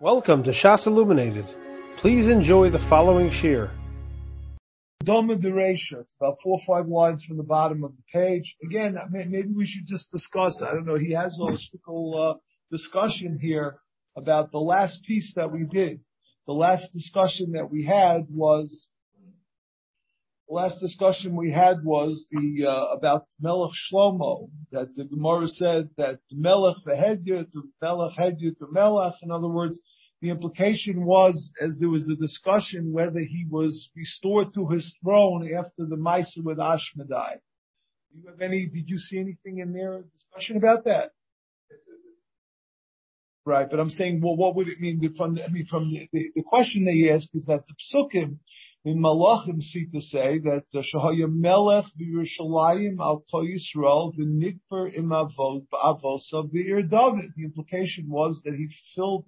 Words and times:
Welcome 0.00 0.44
to 0.44 0.52
Shas 0.52 0.86
Illuminated. 0.86 1.44
Please 1.96 2.28
enjoy 2.28 2.70
the 2.70 2.78
following 2.78 3.30
shir. 3.30 3.68
Doma 5.02 5.42
Deresha. 5.42 6.02
It's 6.02 6.14
about 6.20 6.36
four 6.40 6.60
or 6.60 6.64
five 6.64 6.86
lines 6.86 7.24
from 7.24 7.36
the 7.36 7.42
bottom 7.42 7.82
of 7.82 7.90
the 7.96 8.02
page. 8.12 8.54
Again, 8.62 8.96
maybe 9.10 9.48
we 9.52 9.66
should 9.66 9.88
just 9.88 10.12
discuss. 10.12 10.62
I 10.62 10.70
don't 10.70 10.86
know. 10.86 10.94
He 10.94 11.14
has 11.14 11.36
a 11.40 11.42
holistic 11.42 11.80
uh, 12.16 12.34
discussion 12.70 13.40
here 13.42 13.80
about 14.16 14.52
the 14.52 14.60
last 14.60 15.02
piece 15.02 15.34
that 15.34 15.50
we 15.50 15.64
did. 15.64 15.98
The 16.46 16.52
last 16.52 16.92
discussion 16.92 17.54
that 17.54 17.68
we 17.68 17.82
had 17.84 18.28
was 18.30 18.86
last 20.48 20.80
discussion 20.80 21.36
we 21.36 21.52
had 21.52 21.84
was 21.84 22.28
the 22.30 22.66
uh, 22.66 22.96
about 22.96 23.26
Melech 23.40 23.72
Shlomo 23.72 24.48
that 24.72 24.94
the 24.94 25.04
Gemara 25.04 25.48
said 25.48 25.90
that 25.96 26.20
Melech 26.32 26.76
the 26.84 26.92
Hedyot, 26.92 27.48
Melech 27.82 28.12
the 28.40 28.66
Melech. 28.70 29.14
In 29.22 29.30
other 29.30 29.48
words, 29.48 29.78
the 30.20 30.30
implication 30.30 31.04
was, 31.04 31.50
as 31.60 31.78
there 31.78 31.88
was 31.88 32.08
a 32.08 32.16
discussion 32.16 32.92
whether 32.92 33.20
he 33.20 33.46
was 33.48 33.90
restored 33.96 34.54
to 34.54 34.66
his 34.68 34.96
throne 35.02 35.48
after 35.54 35.86
the 35.88 35.96
Maisa 35.96 36.42
with 36.42 36.58
Ashmedai. 36.58 37.36
Do 38.12 38.20
you 38.20 38.28
have 38.28 38.40
any? 38.40 38.68
Did 38.68 38.88
you 38.88 38.98
see 38.98 39.18
anything 39.18 39.58
in 39.58 39.72
there? 39.72 40.04
Discussion 40.14 40.56
about 40.56 40.84
that? 40.84 41.10
Right, 43.44 43.68
but 43.70 43.80
I'm 43.80 43.88
saying, 43.88 44.20
well, 44.22 44.36
what 44.36 44.56
would 44.56 44.68
it 44.68 44.80
mean 44.80 45.00
from? 45.16 45.38
I 45.38 45.50
mean, 45.50 45.66
from 45.66 45.90
the, 45.90 46.08
the, 46.12 46.30
the 46.36 46.42
question 46.42 46.84
they 46.84 47.10
ask 47.10 47.28
is 47.32 47.46
that 47.46 47.64
the 47.66 47.74
psukim 47.74 48.38
in 48.88 49.00
Malachim 49.00 49.60
to 49.92 50.00
say 50.00 50.38
that 50.38 50.64
uh, 50.74 50.78
Shahaya 50.78 51.30
Melech 51.30 51.84
v'Yerushalayim 52.00 52.98
al 53.00 53.22
Kol 53.30 53.44
Yisrael 53.44 54.16
v'Nikper 54.16 54.96
im 54.96 55.10
Avod 55.10 55.66
ba'avosa 55.72 56.50
v'ir 56.50 56.88
David. 56.88 57.32
The 57.36 57.44
implication 57.44 58.08
was 58.08 58.40
that 58.44 58.54
he 58.54 58.68
filled 58.94 59.26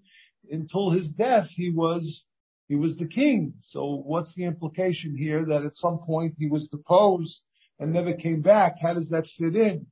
until 0.50 0.90
his 0.90 1.12
death, 1.12 1.48
he 1.50 1.70
was, 1.70 2.24
he 2.68 2.76
was 2.76 2.96
the 2.96 3.06
king. 3.06 3.54
So 3.60 4.02
what's 4.02 4.34
the 4.34 4.44
implication 4.44 5.14
here 5.16 5.44
that 5.44 5.64
at 5.64 5.76
some 5.76 5.98
point 5.98 6.36
he 6.38 6.48
was 6.48 6.66
deposed 6.68 7.42
and 7.78 7.92
never 7.92 8.14
came 8.14 8.40
back? 8.40 8.76
How 8.80 8.94
does 8.94 9.10
that 9.10 9.28
fit 9.36 9.54
in? 9.56 9.86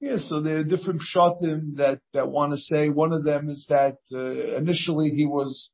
Yeah, 0.00 0.16
so 0.16 0.40
there 0.40 0.56
are 0.56 0.64
different 0.64 1.02
shatim 1.02 1.76
that, 1.76 2.00
that 2.14 2.28
want 2.28 2.52
to 2.52 2.58
say, 2.58 2.88
one 2.88 3.12
of 3.12 3.24
them 3.24 3.50
is 3.50 3.66
that, 3.68 3.98
uh, 4.12 4.56
initially 4.56 5.10
he 5.10 5.26
was, 5.26 5.70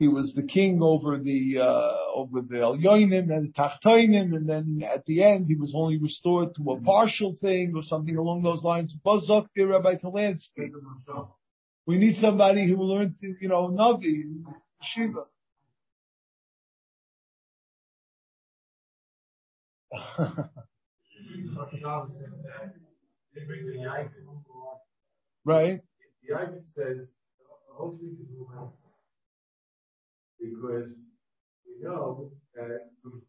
he 0.00 0.08
was 0.08 0.34
the 0.34 0.42
king 0.42 0.80
over 0.82 1.18
the, 1.18 1.58
uh, 1.60 1.92
over 2.14 2.40
the 2.40 2.56
Elyonim 2.56 3.30
and 3.30 3.46
the 3.46 3.52
Tachtoinim, 3.52 4.34
and 4.34 4.48
then 4.48 4.82
at 4.82 5.04
the 5.04 5.22
end 5.22 5.44
he 5.46 5.56
was 5.56 5.74
only 5.76 5.98
restored 5.98 6.54
to 6.56 6.70
a 6.72 6.80
partial 6.80 7.36
thing 7.38 7.74
or 7.76 7.82
something 7.82 8.16
along 8.16 8.42
those 8.42 8.64
lines. 8.64 8.96
Bazok, 9.04 9.48
Rabbi 9.58 9.96
Talansky. 9.96 10.72
We 11.84 11.98
need 11.98 12.16
somebody 12.16 12.66
who 12.66 12.76
learned, 12.78 13.18
to 13.20 13.34
you 13.42 13.48
know, 13.48 13.68
Navi, 13.68 14.42
Shiva. 14.82 15.26
right? 25.44 25.80
The 26.26 26.34
argument 26.34 26.64
says, 26.74 27.06
hopefully 27.76 28.12
because 30.40 30.90
we 31.66 31.84
know 31.84 32.30
that 32.54 32.90
from 33.02 33.22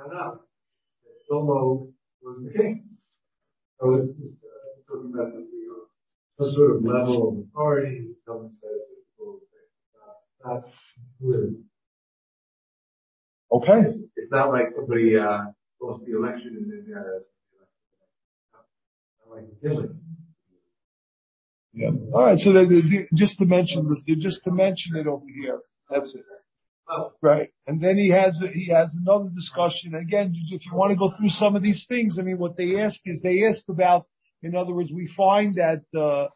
Tanakh, 0.00 0.38
that 1.04 1.14
Shlomo 1.30 1.88
was 2.22 2.44
the 2.44 2.58
king. 2.58 2.84
So 3.80 3.94
it's 3.94 4.08
just 4.08 4.38
uh, 4.42 4.92
talking 4.92 5.12
about 5.14 5.32
something 5.32 5.48
some 6.38 6.52
sort 6.52 6.76
of 6.76 6.84
level 6.84 7.28
of 7.28 7.38
authority. 7.48 8.08
Someone 8.24 8.50
says 8.60 8.88
not 10.44 10.64
clear. 11.20 11.50
Okay. 13.50 13.80
It's, 13.88 13.98
it's 14.16 14.30
not 14.30 14.50
like 14.50 14.66
somebody 14.76 15.16
uh, 15.16 15.46
lost 15.80 16.04
the 16.06 16.16
election 16.16 16.56
and 16.56 16.70
then 16.70 16.94
got 16.94 17.04
a 17.04 17.20
like 19.34 19.44
killing. 19.60 20.00
Yeah. 21.72 21.90
All 22.12 22.24
right. 22.24 22.38
So 22.38 22.52
they, 22.52 22.66
they, 22.66 23.08
just 23.14 23.38
to 23.38 23.44
mention 23.44 23.88
this, 23.88 24.16
just 24.18 24.44
to 24.44 24.50
mention 24.50 24.96
it 24.96 25.06
over 25.06 25.24
here. 25.34 25.60
That's 25.90 26.14
it. 26.14 26.24
Oh. 26.90 27.12
Right. 27.20 27.50
And 27.66 27.80
then 27.80 27.98
he 27.98 28.10
has 28.10 28.42
he 28.52 28.70
has 28.72 28.96
another 28.98 29.28
discussion. 29.34 29.94
Again, 29.94 30.32
if 30.50 30.64
you 30.64 30.74
want 30.74 30.90
to 30.92 30.96
go 30.96 31.10
through 31.18 31.28
some 31.28 31.54
of 31.54 31.62
these 31.62 31.84
things, 31.86 32.18
I 32.18 32.22
mean, 32.22 32.38
what 32.38 32.56
they 32.56 32.80
ask 32.80 32.98
is 33.04 33.20
they 33.20 33.44
ask 33.46 33.68
about 33.68 34.06
in 34.42 34.54
other 34.54 34.74
words, 34.74 34.92
we 34.92 35.12
find 35.16 35.54
that 35.56 35.82
uh, 35.98 36.28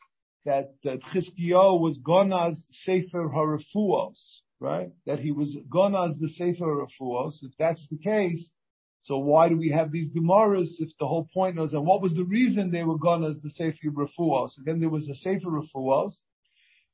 that 0.45 0.75
that 0.83 1.01
Chizkiyahu 1.15 1.81
was 1.81 2.01
Gonaz 2.01 2.55
Sefer 2.69 3.29
Harafuos, 3.29 4.41
right? 4.61 4.91
That 5.07 5.21
he 5.21 5.33
was 5.33 5.57
Gonaz 5.73 6.19
the 6.21 6.29
Sefer 6.29 6.65
Harafuos. 6.65 7.43
If 7.43 7.53
that's 7.59 7.87
the 7.89 7.99
case, 7.99 8.51
so 9.03 9.19
why 9.19 9.49
do 9.49 9.57
we 9.57 9.71
have 9.71 9.93
these 9.93 10.11
Gemaras 10.11 10.81
if 10.81 10.91
the 10.99 11.07
whole 11.07 11.29
point 11.33 11.57
was, 11.57 11.75
and 11.75 11.87
what 11.87 12.03
was 12.03 12.15
the 12.15 12.25
reason 12.25 12.71
they 12.71 12.85
were 12.85 12.99
Gonaz 12.99 13.41
the 13.43 13.51
Sefer 13.51 13.77
Harafuos? 13.87 14.59
Again, 14.61 14.81
there 14.81 14.91
was 14.91 15.09
a 15.09 15.15
Sefer 15.15 15.47
Harafuos. 15.49 16.12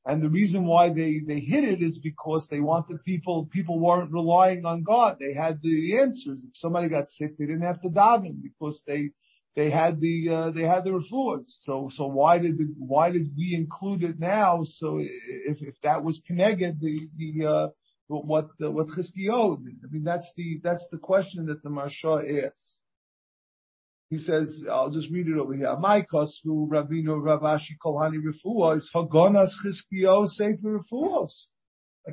And 0.05 0.21
the 0.23 0.29
reason 0.29 0.65
why 0.65 0.89
they, 0.89 1.19
they 1.25 1.39
hid 1.39 1.65
it 1.65 1.81
is 1.81 1.99
because 1.99 2.47
they 2.49 2.61
wanted 2.61 3.03
people, 3.03 3.49
people 3.51 3.79
weren't 3.79 4.11
relying 4.11 4.65
on 4.65 4.83
God. 4.83 5.17
They 5.19 5.33
had 5.33 5.61
the 5.61 5.99
answers. 5.99 6.43
If 6.43 6.55
somebody 6.55 6.89
got 6.89 7.09
sick, 7.09 7.37
they 7.37 7.45
didn't 7.45 7.63
have 7.63 7.81
to 7.81 7.89
daven 7.89 8.41
because 8.41 8.81
they, 8.87 9.11
they 9.55 9.69
had 9.69 9.99
the 9.99 10.29
uh, 10.29 10.51
they 10.51 10.61
had 10.61 10.85
the 10.85 10.91
refuahs. 10.91 11.45
So 11.45 11.89
so 11.91 12.07
why 12.07 12.37
did 12.39 12.57
the, 12.57 12.73
why 12.77 13.11
did 13.11 13.31
we 13.35 13.55
include 13.55 14.03
it 14.03 14.19
now? 14.19 14.61
So 14.63 14.99
if 14.99 15.61
if 15.61 15.75
that 15.83 16.03
was 16.03 16.21
connected, 16.25 16.79
the 16.79 17.09
the 17.17 17.45
uh, 17.45 17.67
what 18.07 18.47
what 18.59 18.87
Chizkiyahu 18.87 19.57
I 19.57 19.91
mean 19.91 20.03
that's 20.03 20.31
the 20.37 20.61
that's 20.63 20.87
the 20.91 20.97
question 20.97 21.47
that 21.47 21.61
the 21.63 21.69
Maharsha 21.69 22.45
asks. 22.45 22.79
He 24.09 24.17
says, 24.17 24.65
I'll 24.69 24.89
just 24.89 25.11
read 25.11 25.27
it 25.27 25.37
over 25.37 25.53
here. 25.53 25.75
My 25.77 26.01
kosvu 26.01 26.67
Rabino 26.67 27.21
Ravashi 27.21 27.77
Kolhani 27.83 28.17
Refuah 28.17 28.77
is 28.77 28.89
Hagonas 28.93 29.51
Chizkiyahu 29.63 30.27
Sefer 30.27 30.79
Refuahs. 30.79 31.49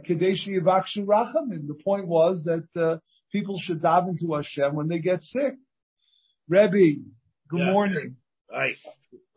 Kadeshi 0.07 0.61
Yavakshu 0.61 1.07
Rachamim. 1.07 1.67
The 1.67 1.79
point 1.83 2.07
was 2.07 2.45
that 2.45 2.69
uh, 2.79 2.99
people 3.33 3.59
should 3.59 3.81
dive 3.81 4.09
into 4.09 4.35
Hashem 4.35 4.75
when 4.75 4.89
they 4.89 4.99
get 4.99 5.23
sick. 5.23 5.55
Rebbe, 6.49 7.01
Good 7.49 7.61
yeah. 7.61 7.73
morning. 7.73 8.17
Hi. 8.51 8.75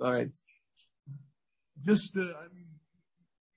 All 0.01 0.11
right. 0.11 0.29
Just, 1.85 2.11
uh, 2.17 2.21
I 2.21 2.53
mean, 2.53 2.67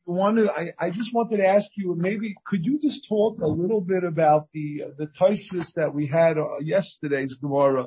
wanted, 0.06 0.48
I, 0.48 0.72
I 0.78 0.90
just 0.90 1.12
wanted 1.12 1.38
to 1.38 1.46
ask 1.46 1.66
you, 1.76 1.96
maybe 1.98 2.36
could 2.46 2.64
you 2.64 2.78
just 2.80 3.06
talk 3.08 3.40
a 3.40 3.48
little 3.48 3.80
bit 3.80 4.04
about 4.04 4.48
the, 4.54 4.84
uh, 4.84 4.88
the 4.96 5.08
Taisus 5.20 5.72
that 5.74 5.92
we 5.92 6.06
had 6.06 6.38
uh, 6.38 6.58
yesterday's 6.60 7.36
Gemara 7.40 7.86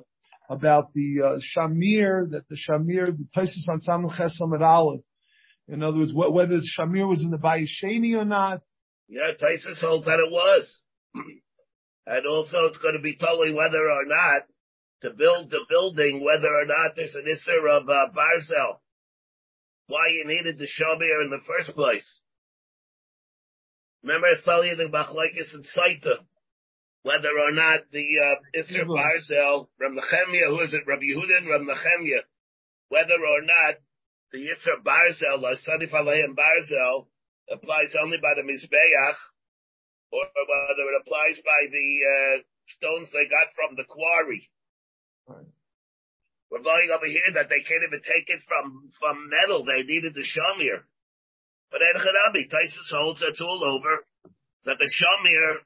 about 0.50 0.94
the, 0.94 1.22
uh, 1.22 1.40
Shamir, 1.40 2.32
that 2.32 2.48
the 2.50 2.56
Shamir, 2.56 3.16
the 3.18 3.28
Taisus 3.36 3.70
on 3.70 3.80
Samul 3.80 4.12
Chesam 4.12 4.56
at 4.56 4.62
Aleph. 4.62 5.02
In 5.68 5.84
other 5.84 5.98
words, 5.98 6.12
wh- 6.12 6.32
whether 6.32 6.58
the 6.58 6.70
Shamir 6.78 7.08
was 7.08 7.24
in 7.24 7.32
the 7.32 7.38
Bayesheni 7.38 8.16
or 8.16 8.26
not. 8.26 8.62
Yeah, 9.08 9.32
Taisus 9.40 9.80
holds 9.80 10.06
that 10.06 10.20
it 10.20 10.32
was. 10.32 10.82
and 12.08 12.26
also 12.28 12.66
it's 12.66 12.78
going 12.78 12.96
to 12.96 13.02
be 13.02 13.16
totally 13.16 13.54
whether 13.54 13.90
or 13.90 14.06
not 14.06 14.44
to 15.02 15.10
build 15.12 15.52
the 15.52 15.66
building, 15.70 16.24
whether 16.24 16.48
or 16.48 16.66
not 16.66 16.96
there's 16.96 17.16
an 17.16 17.26
Isser 17.26 17.70
of 17.70 17.90
uh, 17.90 18.08
Barzel. 18.16 18.80
Why 19.88 20.08
you 20.10 20.26
needed 20.26 20.58
the 20.58 20.66
Shamir 20.68 21.24
in 21.24 21.30
the 21.30 21.42
first 21.46 21.76
place. 21.76 22.22
Remember, 24.04 24.28
it's 24.28 24.44
telling 24.44 24.70
you 24.70 24.76
the 24.76 24.86
Machlaikis 24.86 25.54
and 25.54 25.66
Saita, 25.66 26.20
whether 27.06 27.30
or 27.38 27.54
not 27.54 27.86
the 27.94 28.02
uh, 28.02 28.42
Isser 28.58 28.90
Barzel, 28.90 29.70
Ram 29.78 29.94
Nechemia, 29.94 30.50
who 30.50 30.60
is 30.66 30.74
it, 30.74 30.90
Rabbi 30.90 31.06
Yehuda 31.14 31.38
and 31.38 31.48
Ram 31.48 31.70
Nechemia, 31.70 32.26
whether 32.90 33.22
or 33.22 33.46
not 33.46 33.78
the 34.34 34.50
Isser 34.50 34.82
Barzel, 34.82 35.46
or 35.46 35.54
Sadif 35.54 35.94
Alayim 35.94 36.34
Barzel, 36.34 37.06
applies 37.52 37.94
only 38.02 38.18
by 38.18 38.34
the 38.34 38.42
Mizbeach, 38.42 39.18
or 40.12 40.26
whether 40.34 40.82
it 40.82 41.02
applies 41.06 41.38
by 41.46 41.62
the 41.70 41.88
uh, 42.10 42.36
stones 42.74 43.10
they 43.14 43.30
got 43.30 43.54
from 43.54 43.78
the 43.78 43.86
quarry. 43.86 44.50
Right. 45.30 45.46
We're 46.50 46.66
going 46.66 46.90
over 46.90 47.06
here 47.06 47.38
that 47.38 47.50
they 47.50 47.62
can't 47.62 47.86
even 47.86 48.02
take 48.02 48.34
it 48.34 48.42
from, 48.50 48.90
from 49.00 49.30
metal. 49.30 49.64
They 49.64 49.84
needed 49.84 50.16
the 50.16 50.26
shamir. 50.26 50.82
But 51.70 51.84
Ed 51.86 52.02
Taisus 52.02 52.90
holds 52.90 53.22
that's 53.22 53.42
all 53.42 53.62
over, 53.62 54.06
that 54.66 54.78
the 54.80 54.90
shamir 54.90 55.62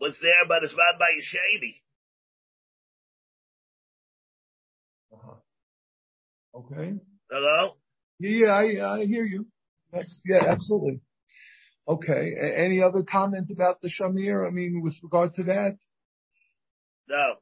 was 0.00 0.18
there, 0.20 0.46
but 0.48 0.62
it's 0.62 0.74
not 0.74 0.98
by 0.98 1.06
Yeshedi. 1.06 1.80
Uh-huh. 5.12 6.58
Okay. 6.58 6.94
Hello? 7.30 7.76
Yeah, 8.18 8.48
I, 8.48 9.00
I 9.00 9.04
hear 9.06 9.24
you. 9.24 9.46
Yes, 9.92 10.22
yeah, 10.26 10.44
absolutely. 10.48 11.00
Okay. 11.86 12.32
A- 12.40 12.58
any 12.58 12.82
other 12.82 13.02
comment 13.02 13.50
about 13.50 13.80
the 13.80 13.88
Shamir? 13.88 14.46
I 14.46 14.50
mean, 14.50 14.80
with 14.82 14.94
regard 15.02 15.34
to 15.34 15.44
that? 15.44 15.76
No. 17.08 17.34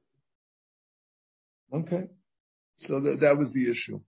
Okay. 1.80 2.04
So 2.78 3.00
that, 3.00 3.20
that 3.20 3.38
was 3.38 3.52
the 3.52 3.70
issue. 3.70 4.00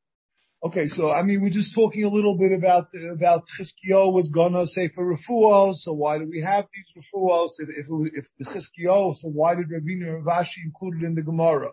Okay, 0.64 0.88
so 0.88 1.11
I 1.11 1.22
mean, 1.22 1.43
we're 1.43 1.50
just 1.50 1.75
talking 1.75 2.05
a 2.05 2.08
little 2.08 2.38
bit 2.38 2.50
about 2.50 2.88
about 3.12 3.43
Chizkiyo 3.58 4.11
was 4.11 4.31
gonna 4.34 4.66
say 4.66 4.88
for 4.88 5.14
refuah. 5.14 5.75
So 5.75 5.93
why 5.93 6.16
do 6.16 6.26
we 6.26 6.40
have 6.40 6.64
these 6.72 7.05
refuahs? 7.05 7.50
If 7.58 7.69
if, 7.69 7.87
if 8.14 8.26
the 8.38 8.46
Chizkiyo, 8.46 9.14
so 9.14 9.28
why 9.28 9.56
did 9.56 9.69
Ravina 9.69 10.16
and 10.16 10.25
Ravashi 10.25 10.64
include 10.64 11.02
it 11.02 11.06
in 11.06 11.14
the 11.14 11.22
Gemara? 11.22 11.72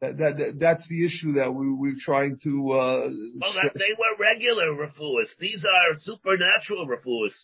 That, 0.00 0.16
that, 0.18 0.36
that 0.38 0.58
that's 0.60 0.88
the 0.88 1.04
issue 1.04 1.34
that 1.34 1.52
we 1.52 1.74
we're 1.74 1.98
trying 1.98 2.38
to. 2.44 2.70
Uh, 2.70 3.10
well, 3.40 3.54
that, 3.54 3.72
they 3.74 3.94
were 3.98 4.16
regular 4.20 4.70
refuahs. 4.70 5.36
These 5.40 5.64
are 5.64 5.98
supernatural 5.98 6.86
refuahs, 6.86 7.34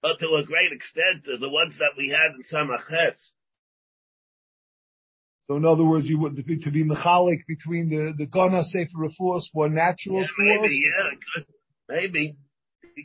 but 0.00 0.18
to 0.20 0.36
a 0.36 0.44
great 0.46 0.72
extent, 0.72 1.26
the 1.26 1.50
ones 1.50 1.76
that 1.76 1.92
we 1.98 2.08
had 2.08 2.32
in 2.34 2.44
Samaches. 2.50 3.32
So 5.46 5.56
in 5.56 5.66
other 5.66 5.84
words, 5.84 6.06
you 6.06 6.18
would 6.20 6.36
to 6.36 6.42
be, 6.42 6.58
to 6.60 6.70
be 6.70 6.84
mechalik 6.84 7.46
between 7.46 7.90
the 7.90 8.14
the 8.16 8.26
gana 8.26 8.64
sefer 8.64 8.96
refuos 8.96 9.44
more 9.54 9.68
natural 9.68 10.20
yeah, 10.20 10.26
maybe, 10.38 10.82
yeah, 10.84 11.42
maybe 11.88 12.36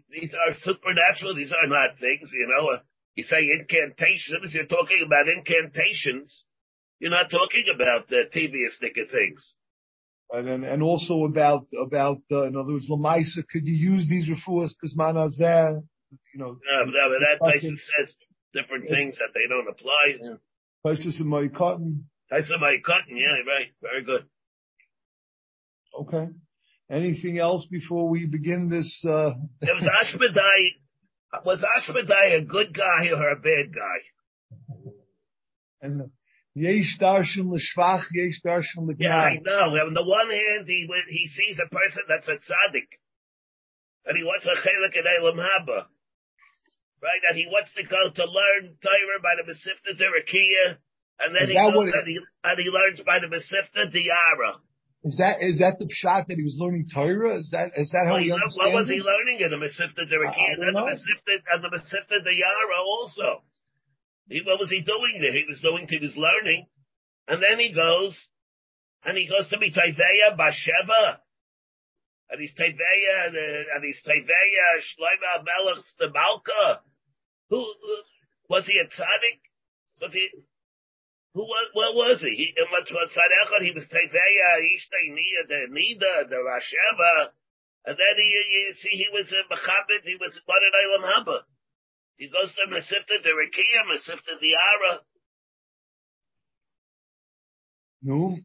these 0.09 0.33
are 0.33 0.55
supernatural. 0.55 1.35
These 1.35 1.51
are 1.51 1.67
not 1.67 1.99
things, 1.99 2.31
you 2.33 2.47
know. 2.47 2.69
Uh, 2.69 2.79
you 3.15 3.23
say 3.23 3.49
incantations. 3.59 4.53
You're 4.53 4.65
talking 4.65 5.03
about 5.05 5.27
incantations. 5.27 6.45
You're 6.99 7.11
not 7.11 7.29
talking 7.29 7.65
about 7.73 8.07
the 8.07 8.25
devious 8.31 8.79
of 8.81 9.09
things. 9.09 9.55
And 10.31 10.47
then, 10.47 10.63
and 10.63 10.83
also 10.83 11.25
about 11.25 11.67
about 11.75 12.19
uh, 12.31 12.43
in 12.43 12.55
other 12.55 12.73
words, 12.73 12.89
lamaisa. 12.89 13.43
Could 13.51 13.65
you 13.65 13.75
use 13.75 14.07
these 14.07 14.29
refuos 14.29 14.69
because 14.79 14.95
manazeh? 14.97 15.81
You 16.33 16.39
know. 16.39 16.57
No, 16.71 16.85
no, 16.85 16.91
but 17.09 17.19
that 17.19 17.39
place 17.39 17.63
says 17.63 18.15
different 18.53 18.85
yes. 18.87 18.97
things 18.97 19.17
that 19.17 19.29
they 19.33 19.47
don't 19.49 19.67
apply. 19.67 20.17
Yeah. 20.21 20.35
Places 20.83 21.19
in 21.19 21.27
my 21.27 21.47
cotton. 21.47 22.05
I 22.31 22.41
said 22.41 22.57
my 22.59 22.77
cotton, 22.85 23.17
yeah, 23.17 23.41
right. 23.47 23.71
Very 23.81 24.03
good. 24.03 24.25
Okay. 25.99 26.27
Anything 26.89 27.39
else 27.39 27.65
before 27.69 28.09
we 28.09 28.25
begin 28.25 28.69
this? 28.69 29.03
Uh... 29.07 29.31
it 29.61 29.73
was 29.73 29.83
Ashmedai. 29.83 31.43
Was 31.45 31.65
Ashmedai 31.77 32.41
a 32.41 32.41
good 32.41 32.75
guy 32.75 33.09
or 33.09 33.29
a 33.29 33.35
bad 33.35 33.73
guy? 33.73 34.91
And 35.81 36.11
yesh 36.55 36.97
darshan 36.99 37.49
l'shvach, 37.49 38.05
yesh 38.13 38.41
darshan 38.45 38.87
l'gnai. 38.87 38.97
Yeah, 38.99 39.15
I 39.15 39.37
know. 39.43 39.77
On 39.85 39.93
the 39.93 40.03
one 40.03 40.29
hand, 40.29 40.67
he 40.67 40.87
he 41.09 41.27
sees 41.27 41.59
a 41.59 41.69
person 41.69 42.03
that's 42.07 42.27
a 42.27 42.33
tzaddik, 42.33 42.89
and 44.05 44.17
he 44.17 44.23
wants 44.23 44.45
a 44.45 44.55
chelik 44.57 44.97
in 44.97 45.05
Elam 45.05 45.37
Haba, 45.37 45.85
right? 47.01 47.21
And 47.29 47.37
he 47.37 47.47
wants 47.47 47.71
to 47.75 47.83
go 47.83 48.09
to 48.13 48.25
learn 48.25 48.75
Torah 48.81 49.21
by 49.21 49.35
the 49.37 49.51
Mesivta 49.51 49.95
Derakia 49.95 50.77
and 51.19 51.35
then 51.35 51.47
he 51.47 51.55
goes 51.55 51.93
and, 51.93 52.07
he, 52.07 52.19
and 52.43 52.59
he 52.59 52.69
learns 52.69 53.01
by 53.05 53.19
the 53.19 53.27
Mesivta 53.27 53.91
Diara. 53.91 54.59
Is 55.03 55.15
that 55.17 55.41
is 55.41 55.59
that 55.59 55.79
the 55.79 55.87
shot 55.89 56.27
that 56.27 56.35
he 56.35 56.43
was 56.43 56.57
learning 56.59 56.87
Torah? 56.93 57.37
Is 57.37 57.51
that 57.51 57.71
is 57.75 57.91
that 57.91 58.05
how 58.05 58.19
well, 58.19 58.23
he 58.23 58.31
understands 58.31 58.57
What 58.59 58.75
was 58.75 58.89
he 58.89 58.99
learning 58.99 59.39
in 59.39 59.49
the 59.51 59.59
Mesivta 59.59 60.03
Derakia 60.07 60.59
and 60.59 60.75
the 60.75 60.79
Mesivta 60.79 61.39
and 61.53 61.63
the 61.63 62.43
also? 62.75 63.43
He, 64.27 64.41
what 64.45 64.59
was 64.59 64.69
he 64.69 64.81
doing 64.81 65.19
there? 65.21 65.31
He 65.31 65.45
was 65.47 65.61
doing 65.61 65.87
he 65.87 65.99
was 65.99 66.15
learning, 66.15 66.67
and 67.27 67.41
then 67.41 67.59
he 67.59 67.73
goes 67.73 68.13
and 69.05 69.17
he 69.17 69.27
goes 69.27 69.49
to 69.49 69.57
be 69.57 69.71
Taiveya 69.71 70.37
Basheva. 70.37 71.19
And 72.29 72.39
he's 72.39 72.53
Taiveya, 72.53 73.27
and, 73.27 73.35
uh, 73.35 73.75
and 73.75 73.83
he's 73.83 74.01
Taiveya 74.05 74.67
Shloima 74.83 75.43
Melech 75.45 75.83
Stabalka. 75.97 76.79
Who, 77.49 77.57
who, 77.57 77.95
was 78.49 78.65
he 78.67 78.79
a 78.79 78.85
tzaddik? 78.85 79.39
Was 80.01 80.13
he, 80.13 80.29
who 81.33 81.41
was, 81.41 81.69
what 81.73 81.95
was 81.95 82.21
he? 82.21 82.29
He, 82.29 82.53
he 82.57 82.65
was 82.65 83.87
Teveya, 83.87 84.49
Ishtay 84.65 85.05
Nia, 85.13 85.41
the 85.47 85.67
Nida, 85.69 86.29
the 86.29 86.41
Rasheva, 86.41 87.29
and 87.85 87.97
then 87.97 88.15
he, 88.17 88.23
you 88.23 88.73
see, 88.75 88.89
he 88.89 89.07
was 89.13 89.31
a 89.31 89.53
Mechabit, 89.53 90.03
he 90.03 90.15
was 90.15 90.41
Baran 90.47 90.73
Eilam 90.73 91.05
Haba. 91.05 91.39
He 92.17 92.27
goes 92.29 92.53
to 92.53 92.67
Mesifta 92.73 93.21
the 93.23 93.29
Rekia, 93.29 93.85
Mesifta 93.87 94.39
the 94.39 94.53
Ara. 94.73 94.99
No. 98.01 98.37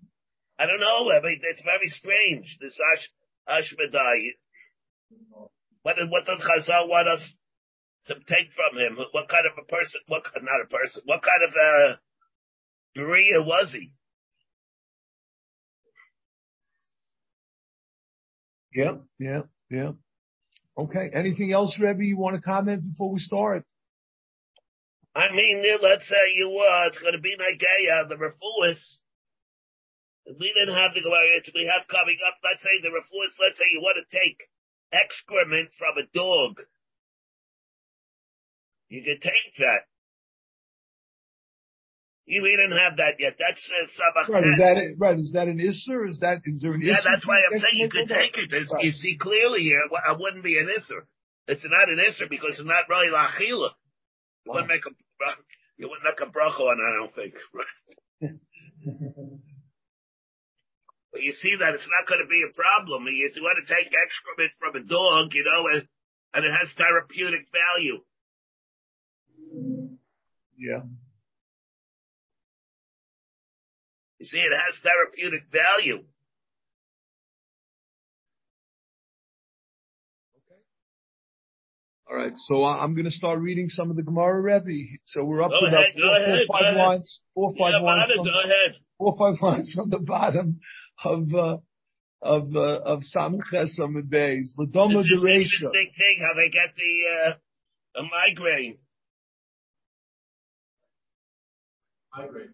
I 0.59 0.67
don't 0.67 0.81
know, 0.81 1.11
I 1.11 1.21
mean, 1.21 1.41
it's 1.43 1.63
very 1.63 1.89
strange, 1.89 2.59
this 2.61 2.79
Ash, 2.93 3.11
Ashmedai. 3.49 4.37
What, 5.83 5.97
what 6.09 6.27
did 6.27 6.39
Chazal 6.39 6.89
want 6.89 7.09
us 7.09 7.35
to 8.07 8.15
take 8.15 8.53
from 8.53 8.79
him? 8.79 8.99
What 9.13 9.29
kind 9.29 9.47
of 9.47 9.59
a 9.59 9.67
person, 9.67 10.01
what, 10.07 10.23
not 10.43 10.63
a 10.63 10.69
person, 10.69 11.03
what 11.07 11.23
kind 11.23 11.49
of 11.49 11.55
a, 11.57 11.99
Berea 12.95 13.43
was 13.43 13.71
he? 13.73 13.93
Yeah, 18.75 18.97
yeah, 19.19 19.43
yeah. 19.71 19.93
Okay. 20.77 21.11
Anything 21.15 21.53
else, 21.53 21.79
Rebbe, 21.79 22.03
you 22.05 22.17
want 22.17 22.37
to 22.37 22.43
comment 22.43 22.83
before 22.83 23.13
we 23.13 23.21
start? 23.21 23.65
I 25.15 25.31
mean, 25.31 25.63
let's 25.81 26.09
say 26.09 26.35
you 26.35 26.51
uh, 26.51 26.89
it's 26.89 26.99
going 26.99 27.15
to 27.15 27.21
be 27.21 27.37
like 27.39 27.63
uh, 27.63 28.09
the 28.09 28.17
refuahs. 28.17 28.83
We 30.27 30.53
didn't 30.57 30.75
have 30.75 30.95
the 30.95 31.03
Gemara, 31.03 31.39
we 31.55 31.71
have 31.71 31.87
coming 31.87 32.19
up. 32.27 32.35
Let's 32.43 32.63
say 32.63 32.83
the 32.83 32.89
refuahs. 32.89 33.39
Let's 33.39 33.59
say 33.59 33.67
you 33.73 33.81
want 33.81 33.99
to 34.03 34.19
take 34.19 34.43
excrement 34.91 35.71
from 35.79 35.99
a 35.99 36.07
dog. 36.15 36.67
You 38.89 39.03
can 39.05 39.21
take 39.21 39.55
that. 39.59 39.87
You 42.27 42.41
we 42.43 42.57
didn't 42.57 42.79
have 42.79 42.97
that 42.97 43.21
yet. 43.21 43.37
That's 43.39 43.61
uh, 43.69 43.85
sabach. 43.93 44.33
Right, 44.33 44.45
is 44.45 44.57
that 44.57 44.97
right? 44.99 45.19
Is 45.19 45.33
that 45.33 45.49
an 45.49 45.61
isser? 45.61 46.09
Is 46.09 46.21
that 46.21 46.41
is 46.45 46.63
there 46.63 46.73
an 46.73 46.81
yeah, 46.81 46.97
isser? 46.97 47.05
Yeah, 47.05 47.11
that's 47.13 47.27
why 47.29 47.37
I'm 47.45 47.61
saying 47.61 47.77
you 47.77 47.91
could 47.93 48.09
take 48.09 48.33
it. 48.33 48.49
Right. 48.49 48.85
You 48.85 48.93
see 48.93 49.19
clearly 49.21 49.61
here, 49.61 49.85
it 49.85 50.17
wouldn't 50.19 50.43
be 50.43 50.59
an 50.59 50.73
isser. 50.73 51.05
It's 51.49 51.67
not 51.69 51.93
an 51.93 52.01
isser 52.01 52.29
because 52.29 52.57
it's 52.57 52.65
not 52.65 52.89
really 52.89 53.13
lachila. 53.13 53.77
You 54.47 54.53
wouldn't 54.53 54.69
make 54.69 54.87
a 54.87 54.91
you 55.77 55.89
wouldn't 55.89 56.05
make 56.05 56.21
a 56.21 56.31
bracha 56.33 56.61
on. 56.61 56.81
I 56.81 56.97
don't 56.97 57.15
think. 57.15 57.35
Right. 57.53 57.67
but 61.13 61.23
you 61.23 61.33
see 61.33 61.57
that 61.61 61.75
it's 61.75 61.89
not 61.89 62.09
going 62.09 62.23
to 62.25 62.29
be 62.29 62.41
a 62.41 62.53
problem. 62.57 63.07
You 63.09 63.31
want 63.43 63.59
to 63.61 63.69
take 63.69 63.93
excrement 63.93 64.53
from 64.59 64.77
a 64.77 64.85
dog, 64.87 65.35
you 65.35 65.45
know, 65.45 65.69
and, 65.77 65.89
and 66.33 66.45
it 66.45 66.53
has 66.57 66.73
therapeutic 66.77 67.47
value. 67.53 68.01
Yeah. 70.57 70.83
You 74.25 74.29
see, 74.31 74.39
it 74.39 74.53
has 74.57 74.81
therapeutic 74.83 75.43
value. 75.53 75.97
Okay. 80.33 80.61
All 82.11 82.17
right, 82.17 82.33
so 82.35 82.65
I'm 82.65 82.95
going 82.95 83.05
to 83.05 83.11
start 83.11 83.41
reading 83.41 83.69
some 83.69 83.91
of 83.91 83.97
the 83.97 84.03
Gemara 84.03 84.41
Rebbe. 84.41 84.97
So 85.05 85.25
we're 85.25 85.43
up 85.43 85.51
go 85.51 85.61
to 85.61 85.67
ahead, 85.67 85.93
about 85.93 85.93
four, 85.95 86.17
ahead, 86.17 86.47
four 86.47 86.59
five 86.59 86.75
lines, 86.75 87.21
four 87.35 87.51
five 87.51 87.73
yeah, 87.73 87.79
lines. 87.81 88.13
From, 88.17 88.25
go 88.25 88.41
ahead. 88.45 88.77
Four 88.97 89.17
five 89.19 89.35
lines 89.43 89.73
from 89.75 89.91
the 89.91 89.99
bottom 89.99 90.61
of 91.05 91.35
uh, 91.35 91.57
of 92.23 92.57
uh, 92.57 92.81
of 92.81 93.01
Samches 93.01 93.79
Amid 93.79 94.09
Beis. 94.09 94.57
Ladoma 94.59 95.05
Dereisha. 95.05 95.53
Interesting 95.53 95.91
thing 95.99 96.17
how 96.23 96.35
they 96.35 96.49
get 96.49 96.75
the 96.79 97.03
uh, 97.13 98.01
a 98.01 98.03
migraine. 98.05 98.79
Migraine. 102.17 102.54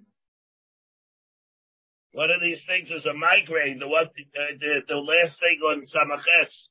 One 2.13 2.31
of 2.31 2.41
these 2.41 2.61
things 2.67 2.91
is 2.91 3.07
a 3.07 3.15
migraine. 3.15 3.79
The 3.79 3.89
one, 3.89 4.07
uh, 4.07 4.53
the, 4.59 4.83
the 4.89 4.97
last 4.97 5.39
thing 5.39 5.61
on 5.65 5.83
Samaches. 5.83 6.69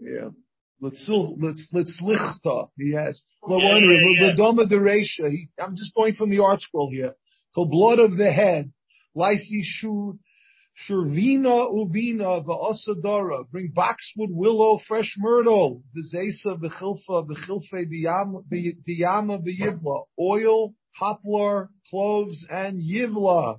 Yeah. 0.00 0.30
Let's 0.80 1.06
let's 1.10 1.68
let's 1.72 2.02
lichta. 2.02 2.68
He 2.78 2.92
has. 2.92 3.22
Yeah, 3.46 3.58
yeah, 3.58 4.34
Ladoma 4.34 4.66
dereisha. 4.66 5.30
I'm 5.58 5.76
just 5.76 5.94
going 5.94 6.14
from 6.14 6.30
the 6.30 6.38
ArtScroll 6.38 6.90
here. 6.90 7.14
The 7.54 7.66
blood 7.66 7.98
of 7.98 8.16
the 8.16 8.32
head. 8.32 8.72
Lysi 9.14 9.60
shur. 9.62 10.12
Shurvina 10.88 11.70
ubina 11.70 12.42
va'asadara. 12.42 13.50
Bring 13.50 13.72
boxwood, 13.74 14.30
willow, 14.30 14.80
fresh 14.88 15.14
myrtle. 15.18 15.82
Dezesa 15.94 16.58
v'chilfa 16.58 17.28
v'chilfe 17.28 17.86
diyama 18.88 19.42
v'yivla. 19.42 20.04
Oil, 20.18 20.72
poplar, 20.98 21.68
cloves, 21.90 22.46
and 22.48 22.80
yivla 22.80 23.58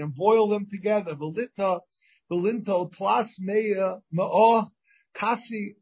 and 0.00 0.14
boil 0.14 0.48
them 0.48 0.66
together. 0.70 1.14
Velinto, 1.14 2.90
tlas 2.94 3.28
meya, 3.40 4.00
ma'ah, 4.12 4.70
kasi, 5.14 5.76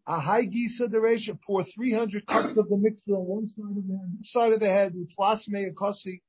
pour 1.46 1.64
300 1.64 2.26
cups 2.26 2.56
of 2.56 2.68
the 2.68 2.76
mixture 2.76 3.14
on 3.14 3.26
one 3.26 3.48
side 3.48 3.72
of 3.76 3.84
the 3.86 3.96
head, 3.96 4.18
side 4.22 4.52
of 4.52 4.60
the 4.60 4.66
head, 4.66 4.94
tlas 5.18 5.48
meya, 5.48 5.72
kasi. 5.74 6.22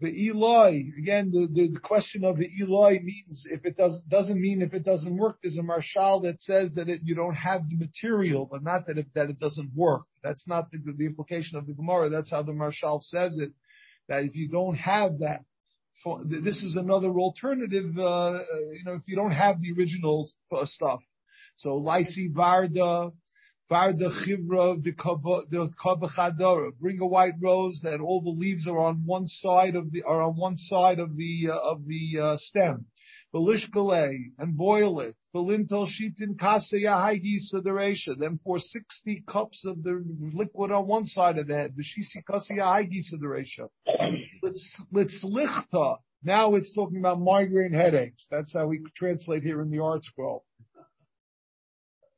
The 0.00 0.28
Eloi, 0.28 0.92
again, 0.96 1.32
the, 1.32 1.48
the, 1.52 1.72
the, 1.72 1.80
question 1.80 2.24
of 2.24 2.36
the 2.36 2.48
Eloi 2.60 3.00
means 3.02 3.48
if 3.50 3.64
it 3.64 3.76
doesn't, 3.76 4.08
doesn't 4.08 4.40
mean 4.40 4.62
if 4.62 4.72
it 4.72 4.84
doesn't 4.84 5.16
work. 5.16 5.38
There's 5.42 5.58
a 5.58 5.62
Maharsha 5.62 6.22
that 6.22 6.40
says 6.40 6.74
that 6.76 6.88
it, 6.88 7.00
you 7.02 7.16
don't 7.16 7.34
have 7.34 7.68
the 7.68 7.74
material, 7.76 8.48
but 8.48 8.62
not 8.62 8.86
that 8.86 8.98
it, 8.98 9.06
that 9.14 9.28
it 9.28 9.40
doesn't 9.40 9.72
work. 9.74 10.02
That's 10.22 10.46
not 10.46 10.70
the, 10.70 10.78
the 10.96 11.06
implication 11.06 11.58
of 11.58 11.66
the 11.66 11.72
Gemara. 11.72 12.10
That's 12.10 12.30
how 12.30 12.42
the 12.42 12.52
Maharsha 12.52 13.02
says 13.02 13.38
it. 13.38 13.50
That 14.08 14.22
if 14.22 14.36
you 14.36 14.48
don't 14.48 14.76
have 14.76 15.18
that 15.18 15.40
this 16.24 16.62
is 16.62 16.76
another 16.76 17.10
alternative, 17.10 17.98
uh, 17.98 18.38
you 18.72 18.84
know, 18.84 18.94
if 18.94 19.02
you 19.06 19.16
don't 19.16 19.32
have 19.32 19.60
the 19.60 19.72
original 19.72 20.28
stuff. 20.64 21.00
So 21.56 21.70
Lysi 21.70 22.32
Varda, 22.32 23.12
Varda 23.70 24.10
Chivra, 24.24 24.82
the 24.82 24.92
Kabachadora. 24.92 26.72
Bring 26.80 27.00
a 27.00 27.06
white 27.06 27.34
rose 27.40 27.80
that 27.82 28.00
all 28.00 28.22
the 28.22 28.30
leaves 28.30 28.66
are 28.66 28.78
on 28.78 29.02
one 29.04 29.26
side 29.26 29.76
of 29.76 29.92
the, 29.92 30.02
are 30.02 30.22
on 30.22 30.36
one 30.36 30.56
side 30.56 30.98
of 30.98 31.16
the, 31.16 31.50
uh, 31.50 31.58
of 31.58 31.86
the, 31.86 32.18
uh, 32.18 32.36
stem. 32.38 32.86
Belishkale, 33.34 34.32
and 34.38 34.56
boil 34.56 35.00
it. 35.00 35.14
Belintel 35.34 35.86
shitin. 35.86 36.38
Then 38.18 38.40
pour 38.42 38.58
60 38.58 39.24
cups 39.28 39.66
of 39.66 39.82
the 39.82 40.02
liquid 40.32 40.72
on 40.72 40.86
one 40.86 41.04
side 41.04 41.36
of 41.36 41.46
the 41.46 41.54
head. 41.54 41.74
Haigi 41.76 43.02
sederation. 43.02 43.68
Let's, 44.42 44.82
let's. 44.92 45.24
Now 46.22 46.54
it's 46.54 46.72
talking 46.72 46.98
about 46.98 47.20
migraine 47.20 47.72
headaches. 47.72 48.26
That's 48.30 48.52
how 48.52 48.66
we 48.66 48.80
translate 48.96 49.42
here 49.42 49.60
in 49.60 49.70
the 49.70 49.78
ArtScroll. 49.78 50.40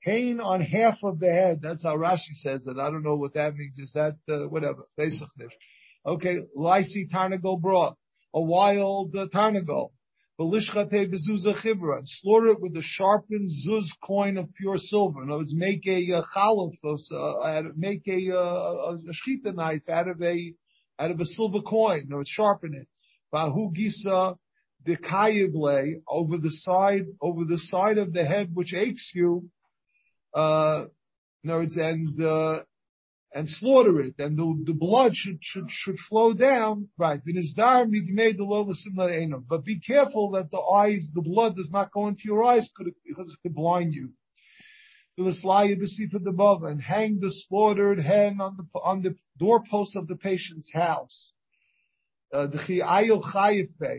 Pain 0.05 0.41
on 0.41 0.61
half 0.61 0.99
of 1.03 1.21
the 1.21 1.31
head. 1.31 1.61
That's 1.63 1.83
how 1.83 1.97
Rashi 1.97 2.33
says 2.33 2.67
it. 2.67 2.79
I 2.79 2.91
don't 2.91 3.03
know 3.03 3.17
what 3.17 3.35
that 3.35 3.55
means. 3.55 3.79
Is 3.79 3.93
that, 3.93 4.17
uh, 4.29 4.49
whatever. 4.49 4.85
Okay. 6.07 6.41
Lysi 6.57 7.11
tarnagol 7.13 7.61
broth. 7.61 7.97
A 8.33 8.41
wild 8.41 9.15
uh, 9.17 9.27
tarnagol 9.35 9.91
and 10.41 10.63
slaughter 12.09 12.49
it 12.49 12.61
with 12.61 12.75
a 12.77 12.83
sharpened 12.83 13.51
zuz 13.51 13.85
coin 14.03 14.39
of 14.39 14.49
pure 14.55 14.79
silver. 14.79 15.23
In 15.23 15.29
other 15.29 15.41
words, 15.41 15.55
make 15.55 15.87
a 15.87 16.15
uh, 16.15 16.23
uh, 16.23 17.63
make 17.77 18.09
a, 18.09 18.35
uh, 18.35 18.95
a 18.95 18.99
shchita 19.13 19.55
knife 19.55 19.87
out 19.91 20.09
of 20.09 20.23
a 20.23 20.55
out 20.99 21.11
of 21.11 21.21
a 21.21 21.27
silver 21.27 21.61
coin. 21.61 22.07
No, 22.09 22.23
sharpen 22.25 22.75
it. 22.75 22.89
Bahu 23.35 23.75
gisa 23.77 24.37
dekayible 24.89 26.01
over 26.09 26.39
the 26.39 26.51
side 26.51 27.05
over 27.21 27.45
the 27.45 27.59
side 27.59 27.99
of 27.99 28.15
the 28.15 28.25
head 28.25 28.51
which 28.55 28.73
aches 28.73 29.13
you. 29.15 29.45
Uh, 29.45 29.45
in 29.45 29.45
other 29.45 29.49
words, 29.51 30.20
and 30.35 32.23
uh, 32.23 32.61
and 33.33 33.49
slaughter 33.49 34.01
it, 34.01 34.15
and 34.19 34.37
the, 34.37 34.65
the 34.67 34.75
blood 34.75 35.15
should, 35.15 35.39
should, 35.41 35.67
should 35.69 35.97
flow 36.09 36.33
down, 36.33 36.89
right? 36.99 37.21
But 37.25 37.35
be 39.65 39.81
careful 39.81 40.31
that 40.33 40.51
the 40.51 40.59
eyes, 40.59 41.09
the 41.15 41.23
blood 41.23 41.55
does 41.55 41.71
not 41.73 41.93
go 41.93 42.09
into 42.09 42.23
your 42.25 42.43
eyes 42.43 42.69
because 42.77 43.33
it 43.33 43.39
could 43.43 43.55
blind 43.55 43.95
you. 43.95 44.11
And 45.17 46.83
hang 46.83 47.21
the 47.21 47.31
slaughtered 47.31 48.01
hen 48.01 48.41
on 48.41 48.57
the, 48.57 48.67
on 48.81 49.03
the 49.03 49.15
doorpost 49.39 49.95
of 49.97 50.09
the 50.09 50.17
patient's 50.17 50.73
house. 50.73 51.33
Uh, 52.33 52.47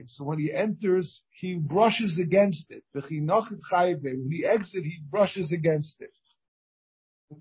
so 0.07 0.23
when 0.23 0.39
he 0.39 0.51
enters, 0.53 1.21
he 1.31 1.55
brushes 1.55 2.19
against 2.19 2.71
it. 2.71 2.83
When 2.93 4.29
he 4.31 4.45
exits, 4.45 4.85
he 4.85 4.99
brushes 5.09 5.53
against 5.53 6.01
it. 6.01 6.11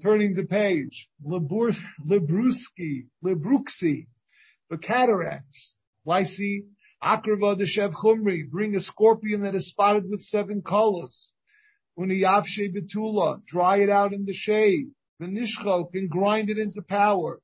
Turning 0.03 0.35
the 0.35 0.45
page, 0.45 1.09
Lebruski, 1.27 3.09
Lebruxi, 3.25 4.07
the 4.71 4.79
cataracts, 4.79 5.75
Lysi, 6.07 6.65
Akrava 7.03 7.59
the 7.59 7.65
Shev 7.65 7.93
Chumri, 7.93 8.49
bring 8.49 8.77
a 8.77 8.81
scorpion 8.81 9.43
that 9.43 9.57
is 9.57 9.69
spotted 9.69 10.09
with 10.09 10.23
seven 10.23 10.63
colors. 10.63 11.33
Uniyavshe 11.99 12.73
Betula, 12.73 13.45
dry 13.47 13.79
it 13.79 13.91
out 13.91 14.13
in 14.13 14.25
the 14.25 14.33
shade. 14.33 14.93
The 15.19 15.27
can 15.93 16.09
grind 16.09 16.51
it 16.51 16.59
into 16.59 16.83
powder. 16.83 17.41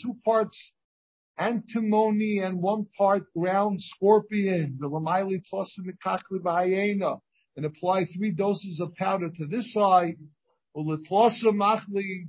Two 0.00 0.16
parts 0.24 0.72
antimony 1.36 2.38
and 2.38 2.62
one 2.62 2.86
part 2.96 3.32
ground 3.34 3.80
scorpion. 3.80 4.78
The 4.80 4.88
Lamaili 4.88 5.42
Mikakli 5.80 6.40
Bahayena 6.40 7.20
and 7.58 7.66
apply 7.66 8.04
three 8.04 8.30
doses 8.30 8.78
of 8.80 8.94
powder 8.94 9.28
to 9.28 9.44
this 9.44 9.72
side, 9.72 10.16
machli 10.76 12.28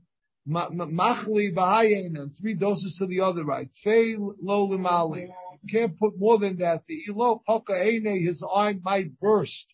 machli 0.50 2.06
and 2.18 2.32
three 2.42 2.56
doses 2.56 2.96
to 2.98 3.06
the 3.06 3.22
other 3.22 3.46
right. 3.46 3.70
Fei 3.84 4.16
lo 4.18 4.68
limali. 4.68 5.28
Can't 5.70 6.00
put 6.00 6.18
more 6.18 6.40
than 6.40 6.58
that. 6.58 6.82
The 6.88 7.04
ilo 7.08 7.44
poka 7.48 7.76
his 8.26 8.44
eye 8.44 8.80
might 8.82 9.20
burst. 9.20 9.68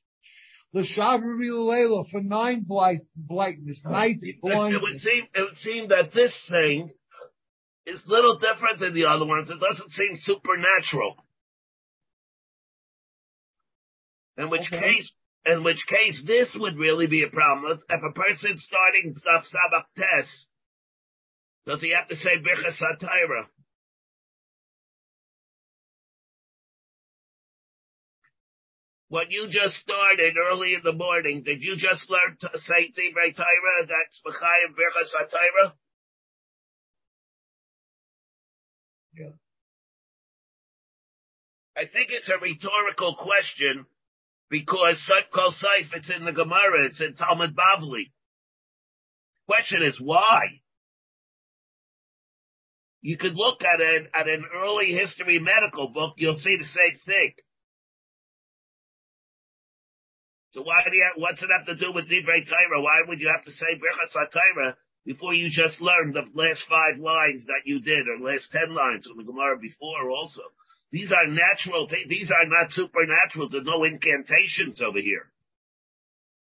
L'shavri 0.73 1.49
leila 1.49 2.03
for 2.11 2.19
nine 2.19 2.65
blight, 2.67 2.99
blightness, 3.15 3.81
night 3.85 4.17
blindness. 4.41 4.75
It 4.75 4.81
would 4.81 4.99
seem, 4.99 5.27
it 5.33 5.41
would 5.41 5.55
seem 5.55 5.87
that 5.87 6.11
this 6.13 6.49
thing 6.51 6.91
is 7.85 8.03
little 8.07 8.37
different 8.39 8.81
than 8.81 8.93
the 8.93 9.05
other 9.05 9.25
ones. 9.25 9.49
It 9.49 9.61
doesn't 9.61 9.91
seem 9.91 10.17
supernatural. 10.19 11.15
In 14.37 14.49
which 14.49 14.69
okay. 14.73 14.95
case, 14.95 15.13
in 15.45 15.63
which 15.63 15.85
case 15.87 16.21
this 16.25 16.55
would 16.59 16.77
really 16.77 17.07
be 17.07 17.23
a 17.23 17.29
problem. 17.29 17.79
If 17.89 18.01
a 18.03 18.13
person's 18.13 18.63
starting 18.63 19.15
Daf 19.15 19.43
Sabach 19.43 19.85
test, 19.95 20.47
does 21.67 21.81
he 21.81 21.91
have 21.91 22.07
to 22.07 22.15
say 22.15 22.37
Birchas 22.37 22.81
HaTaira? 22.81 23.45
What 29.09 29.31
you 29.31 29.47
just 29.49 29.75
started 29.75 30.35
early 30.35 30.73
in 30.73 30.81
the 30.83 30.91
morning, 30.91 31.43
did 31.43 31.61
you 31.61 31.75
just 31.77 32.09
learn 32.09 32.37
to 32.41 32.49
say 32.55 32.91
Divrei 32.91 33.35
Taira, 33.35 33.87
that's 33.87 34.21
B'chayim 34.25 34.73
Birchas 34.73 35.13
HaTaira? 35.21 35.73
Yeah. 39.13 39.29
I 41.77 41.85
think 41.85 42.09
it's 42.09 42.29
a 42.29 42.39
rhetorical 42.39 43.15
question 43.15 43.85
because 44.49 45.01
Kol 45.33 45.51
Saif, 45.51 45.89
it's 45.93 46.11
in 46.15 46.25
the 46.25 46.31
Gemara, 46.31 46.85
it's 46.85 47.01
in 47.01 47.15
Talmud 47.15 47.55
Bavli. 47.55 48.11
Question 49.47 49.83
is 49.83 49.99
why? 49.99 50.61
You 53.01 53.17
could 53.17 53.35
look 53.35 53.61
at 53.61 53.81
it 53.81 54.09
at 54.13 54.27
an 54.27 54.45
early 54.55 54.87
history 54.87 55.39
medical 55.39 55.89
book, 55.89 56.15
you'll 56.17 56.33
see 56.33 56.57
the 56.57 56.65
same 56.65 56.97
thing. 57.05 57.33
So 60.55 60.63
why 60.63 60.81
do 60.89 60.95
you 60.95 61.05
what's 61.17 61.43
it 61.43 61.49
have 61.51 61.67
to 61.67 61.75
do 61.75 61.91
with 61.91 62.09
Divrei 62.09 62.47
Torah? 62.47 62.81
Why 62.81 63.03
would 63.07 63.19
you 63.19 63.29
have 63.35 63.43
to 63.43 63.51
say 63.51 63.75
Birchas 63.75 64.15
HaTorah 64.15 64.73
before 65.05 65.33
you 65.33 65.49
just 65.49 65.81
learned 65.81 66.15
the 66.15 66.23
last 66.33 66.63
five 66.69 66.97
lines 66.97 67.45
that 67.45 67.63
you 67.65 67.81
did, 67.81 68.07
or 68.07 68.23
last 68.23 68.49
ten 68.51 68.73
lines 68.73 69.05
from 69.05 69.17
the 69.17 69.29
Gemara 69.29 69.59
before 69.59 70.09
also? 70.09 70.41
These 70.91 71.11
are 71.11 71.27
natural, 71.27 71.87
these 72.07 72.31
are 72.31 72.45
not 72.47 72.71
supernatural. 72.71 73.49
There's 73.49 73.65
no 73.65 73.83
incantations 73.83 74.81
over 74.81 74.99
here. 74.99 75.31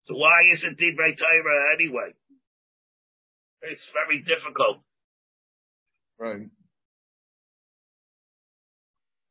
So 0.04 0.14
why 0.14 0.40
isn't 0.54 0.78
Divrei 0.78 1.16
Torah 1.18 1.75
anyway? 1.75 2.14
It's 3.62 3.90
very 3.92 4.22
difficult. 4.22 4.82
Right. 6.18 6.49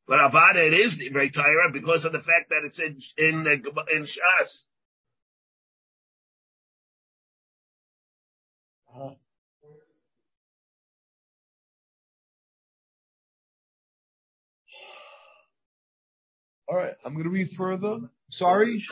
But 0.07 0.19
Avada, 0.19 0.67
it 0.67 0.73
is 0.73 0.99
Divrei 0.99 1.33
Torah 1.33 1.71
because 1.71 2.05
of 2.05 2.11
the 2.11 2.19
fact 2.19 2.49
that 2.49 2.61
it's 2.65 2.79
in, 2.79 2.99
in, 3.17 3.47
in 3.95 4.03
Shas. 4.03 4.63
All 16.69 16.77
right, 16.77 16.93
I'm 17.03 17.13
going 17.13 17.23
to 17.23 17.31
read 17.31 17.49
further. 17.57 17.97
Sorry. 18.29 18.83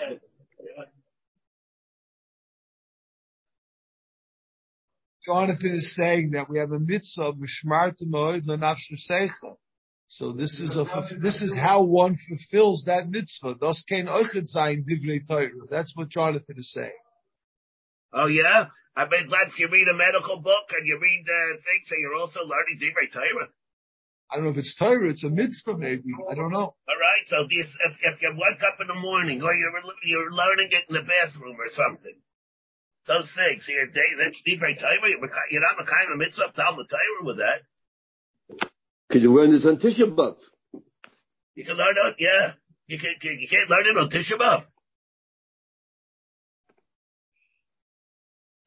Jonathan 5.24 5.76
is 5.76 5.94
saying 5.94 6.32
that 6.32 6.50
we 6.50 6.58
have 6.58 6.72
a 6.72 6.80
mitzvah 6.80 7.22
of. 7.22 7.36
So 10.08 10.32
this 10.32 10.60
is 10.60 10.78
a 10.78 10.86
this 11.22 11.42
is 11.42 11.56
how 11.56 11.84
one 11.84 12.16
fulfills 12.28 12.86
that 12.88 13.10
mitzvah. 13.10 13.56
Thus 13.60 13.84
kein 13.88 14.08
ochet 14.08 14.48
divrei 14.90 15.20
Torah. 15.28 15.68
That's 15.70 15.92
what 15.96 16.10
Jonathan 16.10 16.56
is 16.58 16.72
saying. 16.72 16.98
Oh 18.14 18.28
yeah, 18.28 18.68
I 18.96 19.08
mean, 19.10 19.28
glad 19.28 19.50
you 19.58 19.68
read 19.68 19.88
a 19.90 19.98
medical 19.98 20.40
book 20.40 20.72
and 20.72 20.88
you 20.88 20.98
read 21.00 21.26
uh, 21.30 21.58
things, 21.58 21.92
and 21.92 22.02
you're 22.02 22.16
also 22.16 22.40
learning 22.40 22.80
divrei 22.82 23.12
Torah. 23.12 23.50
I 24.30 24.36
don't 24.36 24.44
know 24.44 24.52
if 24.52 24.58
it's 24.58 24.76
Torah, 24.76 25.10
it's 25.10 25.24
a 25.24 25.30
mitzvah 25.30 25.78
maybe. 25.78 26.12
I 26.30 26.36
don't 26.36 26.52
know. 26.52 26.76
All 26.76 27.00
right. 27.00 27.24
So 27.28 27.48
this, 27.48 27.68
if, 27.88 27.96
if 28.02 28.22
you 28.22 28.32
wake 28.36 28.62
up 28.62 28.80
in 28.82 28.88
the 28.88 29.00
morning 29.00 29.42
or 29.42 29.54
you're 29.56 29.72
you're 30.04 30.32
learning 30.32 30.70
it 30.72 30.84
in 30.90 30.96
the 30.96 31.08
bathroom 31.08 31.56
or 31.56 31.70
something, 31.70 32.16
those 33.08 33.32
things, 33.36 33.66
you're, 33.70 33.88
that's 33.88 34.44
divrei 34.44 34.78
Torah. 34.78 35.00
You're 35.50 35.62
not 35.62 35.80
a 35.80 35.86
kind 35.86 36.12
of 36.12 36.18
mitzvah 36.18 36.52
Talmud 36.56 36.88
Torah 36.90 37.24
with 37.24 37.38
that. 37.38 37.64
Can 39.10 39.22
you 39.22 39.34
learn 39.34 39.52
this 39.52 39.66
on 39.66 39.78
Tisha 39.78 40.14
B'av? 40.14 40.36
You 41.56 41.64
can 41.64 41.78
learn 41.78 41.96
it. 42.06 42.16
Yeah. 42.20 42.54
You 42.88 43.00
can. 43.00 43.16
You 43.22 43.48
can't 43.48 43.70
learn 43.70 43.86
it 43.88 43.98
on 43.98 44.10
Tisha 44.10 44.38
B'av. 44.38 44.66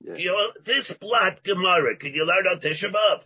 Yeah. 0.01 0.15
You 0.17 0.31
know, 0.31 0.53
this 0.65 0.91
black 0.99 1.45
Gemara, 1.45 1.97
can 1.99 2.15
you 2.15 2.25
learn 2.25 2.47
on 2.51 2.61
Tisha 2.61 2.91
B'av? 2.91 3.25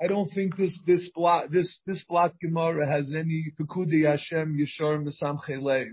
I 0.00 0.08
don't 0.08 0.28
think 0.30 0.56
this 0.56 0.82
this 0.86 1.10
block 1.14 1.50
this 1.50 1.80
this 1.86 2.04
block 2.04 2.34
Gemara 2.40 2.86
has 2.86 3.14
any 3.14 3.52
Kukudi 3.58 4.06
Hashem 4.06 4.58
Yeshor 4.58 5.02
Mesamche 5.02 5.60
Lev. 5.62 5.86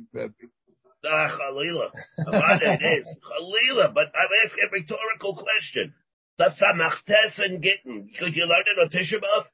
Ah, 1.05 1.37
Chalila. 1.37 1.89
it 2.17 2.99
is. 2.99 3.07
Chalila, 3.07 3.93
but 3.93 4.07
I'm 4.07 4.29
asking 4.45 4.63
a 4.67 4.71
rhetorical 4.71 5.35
question. 5.35 5.93
The 6.37 6.49
Samachtes 6.49 7.39
and 7.45 7.61
Gittin, 7.61 8.09
could 8.17 8.35
you 8.35 8.45
learn 8.45 8.63
it 8.65 8.81
on 8.81 8.89
Tisha 8.89 9.21
B'Av? 9.21 9.45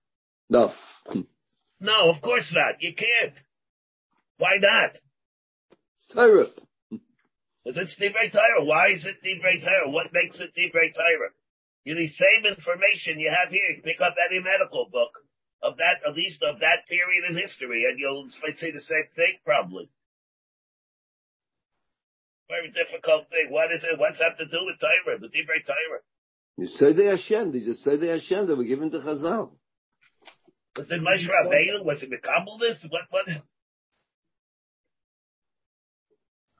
No. 0.49 0.73
No, 1.81 2.11
of 2.11 2.21
course 2.21 2.53
not. 2.53 2.81
You 2.81 2.93
can't. 2.93 3.35
Why 4.37 4.57
not? 4.59 4.97
Torah. 6.13 6.47
Is 7.65 7.77
it 7.77 7.89
Divrei 7.97 8.29
Torah? 8.31 8.65
Why 8.65 8.89
is 8.89 9.05
it 9.05 9.23
Divrei 9.23 9.63
Torah? 9.63 9.89
What 9.89 10.07
makes 10.11 10.41
it 10.41 10.51
Divrei 10.57 10.93
Torah? 10.93 11.31
You 11.85 11.95
need 11.95 12.09
the 12.09 12.19
same 12.19 12.45
information 12.45 13.19
you 13.19 13.31
have 13.31 13.49
here. 13.49 13.75
You 13.75 13.81
Pick 13.81 14.01
up 14.01 14.15
any 14.29 14.39
medical 14.39 14.87
book 14.91 15.11
of 15.61 15.77
that, 15.77 16.03
at 16.07 16.15
least 16.15 16.43
of 16.43 16.59
that 16.59 16.87
period 16.87 17.29
in 17.29 17.37
history, 17.37 17.85
and 17.89 17.99
you'll 17.99 18.29
say 18.29 18.71
the 18.71 18.81
same 18.81 19.07
thing 19.15 19.39
probably. 19.45 19.89
Very 22.49 22.71
difficult 22.71 23.29
thing. 23.29 23.51
What 23.51 23.71
is 23.71 23.83
it? 23.83 23.99
What's 23.99 24.19
that 24.19 24.37
to 24.39 24.45
do 24.45 24.59
with 24.65 24.79
Torah? 24.79 25.19
The 25.19 25.27
Divrei 25.27 25.61
Torah. 25.65 26.01
You 26.57 26.67
say 26.67 26.93
they 26.93 27.05
Hashem. 27.05 27.51
They 27.51 27.59
just 27.59 27.83
say 27.83 27.95
they 27.95 28.07
Hashem. 28.07 28.47
They 28.47 28.53
were 28.53 28.63
given 28.63 28.91
to 28.91 28.99
Chazal. 28.99 29.51
Was 30.75 30.87
it 30.89 31.01
Moshe 31.01 31.29
Rabbeinu? 31.29 31.85
Was 31.85 32.01
it 32.03 32.09
Mekabel 32.09 32.59
this? 32.59 32.85
What? 32.89 33.03
What? 33.11 33.27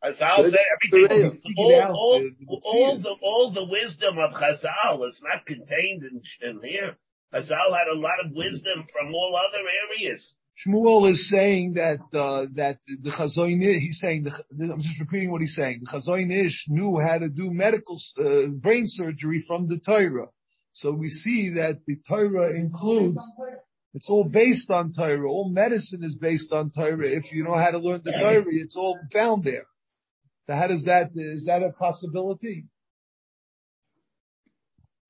Chazal 0.03 0.45
everything. 0.45 1.41
All, 1.57 1.81
all, 1.93 2.29
all, 2.63 2.97
the 2.99 3.15
all 3.21 3.51
the 3.53 3.65
wisdom 3.65 4.17
of 4.17 4.31
Chazal 4.31 5.07
is 5.07 5.21
not 5.23 5.45
contained 5.45 6.03
in, 6.03 6.21
in 6.41 6.61
here. 6.61 6.95
Chazal 7.33 7.77
had 7.77 7.87
a 7.93 7.99
lot 7.99 8.19
of 8.25 8.31
wisdom 8.31 8.87
from 8.91 9.13
all 9.13 9.35
other 9.35 9.63
areas. 9.91 10.33
Shmuel 10.65 11.09
is 11.09 11.29
saying 11.29 11.73
that 11.73 11.99
uh, 12.17 12.47
that 12.55 12.79
the 12.85 13.11
Chazoin 13.11 13.61
he's 13.61 13.99
saying 13.99 14.23
the, 14.23 14.73
I'm 14.73 14.81
just 14.81 14.99
repeating 14.99 15.31
what 15.31 15.41
he's 15.41 15.55
saying. 15.55 15.81
The 15.83 15.99
Chazoin 15.99 16.31
Ish 16.31 16.65
knew 16.67 16.99
how 16.99 17.17
to 17.17 17.29
do 17.29 17.51
medical 17.51 17.97
uh, 18.19 18.47
brain 18.47 18.83
surgery 18.85 19.43
from 19.47 19.67
the 19.67 19.79
Torah. 19.79 20.27
So 20.73 20.91
we 20.91 21.09
see 21.09 21.53
that 21.55 21.79
the 21.87 21.97
Torah 22.07 22.51
includes 22.55 23.17
it's 23.93 24.09
all 24.09 24.23
based 24.23 24.69
on 24.69 24.93
Torah. 24.93 25.29
All 25.29 25.49
medicine 25.49 26.03
is 26.03 26.15
based 26.15 26.51
on 26.51 26.71
Torah. 26.71 27.07
If 27.07 27.31
you 27.31 27.43
know 27.43 27.55
how 27.55 27.71
to 27.71 27.79
learn 27.79 28.01
the 28.03 28.11
Torah, 28.11 28.45
it's 28.47 28.75
all 28.75 28.97
found 29.13 29.43
there. 29.43 29.65
So 30.49 30.55
how 30.55 30.65
does 30.65 30.85
that 30.85 31.11
is 31.13 31.45
that 31.45 31.61
a 31.61 31.71
possibility? 31.71 32.65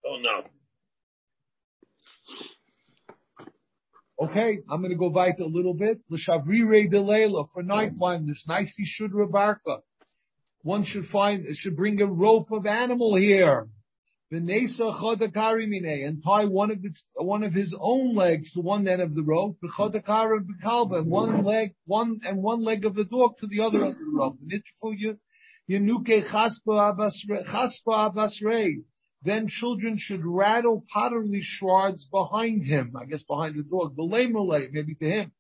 Oh 0.06 0.18
no. 0.20 0.44
Okay, 4.22 4.60
I'm 4.70 4.82
going 4.82 4.92
to 4.92 4.98
go 4.98 5.10
back 5.10 5.40
a 5.40 5.46
little 5.46 5.74
bit. 5.74 6.00
L'shavrire 6.10 6.92
delela 6.92 7.48
for 7.54 7.64
night 7.64 7.98
blindness. 7.98 8.44
Nicey 8.50 8.84
shudra 8.84 9.30
barka. 9.30 9.60
Uh, 9.66 9.78
one 10.64 10.84
should 10.84 11.06
find, 11.06 11.46
should 11.56 11.78
bring 11.78 12.02
a 12.02 12.06
rope 12.06 12.52
of 12.52 12.66
animal 12.66 13.16
here. 13.16 13.70
V'nesa 14.34 14.94
chodakari 14.94 16.06
and 16.06 16.22
tie 16.22 16.46
one 16.48 16.70
of 16.70 16.84
its, 16.84 17.06
one 17.16 17.44
of 17.44 17.54
his 17.54 17.74
own 17.80 18.14
legs 18.14 18.52
to 18.52 18.60
one 18.60 18.86
end 18.90 19.02
of 19.02 19.16
the 19.16 19.24
rope. 19.24 19.58
V'chodakara 19.64 20.46
b'kalba, 20.46 20.98
and 20.98 21.10
one 21.10 21.44
leg, 21.44 21.76
one, 21.86 22.20
and 22.26 22.44
one 22.44 22.62
leg 22.62 22.84
of 22.84 22.94
the 22.94 23.06
dog 23.06 23.38
to 23.38 23.48
the 23.48 23.62
other 23.62 23.86
end 23.86 23.94
of 23.94 24.00
the 24.00 24.12
rope. 24.14 24.38
Yenuke 25.70 26.28
chaspa 26.28 26.96
abasrei. 27.86 28.84
Then 29.22 29.48
children 29.48 29.98
should 29.98 30.26
rattle 30.26 30.86
pottery 30.92 31.42
shards 31.42 32.08
behind 32.10 32.66
him, 32.66 32.96
I 32.96 33.06
guess 33.06 33.24
behind 33.24 33.56
the 33.56 33.64
dog, 33.64 33.96
malay, 33.98 34.70
maybe 34.72 34.96
to 34.96 35.06
him. 35.06 35.32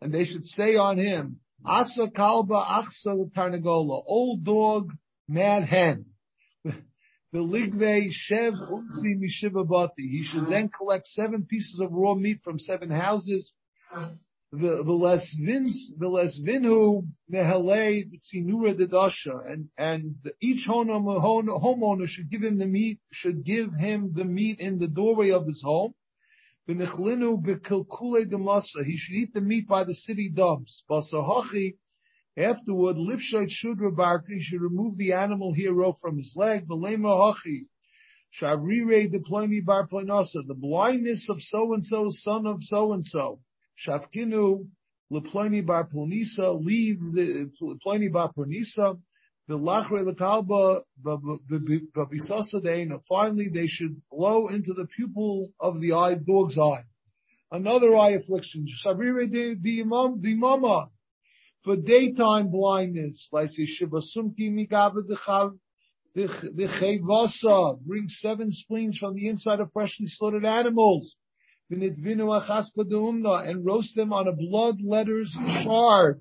And 0.00 0.12
they 0.12 0.24
should 0.24 0.46
say 0.46 0.76
on 0.76 0.98
him, 0.98 1.40
Asa 1.64 2.08
kalba 2.08 2.64
achsa 2.64 3.32
tarnagola, 3.32 4.02
old 4.06 4.44
dog, 4.44 4.92
mad 5.28 5.64
hen. 5.64 6.06
The 7.32 7.38
ligve 7.38 8.10
shev 8.10 8.54
unzi 8.54 9.14
mishivabati. 9.16 9.90
He 9.98 10.24
should 10.24 10.48
then 10.48 10.68
collect 10.68 11.06
seven 11.06 11.44
pieces 11.44 11.80
of 11.80 11.92
raw 11.92 12.14
meat 12.14 12.40
from 12.42 12.58
seven 12.58 12.90
houses 12.90 13.52
the 14.52 14.82
the 14.82 14.92
less 14.92 15.32
vins 15.34 15.92
the 15.96 16.08
less 16.08 16.40
vinu 16.40 17.06
nehalei 17.32 18.04
tzinura 18.18 18.74
dedasha 18.74 19.48
and 19.48 19.68
and 19.78 20.16
each 20.40 20.66
homeowner 20.66 22.08
should 22.08 22.28
give 22.28 22.42
him 22.42 22.58
the 22.58 22.66
meat 22.66 22.98
should 23.12 23.44
give 23.44 23.72
him 23.74 24.12
the 24.12 24.24
meat 24.24 24.58
in 24.58 24.80
the 24.80 24.88
doorway 24.88 25.30
of 25.30 25.46
his 25.46 25.62
home. 25.62 25.94
V'nechlinu 26.68 27.40
bekilkule 27.40 28.26
demasa 28.26 28.84
he 28.84 28.96
should 28.96 29.14
eat 29.14 29.32
the 29.32 29.40
meat 29.40 29.68
by 29.68 29.84
the 29.84 29.94
city 29.94 30.28
dumps. 30.28 30.82
Basahachi 30.90 31.76
afterward 32.36 32.96
lifshait 32.96 33.50
shudra 33.50 33.92
barka 33.92 34.32
he 34.32 34.40
should 34.40 34.60
remove 34.60 34.96
the 34.96 35.12
animal 35.12 35.52
hero 35.52 35.92
from 35.92 36.16
his 36.16 36.34
leg. 36.36 36.66
V'lema 36.66 37.34
hachi 37.34 37.68
shavrire 38.36 39.08
deployni 39.12 39.64
bar 39.64 39.86
the 39.88 40.56
blindness 40.58 41.28
of 41.30 41.40
so 41.40 41.72
and 41.72 41.84
so 41.84 42.08
son 42.10 42.46
of 42.46 42.60
so 42.62 42.92
and 42.92 43.04
so. 43.04 43.40
Shafkinu 43.86 44.68
leploni 45.12 45.64
bar 45.64 45.88
Ponisa, 45.88 46.52
leave 46.62 46.98
the 47.12 47.50
Ploni 47.84 48.12
bar 48.12 48.32
Ponisa, 48.36 48.98
the 49.48 49.58
lachre 49.58 50.04
lekalba 50.04 50.82
babisasa 51.04 53.00
Finally, 53.08 53.48
they 53.48 53.66
should 53.66 54.00
blow 54.10 54.48
into 54.48 54.72
the 54.74 54.86
pupil 54.86 55.50
of 55.58 55.80
the 55.80 55.92
eye, 55.92 56.14
dog's 56.14 56.58
eye. 56.58 56.84
Another 57.50 57.96
eye 57.96 58.10
affliction. 58.10 58.66
Shabire 58.84 59.28
the 59.30 59.80
imam, 59.80 60.20
the 60.20 60.34
mama. 60.34 60.90
For 61.64 61.76
daytime 61.76 62.50
blindness, 62.50 63.28
like 63.32 63.50
say 63.50 63.66
shibasumki 63.66 64.50
mikava 64.50 65.06
the 65.06 65.58
the 66.14 66.68
chevasa, 66.80 67.80
bring 67.80 68.08
seven 68.08 68.50
spleens 68.50 68.98
from 68.98 69.14
the 69.14 69.28
inside 69.28 69.60
of 69.60 69.72
freshly 69.72 70.06
slaughtered 70.06 70.44
animals 70.44 71.16
and 71.70 73.64
roast 73.64 73.94
them 73.94 74.12
on 74.12 74.26
a 74.26 74.32
blood 74.32 74.80
letters 74.82 75.30
shard 75.62 76.20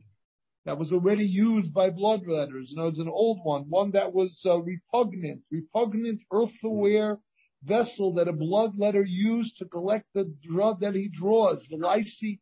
that 0.65 0.77
was 0.77 0.91
already 0.91 1.25
used 1.25 1.73
by 1.73 1.89
blood 1.89 2.21
letters. 2.27 2.69
You 2.69 2.77
know, 2.77 2.87
it's 2.87 2.99
an 2.99 3.09
old 3.09 3.39
one, 3.43 3.63
one 3.69 3.91
that 3.91 4.13
was 4.13 4.41
uh, 4.45 4.59
repugnant, 4.59 5.41
repugnant 5.51 6.21
earthenware 6.31 7.19
vessel 7.63 8.13
that 8.13 8.27
a 8.27 8.33
blood 8.33 8.77
letter 8.77 9.03
used 9.03 9.57
to 9.57 9.65
collect 9.65 10.05
the 10.13 10.31
drug 10.43 10.81
that 10.81 10.93
he 10.93 11.09
draws, 11.09 11.65
the 11.69 11.77
lysi 11.77 12.39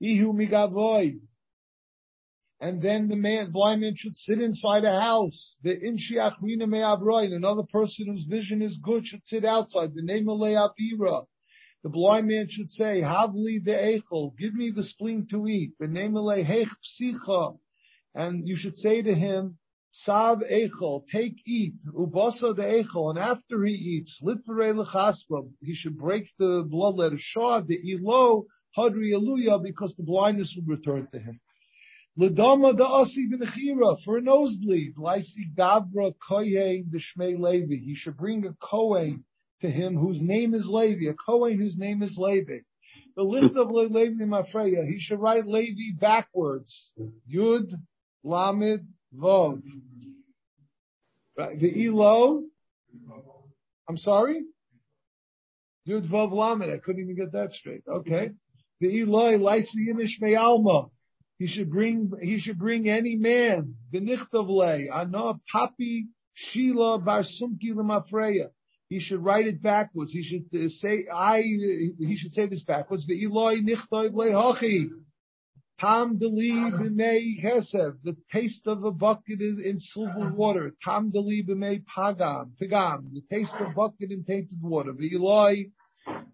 ihu 0.00 0.32
migavoy. 0.32 1.20
And 2.62 2.82
then 2.82 3.08
the 3.08 3.16
man, 3.16 3.52
blind 3.52 3.80
man 3.80 3.94
should 3.96 4.14
sit 4.14 4.40
inside 4.40 4.84
a 4.84 5.00
house. 5.00 5.56
The 5.62 5.76
inshiach 5.76 6.36
rina 6.42 6.64
and 6.64 7.32
another 7.32 7.64
person 7.72 8.06
whose 8.06 8.24
vision 8.24 8.60
is 8.60 8.78
good 8.82 9.06
should 9.06 9.26
sit 9.26 9.44
outside. 9.44 9.94
The 9.94 10.02
name 10.02 10.28
of 10.28 10.38
Le'avira 10.38 11.26
the 11.82 11.88
blind 11.88 12.28
man 12.28 12.46
should 12.48 12.70
say, 12.70 13.00
Havli 13.00 13.64
de 13.64 14.00
echel, 14.00 14.36
give 14.36 14.54
me 14.54 14.70
the 14.70 14.84
spleen 14.84 15.26
to 15.30 15.46
eat. 15.46 15.72
And 18.14 18.48
you 18.48 18.56
should 18.56 18.76
say 18.76 19.02
to 19.02 19.14
him, 19.14 19.58
Sav 19.92 20.40
echel, 20.40 21.06
take 21.10 21.36
eat, 21.46 21.74
ubasa 21.92 22.54
de 22.54 22.62
echel, 22.62 23.10
and 23.10 23.18
after 23.18 23.64
he 23.64 23.72
eats, 23.72 24.20
litvere 24.22 24.74
lechaspa, 24.74 25.50
he 25.60 25.74
should 25.74 25.98
break 25.98 26.28
the 26.38 26.64
bloodletting 26.64 27.18
shah, 27.18 27.60
the 27.60 27.78
ilo, 27.94 28.46
hadri 28.76 29.12
aluya, 29.12 29.60
because 29.60 29.94
the 29.96 30.04
blindness 30.04 30.54
will 30.56 30.76
return 30.76 31.08
to 31.10 31.18
him. 31.18 31.40
Ladama 32.18 32.76
da 32.76 33.00
asi 33.00 33.26
b'nechira, 33.26 33.96
for 34.04 34.18
a 34.18 34.20
nosebleed, 34.20 34.94
laisi 34.96 35.52
gabra 35.56 36.14
koyen 36.28 36.90
the 36.90 36.98
shmei 36.98 37.38
levi, 37.38 37.76
he 37.76 37.94
should 37.96 38.16
bring 38.16 38.46
a 38.46 38.52
kohen 38.60 39.24
to 39.60 39.70
him 39.70 39.96
whose 39.96 40.20
name 40.22 40.54
is 40.54 40.66
Levi, 40.68 41.10
a 41.10 41.14
Kohen 41.14 41.58
whose 41.58 41.76
name 41.76 42.02
is 42.02 42.16
Levi. 42.18 42.58
The 43.16 43.22
list 43.22 43.56
of 43.56 43.70
Levi 43.70 44.24
Mafreya, 44.24 44.86
he 44.86 44.98
should 44.98 45.20
write 45.20 45.46
Levi 45.46 45.98
backwards. 45.98 46.92
Yud, 47.32 47.72
Lamed, 48.24 48.86
Vov. 49.14 49.62
The 51.36 51.86
Elo, 51.86 52.44
I'm 53.88 53.96
sorry? 53.96 54.42
Yud, 55.88 56.08
Vov, 56.08 56.32
Lamed. 56.32 56.72
I 56.72 56.78
couldn't 56.78 57.02
even 57.02 57.16
get 57.16 57.32
that 57.32 57.52
straight. 57.52 57.82
Okay. 57.88 58.30
The 58.80 59.02
Eloi, 59.02 59.34
Lysi 59.34 59.88
Yimish 59.88 60.20
Me'alma. 60.20 60.90
He 61.38 61.46
should 61.46 61.70
bring, 61.70 62.12
he 62.22 62.38
should 62.38 62.58
bring 62.58 62.88
any 62.88 63.16
man. 63.16 63.74
The 63.92 64.00
Nichtavle, 64.00 64.88
Ana 64.92 65.40
Papi 65.54 66.08
Shila 66.34 67.00
Barsumki, 67.00 67.72
Lemafreya 67.74 68.50
he 68.90 68.98
should 69.00 69.24
write 69.24 69.46
it 69.46 69.62
backwards. 69.62 70.12
He 70.12 70.22
should 70.22 70.46
uh, 70.52 70.68
say, 70.68 71.06
I, 71.14 71.42
he 71.42 72.16
should 72.18 72.32
say 72.32 72.46
this 72.46 72.64
backwards. 72.64 73.06
The 73.06 73.24
Eloi 73.24 73.60
nichtoiv 73.60 74.10
lehochi. 74.12 74.88
Tam 75.78 76.18
deli 76.18 76.50
b'mei 76.50 77.40
hesev. 77.42 77.94
The 78.02 78.16
taste 78.32 78.66
of 78.66 78.84
a 78.84 78.90
bucket 78.90 79.40
is 79.40 79.58
in 79.64 79.78
silver 79.78 80.32
water. 80.32 80.74
Tam 80.84 81.10
deli 81.10 81.44
b'mei 81.48 81.84
pagam. 81.84 82.50
Pagam. 82.60 83.14
The 83.14 83.22
taste 83.30 83.54
of 83.60 83.76
bucket 83.76 84.10
in 84.10 84.24
tainted 84.24 84.58
water. 84.60 84.92
The 84.92 85.14
Eloi 85.14 85.70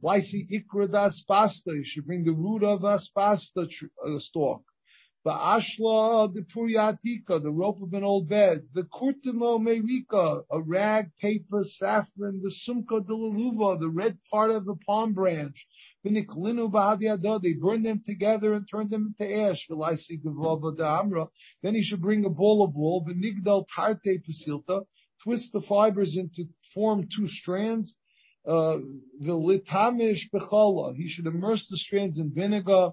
Lysi 0.02 0.46
ikra 0.50 0.90
da 0.90 1.10
aspasta, 1.10 1.74
you 1.74 1.84
should 1.84 2.06
bring 2.06 2.24
the 2.24 2.32
root 2.32 2.62
of 2.62 2.80
aspasta 2.80 3.68
tr- 3.70 3.86
uh, 4.04 4.18
stalk. 4.18 4.62
The 5.26 5.32
ashla, 5.32 6.32
the 6.32 6.42
puriatika, 6.42 7.42
the 7.42 7.50
rope 7.50 7.82
of 7.82 7.92
an 7.94 8.04
old 8.04 8.28
bed. 8.28 8.68
The 8.74 8.84
kurtimo 8.84 9.58
merika, 9.58 10.44
a 10.48 10.62
rag, 10.62 11.10
paper, 11.20 11.64
saffron. 11.64 12.42
The 12.44 12.54
sumka 12.64 13.04
de 13.04 13.12
laluva, 13.12 13.80
the 13.80 13.88
red 13.88 14.18
part 14.30 14.52
of 14.52 14.66
the 14.66 14.76
palm 14.86 15.14
branch. 15.14 15.66
V'niklinu 16.06 16.70
ba'adiyado, 16.70 17.42
they 17.42 17.54
burn 17.54 17.82
them 17.82 18.02
together 18.06 18.52
and 18.52 18.68
turn 18.70 18.88
them 18.88 19.16
into 19.18 19.36
ash. 19.36 19.66
V'laisi 19.68 20.22
gavava. 20.22 21.28
Then 21.60 21.74
he 21.74 21.82
should 21.82 22.02
bring 22.02 22.24
a 22.24 22.30
ball 22.30 22.62
of 22.62 22.76
wool. 22.76 23.04
V'nigdal 23.04 23.66
tarte 23.76 24.22
pasilta, 24.22 24.86
twist 25.24 25.52
the 25.52 25.60
fibers 25.60 26.16
into 26.16 26.44
form 26.72 27.08
two 27.12 27.26
strands. 27.26 27.96
Uh, 28.46 28.76
V'litamish 29.20 30.30
bechola, 30.32 30.94
he 30.94 31.08
should 31.08 31.26
immerse 31.26 31.66
the 31.68 31.76
strands 31.76 32.20
in 32.20 32.32
vinegar. 32.32 32.92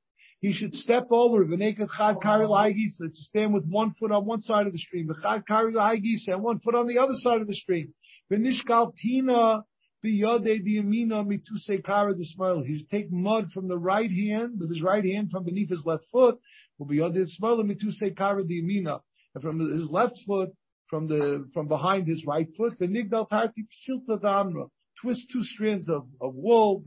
he 0.41 0.53
should 0.53 0.73
step 0.73 1.07
over 1.11 1.45
v'neket 1.45 1.87
chad 1.95 2.17
kari 2.19 2.45
lahagisa 2.45 3.05
to 3.05 3.13
stand 3.13 3.53
with 3.53 3.63
one 3.65 3.93
foot 3.93 4.11
on 4.11 4.25
one 4.25 4.41
side 4.41 4.65
of 4.65 4.73
the 4.73 4.79
stream, 4.79 5.07
v'chad 5.07 5.45
kari 5.45 5.73
lahagisa 5.73 6.29
and 6.29 6.43
one 6.43 6.59
foot 6.59 6.73
on 6.73 6.87
the 6.87 6.97
other 6.97 7.13
side 7.15 7.41
of 7.41 7.47
the 7.47 7.53
stream. 7.53 7.93
V'nishkal 8.31 8.95
tina 8.95 9.63
biyode 10.03 10.65
diyamina 10.67 11.23
mituse 11.23 11.83
kara 11.85 12.15
dismail. 12.15 12.63
He 12.63 12.79
should 12.79 12.89
take 12.89 13.11
mud 13.11 13.51
from 13.53 13.67
the 13.67 13.77
right 13.77 14.09
hand 14.09 14.59
with 14.59 14.69
his 14.69 14.81
right 14.81 15.05
hand 15.05 15.29
from 15.31 15.45
beneath 15.45 15.69
his 15.69 15.85
left 15.85 16.05
foot. 16.11 16.39
Biyode 16.81 17.13
dismail 17.13 17.63
mituse 17.63 18.17
kara 18.17 18.43
diyamina, 18.43 19.01
and 19.35 19.43
from 19.43 19.59
his 19.59 19.91
left 19.91 20.19
foot 20.25 20.49
from 20.89 21.07
the 21.07 21.47
from 21.53 21.67
behind 21.67 22.07
his 22.07 22.25
right 22.25 22.47
foot. 22.57 22.79
V'nigdal 22.79 23.29
tarti 23.29 23.67
psilta 23.69 24.19
damra. 24.19 24.69
Twist 24.99 25.29
two 25.31 25.43
strands 25.43 25.87
of, 25.89 26.07
wool. 26.19 26.83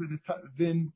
V'n 0.58 0.90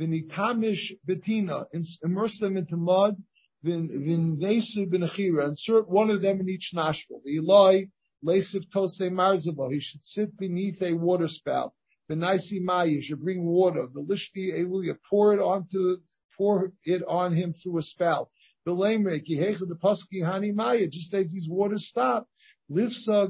Vinitamish 0.00 0.92
betina, 1.08 1.66
immerse 2.02 2.38
them 2.40 2.56
into 2.56 2.76
mud, 2.76 3.16
vinvesu 3.64 4.86
benachira, 4.86 5.48
insert 5.48 5.88
one 5.88 6.10
of 6.10 6.20
them 6.20 6.40
in 6.40 6.48
each 6.48 6.72
nostril. 6.74 7.22
Eloi, 7.26 7.86
lesif 8.24 8.64
tose 8.72 9.00
marzava, 9.00 9.72
he 9.72 9.80
should 9.80 10.02
sit 10.02 10.36
beneath 10.36 10.82
a 10.82 10.92
water 10.94 11.28
spout. 11.28 11.72
Benaisi 12.10 12.60
maya, 12.60 13.00
should 13.00 13.20
bring 13.20 13.44
water. 13.46 13.86
The 13.86 14.02
lishti 14.02 14.52
eluya, 14.52 14.96
pour 15.08 15.32
it 15.32 15.40
onto, 15.40 15.98
pour 16.36 16.72
it 16.84 17.02
on 17.08 17.32
him 17.32 17.52
through 17.52 17.78
a 17.78 17.82
spout. 17.82 18.28
The 18.66 18.72
lamrek, 18.72 19.26
yehecha 19.28 19.60
the 19.60 19.76
paski 19.76 20.22
hani 20.22 20.52
maya, 20.52 20.88
just 20.88 21.14
as 21.14 21.32
these 21.32 21.48
waters 21.48 21.88
stop. 21.88 22.28
Lifsa 22.70 23.28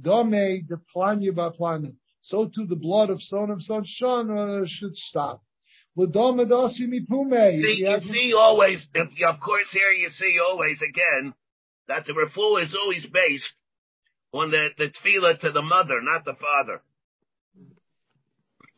dome 0.00 0.30
de 0.66 0.76
planya 0.94 1.94
So 2.22 2.46
too 2.46 2.66
the 2.66 2.76
blood 2.76 3.10
of 3.10 3.22
son 3.22 3.50
of 3.50 3.62
son 3.62 4.30
uh, 4.30 4.64
should 4.66 4.96
stop. 4.96 5.42
See, 7.62 7.84
you 7.84 8.00
see 8.00 8.32
always, 8.38 8.86
if, 8.94 9.08
of 9.26 9.40
course 9.40 9.68
here 9.72 9.92
you 9.92 10.10
see 10.10 10.38
always 10.46 10.82
again, 10.82 11.32
that 11.88 12.04
the 12.04 12.12
refuah 12.12 12.64
is 12.64 12.76
always 12.78 13.06
based 13.06 13.50
on 14.32 14.50
the, 14.50 14.68
the 14.76 14.90
tefillah 14.90 15.40
to 15.40 15.52
the 15.52 15.62
mother, 15.62 16.00
not 16.02 16.24
the 16.24 16.34
father. 16.34 16.82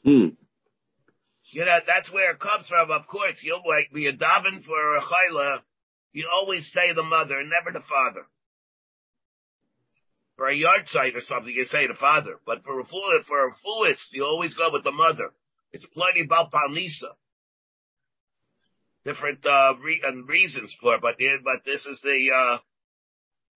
Hmm. 0.05 0.35
You 1.51 1.65
know, 1.65 1.79
that's 1.87 2.13
where 2.13 2.33
it 2.33 2.39
comes 2.39 2.69
from. 2.69 2.91
Of 2.91 3.07
course, 3.09 3.41
you'll 3.43 3.63
like 3.67 3.91
be 3.93 4.07
a 4.07 4.13
daven 4.13 4.63
for 4.65 4.97
a 4.97 5.01
chayla, 5.01 5.61
you 6.13 6.29
always 6.33 6.71
say 6.73 6.93
the 6.95 7.03
mother, 7.03 7.43
never 7.43 7.73
the 7.73 7.85
father. 7.85 8.27
For 10.37 10.47
a 10.47 10.55
yard 10.55 10.87
site 10.87 11.17
or 11.17 11.21
something, 11.21 11.53
you 11.53 11.65
say 11.65 11.87
the 11.89 11.95
father. 11.95 12.39
But 12.47 12.63
for 12.63 12.79
a 12.79 12.85
fool, 12.85 13.21
for 13.27 13.49
a 13.49 13.55
foolish, 13.63 13.99
you 14.13 14.25
always 14.25 14.55
go 14.55 14.71
with 14.73 14.85
the 14.85 14.93
mother. 14.93 15.33
It's 15.73 15.87
plenty 15.87 16.23
about 16.25 16.51
Palnisa. 16.51 17.13
Different, 19.05 19.45
uh, 19.47 19.75
re- 19.83 20.03
and 20.05 20.29
reasons 20.29 20.75
for 20.81 20.97
it, 20.97 21.03
but, 21.03 21.17
but 21.45 21.65
this 21.65 21.87
is 21.87 22.01
the, 22.03 22.31
uh, 22.35 22.59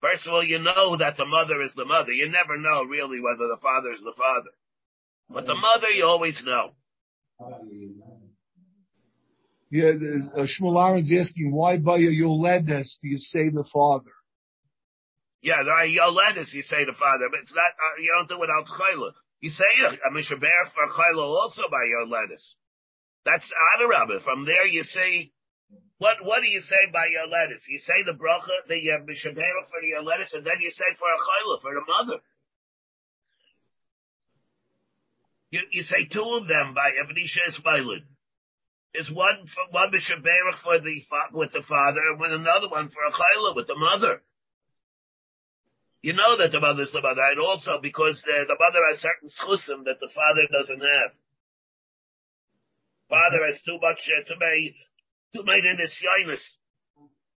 first 0.01 0.25
of 0.27 0.33
all, 0.33 0.43
you 0.43 0.59
know 0.59 0.97
that 0.97 1.17
the 1.17 1.25
mother 1.25 1.61
is 1.61 1.73
the 1.75 1.85
mother. 1.85 2.11
You 2.11 2.29
never 2.29 2.57
know 2.57 2.83
really 2.83 3.19
whether 3.19 3.47
the 3.47 3.59
father 3.61 3.91
is 3.91 4.01
the 4.01 4.13
father. 4.17 4.49
But 5.29 5.45
the 5.45 5.55
mother, 5.55 5.89
you 5.89 6.05
always 6.05 6.41
know. 6.43 6.71
Yeah, 9.69 9.89
uh, 9.89 10.45
Shmuel 10.45 10.77
Aaron's 10.77 11.11
asking, 11.11 11.51
why 11.51 11.77
by 11.77 11.97
your 11.97 12.11
Yoledes 12.11 12.99
do 13.01 13.07
you 13.07 13.17
say 13.17 13.49
the 13.49 13.65
father? 13.73 14.11
Yeah, 15.41 15.63
the 15.63 15.99
Yoledes 15.99 16.53
you 16.53 16.61
say 16.61 16.85
the 16.85 16.93
father, 16.93 17.25
but 17.31 17.39
it's 17.41 17.53
not, 17.53 17.63
uh, 17.65 18.01
you 18.01 18.13
don't 18.15 18.29
do 18.29 18.43
it 18.43 18.49
out 18.49 18.65
chayla. 18.67 19.11
You 19.43 19.49
say 19.49 19.75
a 19.83 20.09
mishaber 20.15 20.63
for 20.71 20.87
chayla 20.87 21.19
also 21.19 21.63
by 21.69 21.83
your 21.91 22.07
lettuce. 22.07 22.55
That's 23.25 23.43
Adarabah. 23.75 24.23
From 24.23 24.45
there 24.45 24.65
you 24.65 24.83
say, 24.83 25.33
what, 25.97 26.23
what 26.23 26.39
do 26.41 26.47
you 26.47 26.61
say 26.61 26.87
by 26.93 27.07
your 27.07 27.27
lettuce? 27.27 27.59
You 27.67 27.77
say 27.79 28.03
the 28.05 28.13
bracha, 28.13 28.55
the 28.69 28.79
uh, 28.79 29.03
mishaber 29.03 29.67
for 29.67 29.83
your 29.83 30.01
lettuce, 30.01 30.31
and 30.31 30.45
then 30.45 30.55
you 30.61 30.71
say 30.71 30.87
for 30.95 31.11
a 31.11 31.19
chayla, 31.19 31.61
for 31.61 31.73
the 31.75 31.83
mother. 31.85 32.23
You, 35.51 35.59
you 35.73 35.83
say 35.83 36.07
two 36.07 36.23
of 36.39 36.47
them 36.47 36.73
by 36.73 36.91
Ebenisha 37.03 37.43
Ismailin. 37.51 38.07
Is 38.93 39.11
one 39.11 39.43
for 39.43 39.67
one 39.71 39.91
mishaber 39.91 40.55
for 40.63 40.79
the 40.79 41.03
with 41.33 41.51
the 41.51 41.63
father, 41.67 41.99
and 41.99 42.33
another 42.33 42.69
one 42.69 42.87
for 42.87 43.03
a 43.03 43.11
chayla 43.11 43.57
with 43.57 43.67
the 43.67 43.75
mother. 43.75 44.21
You 46.03 46.11
know 46.11 46.35
that 46.35 46.51
the 46.51 46.59
mother 46.59 46.83
is 46.83 46.91
the 46.91 46.99
mother, 46.99 47.23
and 47.31 47.39
also 47.39 47.79
because 47.81 48.21
the, 48.27 48.43
the 48.43 48.59
mother 48.59 48.83
has 48.91 48.99
certain 48.99 49.31
schusim 49.31 49.87
that 49.87 50.03
the 50.03 50.11
father 50.11 50.43
doesn't 50.51 50.83
have. 50.83 51.15
Father 53.07 53.39
has 53.47 53.61
too 53.63 53.79
much, 53.79 54.03
uh, 54.11 54.27
too 54.27 54.35
many, 54.35 54.75
too 55.33 55.47
many 55.47 55.63
in 55.63 55.79
his 55.79 55.95
shyness. 55.95 56.43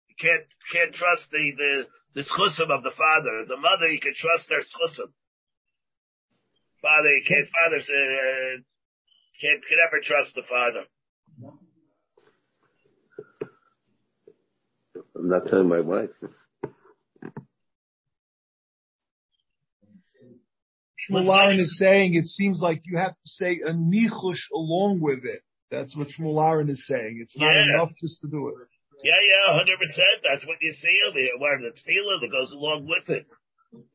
You 0.07 0.15
can't, 0.15 0.47
can't 0.71 0.95
trust 0.95 1.27
the, 1.29 1.43
the, 1.59 1.73
the 2.15 2.23
schusim 2.23 2.71
of 2.71 2.87
the 2.87 2.95
father. 2.95 3.43
The 3.51 3.59
mother, 3.59 3.91
you 3.91 3.99
can 3.99 4.15
trust 4.15 4.47
their 4.47 4.63
schusim. 4.63 5.11
Father, 6.79 7.11
you 7.19 7.23
can't, 7.27 7.47
father, 7.51 7.83
uh, 7.83 8.63
can't, 9.43 9.59
can 9.59 9.77
never 9.83 9.99
trust 9.99 10.35
the 10.39 10.47
father. 10.47 10.87
I'm 15.19 15.27
not 15.27 15.47
telling 15.47 15.67
my 15.67 15.81
wife. 15.81 16.15
Shmuel 21.09 21.59
is 21.59 21.77
saying 21.77 22.15
it 22.15 22.25
seems 22.25 22.61
like 22.61 22.81
you 22.85 22.97
have 22.97 23.11
to 23.13 23.25
say 23.29 23.59
a 23.65 23.73
nichush 23.73 24.49
along 24.53 24.99
with 25.01 25.25
it. 25.25 25.41
That's 25.71 25.95
what 25.95 26.09
Shmuel 26.09 26.69
is 26.69 26.85
saying. 26.87 27.19
It's 27.21 27.37
not 27.37 27.51
Yeah. 27.51 27.73
enough 27.75 27.91
just 27.99 28.21
to 28.21 28.27
do 28.27 28.49
it. 28.49 28.55
Yeah, 29.03 29.19
yeah, 29.19 29.53
hundred 29.57 29.79
percent. 29.79 30.23
That's 30.23 30.45
what 30.47 30.61
you 30.61 30.71
see 30.71 30.97
over 31.09 31.19
here. 31.19 31.37
Where 31.37 31.59
the 31.59 31.71
tefillah 31.71 32.21
that 32.21 32.31
goes 32.31 32.51
along 32.53 32.87
with 32.87 33.09
it. 33.09 33.27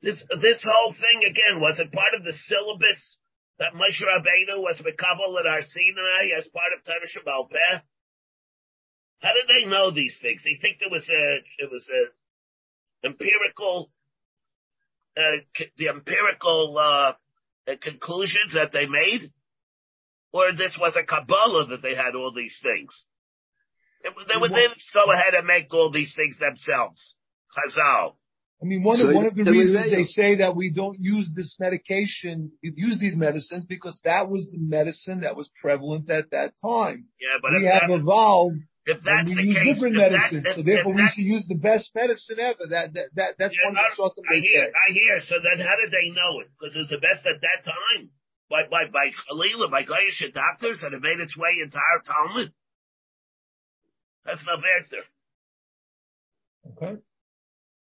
This 0.02 0.22
this 0.42 0.62
whole 0.66 0.92
thing 0.92 1.24
again 1.24 1.60
was 1.60 1.78
it 1.78 1.92
part 1.92 2.12
of 2.14 2.24
the 2.24 2.32
syllabus 2.34 3.18
that 3.58 3.72
Moshe 3.74 4.02
Rabbeinu 4.02 4.60
was 4.60 4.78
mekabel 4.84 5.38
at 5.40 5.46
Har 5.46 5.62
Sinai 5.62 6.36
as 6.36 6.48
part 6.48 6.72
of 6.76 6.84
Torah 6.84 7.06
Shebaal 7.08 7.48
Peh? 7.48 7.80
How 9.20 9.32
did 9.32 9.48
they 9.48 9.64
know 9.70 9.90
these 9.90 10.18
things? 10.20 10.42
They 10.44 10.58
think 10.60 10.78
there 10.80 10.90
was 10.90 11.08
a 11.08 11.38
it 11.62 11.70
was 11.70 11.88
a 11.88 13.06
empirical 13.06 13.90
uh, 15.18 15.64
the 15.76 15.88
empirical 15.88 16.76
uh, 16.78 17.12
uh, 17.70 17.76
conclusions 17.83 18.54
that 18.54 18.72
they 18.72 18.87
made, 18.87 19.33
or 20.33 20.52
this 20.57 20.78
was 20.81 20.96
a 20.96 21.04
Kabbalah 21.04 21.66
that 21.70 21.83
they 21.83 21.94
had 21.94 22.14
all 22.14 22.33
these 22.33 22.59
things. 22.62 23.04
They, 24.02 24.11
they 24.11 24.40
would 24.40 24.52
then 24.52 24.70
go 24.94 25.11
ahead 25.11 25.35
and 25.35 25.46
make 25.46 25.72
all 25.74 25.90
these 25.90 26.14
things 26.14 26.38
themselves. 26.38 27.16
Chazal. 27.57 28.14
I 28.61 28.64
mean, 28.64 28.83
one 28.83 28.98
So 28.98 29.09
of 29.09 29.14
one 29.14 29.26
of 29.26 29.37
the 29.37 29.44
reasons 29.44 29.90
they 29.90 30.04
say 30.04 30.37
that 30.37 30.57
we 30.57 30.70
don't 30.70 30.98
use 31.00 31.33
this 31.35 31.57
medication, 31.61 32.50
use 32.61 32.98
these 32.98 33.16
medicines, 33.16 33.64
because 33.64 34.00
that 34.04 34.28
was 34.28 34.48
the 34.50 34.59
medicine 34.59 35.20
that 35.20 35.37
was 35.37 35.48
prevalent 35.61 36.11
at 36.11 36.31
that 36.31 36.54
time. 36.61 37.07
Yeah, 37.20 37.38
but 37.40 37.52
we 37.52 37.66
if, 37.66 37.72
have 37.72 37.88
that, 37.88 38.00
evolved 38.00 38.59
if 38.88 38.96
and 38.96 39.05
that's 39.05 39.29
we 39.29 39.35
the 39.37 39.42
use 39.44 39.57
case, 39.59 39.66
different 39.77 39.96
if 39.96 40.12
that- 40.12 40.33
if- 40.33 40.55
so 40.57 40.62
therefore 40.64 40.92
we 40.96 41.03
that- 41.03 41.12
should 41.12 41.29
use 41.29 41.44
the 41.46 41.61
best 41.61 41.92
medicine 41.94 42.40
ever. 42.40 42.64
That 42.72 42.92
that, 42.94 43.09
that 43.14 43.31
that's 43.38 43.55
Yeah, 43.55 43.68
one 43.68 43.77
of 43.77 44.14
the 44.16 44.22
I- 44.29 44.35
I 44.35 44.38
hear, 44.40 44.64
say. 44.66 44.72
I 44.72 44.88
hear. 44.92 45.20
So 45.20 45.35
then 45.40 45.59
how 45.61 45.77
did 45.77 45.90
they 45.92 46.09
know 46.11 46.40
it? 46.40 46.48
Because 46.57 46.74
it 46.74 46.79
was 46.81 46.88
the 46.88 46.98
best 47.05 47.27
at 47.27 47.40
that 47.40 47.61
time. 47.68 48.11
By, 48.51 48.64
by, 48.66 48.87
by 48.88 49.11
Khalila, 49.12 49.70
by 49.70 49.85
Goyish 49.85 50.24
doctors, 50.33 50.83
and 50.83 50.94
it 50.94 51.03
made 51.03 51.20
its 51.20 51.37
way 51.37 51.53
into 51.62 51.77
our 51.77 52.01
Talmud. 52.01 52.51
That's 54.24 54.44
not 54.46 54.61
Werther. 54.64 55.05
Okay. 56.72 57.01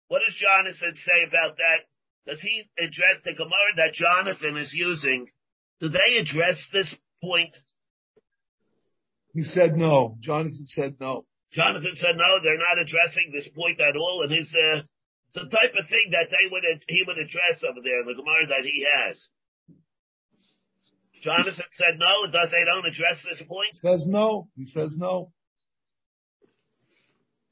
What 0.08 0.22
does 0.26 0.34
Jonathan 0.34 0.94
say 0.96 1.22
about 1.22 1.56
that? 1.58 1.86
Does 2.26 2.40
he 2.40 2.68
address 2.78 3.22
the 3.24 3.34
Gemara 3.34 3.72
that 3.76 3.92
Jonathan 3.94 4.56
is 4.58 4.72
using? 4.74 5.30
Do 5.80 5.88
they 5.88 6.16
address 6.18 6.66
this 6.72 6.92
point? 7.22 7.56
He 9.36 9.42
said 9.42 9.76
no. 9.76 10.16
Jonathan 10.22 10.64
said 10.64 10.96
no. 10.98 11.26
Jonathan 11.52 11.92
said 11.96 12.16
no, 12.16 12.40
they're 12.42 12.56
not 12.56 12.80
addressing 12.80 13.32
this 13.32 13.46
point 13.54 13.78
at 13.82 13.94
all, 13.94 14.22
and 14.24 14.32
his 14.32 14.48
uh, 14.48 14.80
it's 15.28 15.34
the 15.34 15.50
type 15.52 15.74
of 15.76 15.86
thing 15.90 16.08
that 16.12 16.28
they 16.30 16.48
would 16.50 16.64
he 16.88 17.04
would 17.06 17.18
address 17.18 17.60
over 17.68 17.80
there 17.84 18.00
in 18.00 18.06
the 18.06 18.14
Gemara 18.14 18.46
that 18.48 18.64
he 18.64 18.86
has. 18.96 19.28
Jonathan 21.22 21.52
said 21.52 21.98
no, 21.98 22.32
does 22.32 22.50
they 22.50 22.64
don't 22.64 22.86
address 22.86 23.22
this 23.28 23.42
point? 23.46 23.68
He 23.72 23.86
says 23.86 24.06
no. 24.08 24.48
He 24.56 24.64
says 24.64 24.94
no. 24.96 25.32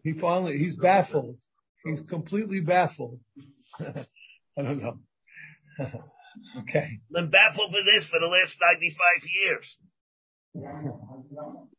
He 0.02 0.18
finally 0.18 0.56
he's 0.56 0.76
baffled. 0.76 1.36
He's 1.84 2.00
completely 2.08 2.60
baffled. 2.60 3.20
I 3.78 4.62
don't 4.62 4.82
know. 4.82 5.00
okay. 6.60 6.98
Been 7.12 7.28
baffled 7.28 7.74
with 7.74 7.84
this 7.84 8.08
for 8.08 8.20
the 8.20 8.26
last 8.26 8.56
ninety 8.72 8.96
five 8.96 9.28
years. 9.44 9.76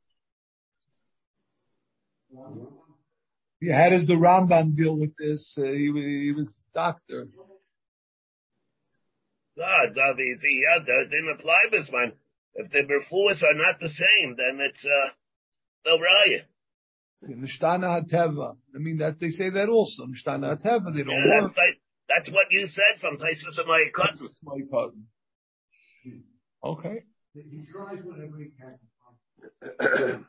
Yeah, 3.62 3.82
how 3.84 3.89
does 3.89 4.06
the 4.08 4.13
Rambam 4.13 4.76
deal 4.76 4.95
with 4.98 5.13
this? 5.17 5.56
Uh, 5.58 5.63
he, 5.63 5.91
he 6.26 6.34
was 6.36 6.62
doctor. 6.74 7.28
God, 9.58 9.93
if 10.17 10.41
he 10.41 10.63
had 10.71 10.86
that, 10.86 11.08
didn't 11.10 11.38
apply 11.39 11.60
this 11.71 11.89
one. 11.89 12.13
If 12.56 12.71
the 12.71 12.80
refuahs 12.80 13.41
are 13.43 13.54
not 13.54 13.80
the 13.80 13.89
same, 13.89 14.36
then 14.38 14.60
it's 14.62 14.86
uh, 14.86 15.10
no 15.86 15.98
raya. 15.98 16.41
Nishtana 17.28 18.04
Hateva. 18.04 18.56
I 18.76 18.78
mean, 18.78 18.98
that 18.98 19.19
they 19.19 19.30
say 19.30 19.50
that 19.50 19.69
also. 19.69 20.04
Nishtana 20.04 20.58
Hateva. 20.58 20.93
They 20.93 21.04
don't 21.04 21.10
Yeah, 21.12 21.41
work. 21.41 21.43
that's, 21.45 21.58
like, 21.58 21.80
that's 22.10 22.30
what 22.30 22.48
you 22.52 22.67
said 22.67 23.00
from 23.02 23.17
Taisus 23.17 23.58
of 23.60 23.67
my 23.67 23.86
cousin. 23.95 24.30
My 24.43 24.60
cousin. 24.71 25.08
Okay. 26.63 27.04
He 27.34 27.65
tries 27.71 28.04
whatever 28.04 28.38
he 28.38 28.52
can. 28.60 28.78
to 29.80 30.17
find- 30.17 30.26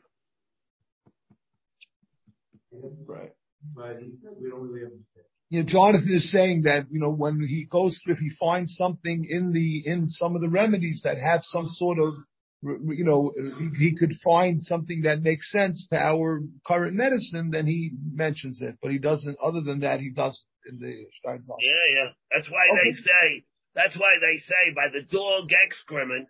Right. 3.07 3.31
But 3.77 4.01
he 4.01 4.11
said 4.21 4.31
we 4.41 4.49
don't 4.49 4.61
really 4.61 4.85
understand. 4.85 5.25
Yeah, 5.49 5.61
Jonathan 5.65 6.11
is 6.13 6.29
saying 6.31 6.63
that, 6.63 6.87
you 6.91 6.99
know, 6.99 7.11
when 7.11 7.39
he 7.39 7.65
goes 7.69 8.01
through, 8.03 8.15
if 8.15 8.19
he 8.19 8.31
finds 8.37 8.75
something 8.75 9.25
in 9.29 9.53
the, 9.53 9.83
in 9.85 10.09
some 10.09 10.35
of 10.35 10.41
the 10.41 10.49
remedies 10.49 11.01
that 11.05 11.17
have 11.17 11.39
some 11.43 11.67
sort 11.69 11.99
of, 11.99 12.15
you 12.61 13.05
know, 13.05 13.31
he, 13.57 13.91
he 13.91 13.95
could 13.95 14.11
find 14.21 14.61
something 14.61 15.03
that 15.03 15.21
makes 15.21 15.49
sense 15.49 15.87
to 15.89 15.95
our 15.97 16.41
current 16.65 16.95
medicine, 16.95 17.51
then 17.51 17.65
he 17.65 17.91
mentions 18.11 18.61
it. 18.61 18.75
But 18.81 18.91
he 18.91 18.97
doesn't, 18.97 19.37
other 19.41 19.61
than 19.61 19.79
that, 19.81 20.01
he 20.01 20.09
doesn't 20.09 20.43
in 20.69 20.79
the 20.79 21.05
Steinsaltz. 21.23 21.61
Yeah, 21.61 21.87
yeah. 21.95 22.09
That's 22.31 22.49
why 22.51 22.67
Okay. 22.73 22.91
they 22.91 22.97
say, 22.97 23.45
that's 23.73 23.97
why 23.97 24.17
they 24.19 24.37
say 24.39 24.73
by 24.75 24.89
the 24.91 25.03
dog 25.03 25.49
excrement 25.65 26.27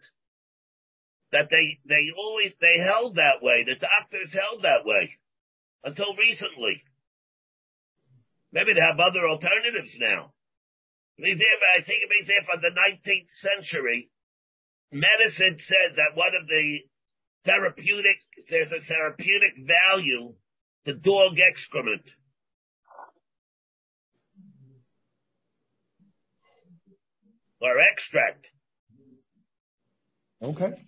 that 1.32 1.50
they, 1.50 1.80
they 1.88 2.12
always, 2.16 2.54
they 2.62 2.78
held 2.78 3.16
that 3.16 3.42
way. 3.42 3.64
The 3.66 3.76
doctors 3.76 4.32
held 4.32 4.64
that 4.64 4.86
way 4.86 5.10
until 5.84 6.14
recently. 6.16 6.84
Maybe 8.52 8.74
they 8.74 8.82
have 8.82 9.00
other 9.00 9.28
alternatives 9.28 9.96
now. 10.00 10.34
I 11.20 11.24
think 11.24 12.00
it 12.04 12.10
means 12.10 12.28
there 12.28 12.46
from 12.46 12.62
the 12.62 12.70
19th 12.70 13.30
century, 13.34 14.10
medicine 14.92 15.58
said 15.60 15.96
that 15.96 16.16
one 16.16 16.36
of 16.40 16.48
the 16.48 16.80
therapeutic, 17.46 18.18
there's 18.50 18.72
a 18.72 18.82
therapeutic 18.82 19.54
value 19.58 20.36
to 20.86 20.94
dog 20.94 21.38
excrement. 21.40 22.04
Or 27.60 27.80
extract. 27.92 28.46
Okay. 30.42 30.87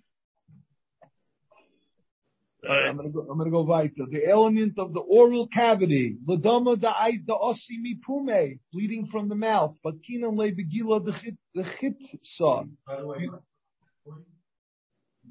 All 2.67 2.75
right. 2.75 2.89
I'm 2.89 2.97
gonna 2.97 3.09
go, 3.09 3.21
I'm 3.21 3.37
gonna 3.37 3.51
go 3.51 3.61
weiter. 3.61 4.05
The 4.11 4.27
element 4.27 4.77
of 4.77 4.93
the 4.93 4.99
oral 4.99 5.47
cavity, 5.47 6.17
ledama 6.27 6.75
da'ai 6.75 7.25
da'osimi 7.25 8.01
pume, 8.05 8.59
bleeding 8.73 9.07
from 9.11 9.29
the 9.29 9.35
mouth, 9.35 9.75
but 9.83 9.95
kinan 10.03 10.35
le 10.35 10.51
begila 10.51 11.05
the 11.05 11.13
chit, 11.21 11.37
the 11.55 11.63
chit 11.79 11.95
sa. 12.23 12.63
By 12.85 12.97
the 12.97 13.07
way, 13.07 13.29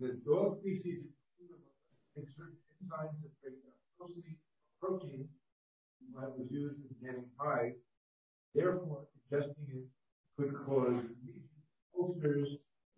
the 0.01 0.21
dog 0.25 0.63
feces 0.63 1.05
exert 2.17 2.55
enzymes 2.81 3.21
that 3.23 3.33
break 3.43 3.63
down 3.63 3.73
protein, 3.99 4.37
protein 4.81 5.29
that 6.15 6.31
was 6.39 6.47
used 6.51 6.77
in 6.81 7.07
getting 7.07 7.27
high. 7.39 7.73
Therefore, 8.55 9.05
ingesting 9.31 9.69
it 9.69 9.85
could 10.37 10.55
cause 10.65 11.05
ulcers, 11.99 12.49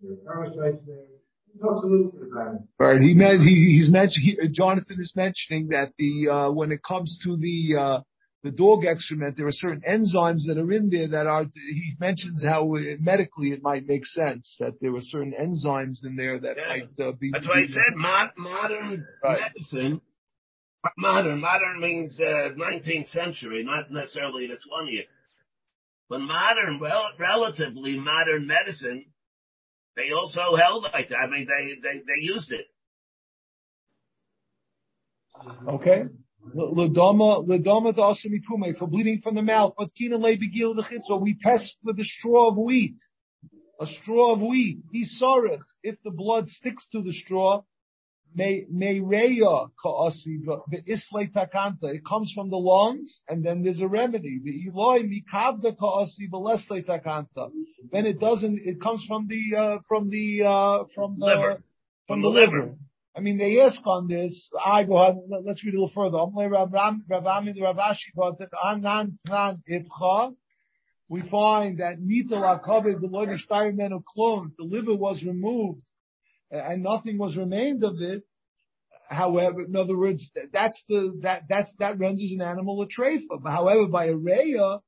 there 0.01 0.12
are 0.12 0.16
parasites 0.25 0.87
there. 0.87 1.19
He 1.53 1.59
talks 1.61 1.83
a 1.85 1.87
little 1.87 2.11
bit 2.13 2.29
about 2.31 2.55
it. 2.55 2.61
Right. 2.79 3.01
He 3.01 3.15
meant 3.15 3.41
he, 3.41 3.77
he's 3.77 3.91
mentioned. 3.91 4.25
He, 4.25 4.49
Jonathan 4.49 4.99
is 5.01 5.13
mentioning 5.17 5.69
that 5.69 5.93
the 5.99 6.29
uh, 6.29 6.51
when 6.53 6.73
it 6.73 6.83
comes 6.83 7.19
to 7.25 7.37
the 7.37 7.77
uh, 7.79 8.01
the 8.43 8.51
dog 8.51 8.85
excrement, 8.87 9.37
there 9.37 9.47
are 9.47 9.53
certain 9.53 9.83
enzymes 9.89 10.47
that 10.47 10.57
are 10.59 10.71
in 10.73 10.89
there 10.91 11.09
that 11.09 11.27
are. 11.27 11.45
He 11.55 11.95
mentions 12.01 12.45
how 12.47 12.75
uh, 12.77 12.81
medically 13.01 13.49
it 13.51 13.63
might 13.63 13.87
make 13.87 14.07
sense 14.07 14.57
that 14.61 14.75
there 14.81 14.95
are 14.95 15.01
certain 15.01 15.33
enzymes 15.39 16.05
in 16.05 16.17
there 16.17 16.39
that 16.41 16.57
Yeah. 16.57 16.69
might 16.69 17.07
uh, 17.07 17.13
be. 17.13 17.31
That's 17.33 17.47
why 17.47 17.61
I 17.63 17.67
said 17.67 17.97
mod- 17.97 18.31
modern 18.39 19.07
Right. 19.23 19.41
medicine. 19.41 20.01
Modern, 20.97 21.41
modern 21.41 21.79
means 21.79 22.19
uh, 22.19 22.51
19th 22.57 23.09
century, 23.09 23.63
not 23.65 23.91
necessarily 23.91 24.47
the 24.47 24.55
20th. 24.55 25.09
But 26.09 26.21
modern, 26.21 26.81
well, 26.81 27.11
relatively 27.19 27.99
modern 27.99 28.47
medicine, 28.47 29.05
they 30.01 30.13
also 30.13 30.57
held 30.57 30.85
like 30.93 31.09
that. 31.09 31.17
I 31.17 31.29
mean, 31.29 31.47
they 31.47 31.75
they 31.83 31.99
they 31.99 32.21
used 32.23 32.53
it. 32.53 32.67
Okay. 35.69 36.05
Ledama, 36.55 37.47
ledama 37.47 37.95
da'asimi 37.95 38.41
pume 38.49 38.75
for 38.79 38.87
bleeding 38.87 39.21
from 39.21 39.35
the 39.35 39.43
mouth. 39.43 39.75
But 39.77 39.95
kina 39.95 40.17
le 40.17 40.37
begil 40.37 40.75
the 40.75 41.17
we 41.21 41.37
test 41.39 41.77
for 41.85 41.93
the 41.93 42.05
straw 42.05 42.49
of 42.49 42.57
wheat. 42.57 42.97
A 43.81 43.87
straw 43.87 44.35
of 44.35 44.41
wheat. 44.41 44.79
He 44.93 45.05
Isarech. 45.05 45.63
If 45.83 45.97
the 46.05 46.11
blood 46.11 46.47
sticks 46.49 46.87
to 46.93 47.03
the 47.03 47.13
straw, 47.13 47.63
may 48.35 48.66
may 48.71 49.01
reya 49.01 49.71
ka'asi 49.83 50.38
islay 50.87 51.27
takanta. 51.29 51.95
It 51.95 52.05
comes 52.05 52.33
from 52.35 52.51
the 52.51 52.57
lungs, 52.57 53.21
and 53.29 53.45
then 53.45 53.62
there's 53.62 53.81
a 53.81 53.88
remedy. 53.88 54.40
The 54.43 54.69
Eloi 54.69 55.03
mikavda 55.03 55.77
ka'asi 55.79 56.29
b'leslay 56.31 56.85
takanta. 56.87 57.51
Then 57.93 58.07
it 58.07 58.19
doesn't. 58.21 58.59
It 58.64 58.81
comes 58.81 59.05
from 59.07 59.27
the 59.29 59.57
uh, 59.57 59.79
from 59.88 60.11
the 60.11 60.43
uh, 60.45 60.85
from 60.95 61.16
the 61.19 61.27
Liver. 61.27 61.55
from 61.55 61.62
From 62.07 62.23
the 62.23 62.29
the 62.31 62.35
liver. 62.40 62.61
liver. 62.66 62.75
I 63.16 63.21
mean, 63.21 63.38
they 63.38 63.61
ask 63.61 63.81
on 63.87 64.07
this. 64.07 64.49
I 64.64 64.85
go 64.85 64.95
let- 65.29 65.45
Let's 65.45 65.64
read 65.64 65.75
a 65.75 65.81
little 65.81 65.90
further. 65.93 66.19
Amalei 66.19 66.49
Rav 66.51 66.73
Ram- 66.73 67.05
Rav 67.09 67.27
Ami 67.27 67.53
Rav 67.61 67.77
Ashi 67.77 68.12
brought 68.14 68.38
that 68.38 68.51
Anan 68.64 69.19
Tran 69.27 69.59
Ibcha. 69.69 70.35
We 71.09 71.23
find 71.23 71.79
that 71.81 71.99
Nitel 71.99 72.43
Akabe 72.55 73.01
the 73.01 73.09
Loider 73.09 73.37
Steirman 73.45 74.01
clone. 74.05 74.53
The 74.57 74.64
liver 74.64 74.95
was 74.95 75.25
removed, 75.25 75.83
and 76.51 76.83
nothing 76.83 77.19
was 77.19 77.37
remained 77.37 77.85
of 77.85 78.01
it. 78.01 78.23
However, 79.09 79.63
in 79.63 79.75
other 79.75 79.97
words, 79.97 80.31
that's 80.53 80.85
the 80.89 81.19
that 81.23 81.43
that's 81.49 81.75
that 81.79 81.99
renders 81.99 82.33
an 82.33 82.43
animal 82.43 82.83
a 82.83 82.87
treifa. 82.87 83.43
However, 83.45 83.89
by 83.89 84.07
a 84.07 84.15
reya, 84.15 84.81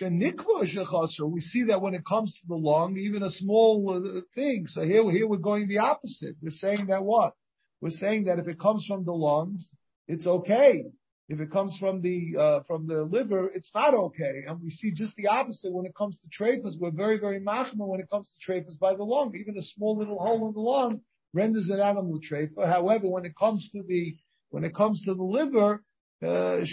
we 0.00 1.40
see 1.40 1.64
that 1.64 1.80
when 1.80 1.94
it 1.94 2.06
comes 2.06 2.34
to 2.34 2.46
the 2.46 2.54
lung, 2.54 2.96
even 2.96 3.22
a 3.22 3.30
small 3.30 3.90
uh, 3.90 4.20
thing. 4.34 4.66
So 4.66 4.82
here, 4.82 5.10
here 5.10 5.26
we're 5.26 5.38
going 5.38 5.66
the 5.66 5.78
opposite. 5.78 6.36
We're 6.40 6.50
saying 6.50 6.86
that 6.86 7.04
what? 7.04 7.34
We're 7.80 7.90
saying 7.90 8.24
that 8.24 8.38
if 8.38 8.48
it 8.48 8.60
comes 8.60 8.86
from 8.86 9.04
the 9.04 9.12
lungs, 9.12 9.72
it's 10.06 10.26
okay. 10.26 10.84
If 11.28 11.40
it 11.40 11.50
comes 11.50 11.76
from 11.76 12.00
the 12.00 12.36
uh, 12.38 12.60
from 12.66 12.86
the 12.86 13.02
liver, 13.02 13.50
it's 13.54 13.70
not 13.74 13.92
okay. 13.92 14.44
And 14.46 14.62
we 14.62 14.70
see 14.70 14.92
just 14.92 15.14
the 15.16 15.26
opposite 15.26 15.72
when 15.72 15.84
it 15.84 15.94
comes 15.94 16.18
to 16.20 16.28
trephas. 16.28 16.78
We're 16.80 16.90
very 16.90 17.18
very 17.18 17.38
machma 17.38 17.86
when 17.86 18.00
it 18.00 18.08
comes 18.10 18.32
to 18.32 18.50
trephas 18.50 18.78
by 18.78 18.94
the 18.94 19.04
lung. 19.04 19.34
Even 19.36 19.58
a 19.58 19.62
small 19.62 19.98
little 19.98 20.18
hole 20.18 20.48
in 20.48 20.54
the 20.54 20.60
lung 20.60 21.02
renders 21.34 21.68
an 21.68 21.80
animal 21.80 22.18
a. 22.20 22.66
However, 22.66 23.08
when 23.08 23.26
it 23.26 23.36
comes 23.36 23.68
to 23.72 23.82
the 23.86 24.16
when 24.48 24.64
it 24.64 24.74
comes 24.74 25.04
to 25.04 25.14
the 25.14 25.22
liver, 25.22 25.84
uh, 26.22 26.64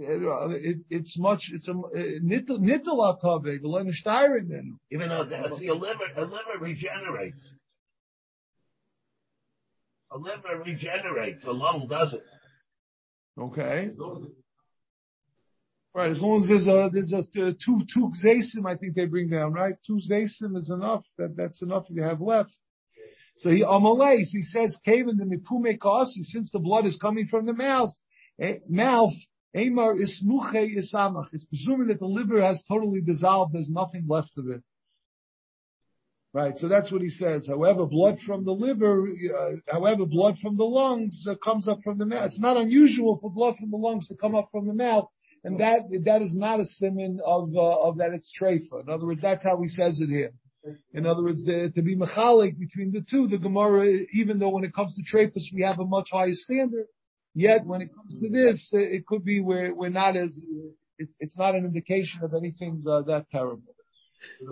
uh, 0.00 0.48
it, 0.50 0.78
it's 0.88 1.18
much 1.18 1.50
it's 1.52 1.68
a 1.68 1.72
nittel 1.72 3.22
akave 3.22 3.60
Even 4.90 5.08
though 5.10 5.26
the, 5.26 5.36
liver, 5.74 6.04
a 6.16 6.22
liver 6.22 6.58
regenerates. 6.58 7.52
A 10.10 10.18
liver 10.18 10.62
regenerates. 10.64 11.44
A 11.44 11.52
lung 11.52 11.86
doesn't. 11.86 12.22
Okay. 13.40 13.90
Right, 15.92 16.10
as 16.10 16.20
long 16.20 16.40
as 16.40 16.48
there's 16.48 16.68
a 16.68 16.88
there's 16.92 17.12
a 17.12 17.18
uh, 17.18 17.52
two 17.64 17.80
two 17.92 18.12
xasim, 18.24 18.64
I 18.66 18.76
think 18.76 18.94
they 18.94 19.06
bring 19.06 19.28
down 19.28 19.52
right. 19.52 19.74
Two 19.86 19.98
xasim 19.98 20.56
is 20.56 20.70
enough. 20.70 21.04
That 21.18 21.36
that's 21.36 21.62
enough 21.62 21.86
you 21.88 22.02
have 22.02 22.20
left. 22.20 22.52
So 23.38 23.50
he 23.50 23.64
amalays. 23.64 24.28
He 24.30 24.42
says, 24.42 24.78
"Kaven 24.86 25.16
the 25.18 25.24
mipume 25.24 25.80
kasi." 25.80 26.22
Since 26.22 26.52
the 26.52 26.60
blood 26.60 26.86
is 26.86 26.96
coming 26.96 27.26
from 27.26 27.46
the 27.46 27.54
mouth, 27.54 27.90
eh, 28.38 28.58
mouth 28.68 29.14
Amar 29.54 29.96
ismuche 29.96 30.76
isamach. 30.76 31.28
It's 31.32 31.44
presuming 31.44 31.88
that 31.88 31.98
the 31.98 32.06
liver 32.06 32.40
has 32.40 32.62
totally 32.68 33.00
dissolved. 33.00 33.52
There's 33.52 33.68
nothing 33.68 34.06
left 34.06 34.30
of 34.38 34.48
it. 34.48 34.62
Right. 36.32 36.56
So 36.56 36.68
that's 36.68 36.92
what 36.92 37.02
he 37.02 37.08
says. 37.08 37.48
However, 37.48 37.86
blood 37.86 38.20
from 38.24 38.44
the 38.44 38.52
liver, 38.52 39.08
uh, 39.08 39.72
however, 39.72 40.06
blood 40.06 40.38
from 40.40 40.56
the 40.56 40.64
lungs 40.64 41.26
uh, 41.28 41.34
comes 41.42 41.66
up 41.66 41.80
from 41.82 41.98
the 41.98 42.06
mouth. 42.06 42.26
It's 42.26 42.40
not 42.40 42.56
unusual 42.56 43.18
for 43.20 43.32
blood 43.32 43.56
from 43.58 43.72
the 43.72 43.76
lungs 43.76 44.06
to 44.08 44.14
come 44.14 44.36
up 44.36 44.48
from 44.52 44.68
the 44.68 44.74
mouth, 44.74 45.08
and 45.42 45.58
that 45.58 45.80
that 46.04 46.22
is 46.22 46.36
not 46.36 46.60
a 46.60 46.64
simon 46.64 47.18
of 47.26 47.50
uh, 47.56 47.88
of 47.88 47.98
that 47.98 48.12
it's 48.12 48.32
treifa. 48.40 48.82
In 48.82 48.90
other 48.90 49.06
words, 49.06 49.20
that's 49.20 49.42
how 49.42 49.60
he 49.60 49.66
says 49.66 50.00
it 50.00 50.08
here. 50.08 50.32
In 50.94 51.04
other 51.04 51.24
words, 51.24 51.48
uh, 51.48 51.68
to 51.74 51.82
be 51.82 51.96
mechalik 51.96 52.58
between 52.60 52.92
the 52.92 53.04
two, 53.10 53.26
the 53.26 53.38
Gemara, 53.38 53.86
even 54.12 54.38
though 54.38 54.50
when 54.50 54.62
it 54.62 54.72
comes 54.72 54.94
to 54.94 55.02
treifas 55.02 55.52
we 55.52 55.62
have 55.62 55.80
a 55.80 55.84
much 55.84 56.10
higher 56.12 56.34
standard, 56.34 56.86
yet 57.34 57.66
when 57.66 57.80
it 57.80 57.88
comes 57.92 58.20
to 58.20 58.28
this, 58.28 58.70
uh, 58.72 58.78
it 58.78 59.04
could 59.06 59.24
be 59.24 59.40
where 59.40 59.74
we're 59.74 59.88
not 59.88 60.16
as 60.16 60.40
it's, 60.98 61.16
it's 61.18 61.36
not 61.36 61.56
an 61.56 61.64
indication 61.64 62.22
of 62.22 62.34
anything 62.34 62.84
uh, 62.86 63.02
that 63.02 63.26
terrible. 63.32 63.74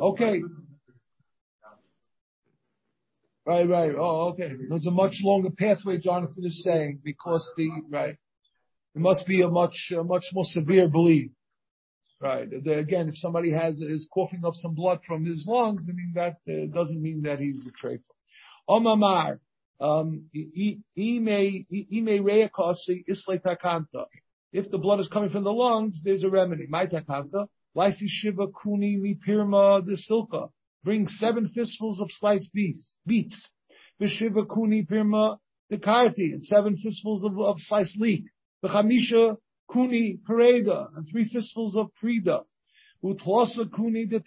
Okay. 0.01 0.43
Right, 3.48 3.66
right. 3.66 3.92
Oh, 3.96 4.32
okay. 4.32 4.52
There's 4.68 4.84
a 4.84 4.90
much 4.90 5.20
longer 5.22 5.48
pathway, 5.48 5.96
Jonathan 5.96 6.44
is 6.44 6.62
saying, 6.62 7.00
because 7.02 7.50
the, 7.56 7.70
right. 7.88 8.18
It 8.94 9.00
must 9.00 9.26
be 9.26 9.40
a 9.40 9.48
much, 9.48 9.90
a 9.98 10.04
much 10.04 10.26
more 10.34 10.44
severe 10.44 10.87
bleed. 10.87 11.30
Right. 12.20 12.46
Again, 12.52 13.08
if 13.08 13.16
somebody 13.16 13.50
has, 13.52 13.80
is 13.80 14.06
coughing 14.12 14.44
up 14.44 14.52
some 14.54 14.74
blood 14.74 14.98
from 15.06 15.24
his 15.24 15.46
lungs, 15.48 15.87
I 15.88 15.92
mean, 15.92 16.12
that 16.14 16.37
uh, 16.46 16.66
doesn't 16.74 17.00
mean 17.00 17.22
that 17.22 17.38
he's 17.38 17.66
a 17.66 17.70
treifa. 17.72 18.02
Omamar, 18.68 19.40
um, 19.80 20.24
if 24.52 24.70
the 24.70 24.78
blood 24.78 25.00
is 25.00 25.08
coming 25.08 25.30
from 25.30 25.44
the 25.44 25.52
lungs, 25.52 26.02
there's 26.04 26.22
a 26.22 26.28
remedy. 26.28 26.66
My 26.68 26.84
takanta, 26.84 27.46
lysi 27.74 28.08
shiva 28.08 28.48
kuni 28.48 28.96
mi 28.96 29.14
pirma 29.26 29.82
de 29.82 29.96
silka. 29.96 30.50
Bring 30.85 31.09
seven 31.09 31.49
fistfuls 31.49 32.01
of 32.01 32.11
sliced 32.11 32.53
beets, 32.53 32.97
beets. 33.07 33.53
Vishiva 34.01 34.47
kuni 34.49 34.85
pirma 34.85 35.38
dekarti, 35.73 36.33
and 36.33 36.43
seven 36.43 36.77
fistfuls 36.77 37.25
of, 37.25 37.38
of 37.38 37.57
sliced 37.59 37.99
leek. 38.01 38.25
V'chamisha 38.64 39.37
kuni 39.69 40.19
pereda, 40.29 40.88
and 40.97 41.07
three 41.11 41.29
fistfuls 41.29 41.77
of 41.77 41.91
prida. 42.03 42.45
Utlosa 43.05 43.71
kuni 43.71 44.07
de 44.07 44.21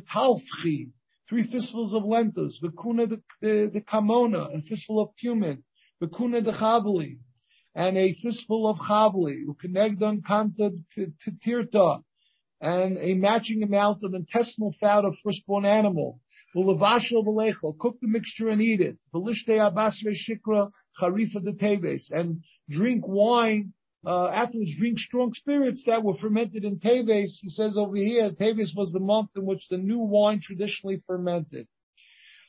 talfchi, 0.00 0.90
three 1.28 1.46
fistfuls 1.50 1.94
of 1.94 2.04
lentils. 2.04 2.60
V'kuna 2.62 3.08
de 3.40 3.80
kamona, 3.82 4.52
and 4.52 4.64
fistful 4.64 5.00
of 5.00 5.10
cumin. 5.20 5.62
V'kuna 6.02 6.42
de 6.44 6.52
chavli, 6.52 7.18
and 7.74 7.96
a 7.96 8.14
fistful 8.14 8.68
of 8.68 8.78
chavli. 8.78 9.44
Ukenegdan 9.46 10.22
kanta 10.22 10.72
tirta, 11.46 12.02
and 12.60 12.98
a 12.98 13.14
matching 13.14 13.62
amount 13.62 14.02
of 14.02 14.14
intestinal 14.14 14.74
fat 14.80 15.04
of 15.04 15.16
firstborn 15.22 15.64
animal. 15.64 16.20
Cook 16.54 17.98
the 18.00 18.08
mixture 18.08 18.48
and 18.48 18.60
eat 18.62 18.80
it. 18.80 18.96
shikra 19.14 20.70
charifa 21.00 21.44
de. 21.44 21.98
And 22.10 22.42
drink 22.68 23.06
wine, 23.06 23.74
uh, 24.06 24.28
afterwards 24.28 24.76
drink 24.78 24.98
strong 24.98 25.34
spirits 25.34 25.84
that 25.86 26.02
were 26.02 26.16
fermented 26.16 26.64
in 26.64 26.78
teves. 26.78 27.38
He 27.40 27.48
says 27.48 27.76
over 27.76 27.96
here, 27.96 28.30
teves 28.30 28.74
was 28.76 28.92
the 28.92 29.00
month 29.00 29.30
in 29.36 29.44
which 29.44 29.68
the 29.68 29.76
new 29.76 29.98
wine 29.98 30.40
traditionally 30.42 31.02
fermented. 31.06 31.68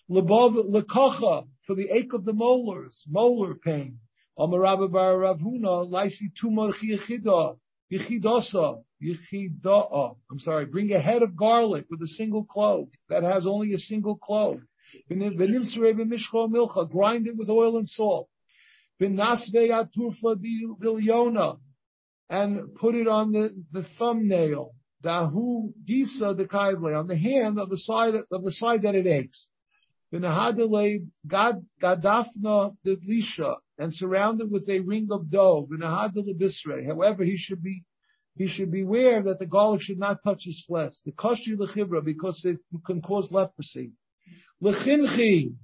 Lebov 0.09 0.55
lekocha, 0.71 1.47
for 1.67 1.75
the 1.75 1.89
ache 1.91 2.13
of 2.13 2.25
the 2.25 2.33
molars, 2.33 3.05
molar 3.07 3.55
pain. 3.55 3.99
Amarabba 4.39 4.91
bar 4.91 5.17
Ravhuna, 5.17 5.87
laisi 5.87 6.33
tumor 6.39 6.71
chiyachida, 6.71 7.59
yichidasa, 7.91 8.83
I'm 9.01 10.39
sorry, 10.39 10.65
bring 10.65 10.91
a 10.91 10.99
head 10.99 11.23
of 11.23 11.35
garlic 11.35 11.85
with 11.89 12.01
a 12.01 12.07
single 12.07 12.43
clove 12.43 12.89
that 13.07 13.23
has 13.23 13.47
only 13.47 13.73
a 13.73 13.77
single 13.77 14.15
clove. 14.15 14.59
Grind 15.09 15.21
it 17.27 17.37
with 17.37 17.49
oil 17.49 17.77
and 17.77 17.87
salt. 17.87 18.27
And 19.01 19.17
put 22.75 22.95
it 22.95 23.07
on 23.07 23.31
the, 23.31 23.63
the 23.71 23.83
thumbnail. 23.97 24.75
Dahu 25.01 25.71
disa 25.85 26.33
the 26.33 26.45
on 26.53 27.07
the 27.07 27.15
hand 27.15 27.57
of 27.57 27.69
the 27.69 27.77
side 27.77 28.15
of 28.15 28.43
the 28.43 28.51
side 28.51 28.81
that 28.81 28.95
it 28.95 29.07
aches. 29.07 29.47
Gadafna 30.11 30.99
the 32.83 32.97
lisha 33.07 33.55
and 33.77 33.93
with 34.51 34.67
a 34.69 34.81
ring 34.81 35.07
of 35.11 35.31
dough. 35.31 35.69
However, 36.85 37.23
he 37.23 37.37
should 37.37 37.63
be 37.63 37.85
he 38.39 38.47
should 38.47 38.71
beware 38.71 39.21
that 39.21 39.37
the 39.37 39.45
garlic 39.45 39.81
should 39.81 39.99
not 39.99 40.23
touch 40.23 40.43
his 40.45 40.63
flesh. 40.65 40.93
The 41.05 41.11
kashri 41.11 41.57
lechibra, 41.57 42.01
because 42.03 42.41
it 42.45 42.59
can 42.85 43.01
cause 43.01 43.33
leprosy. 43.33 43.91
Lechinchi, 44.63 45.55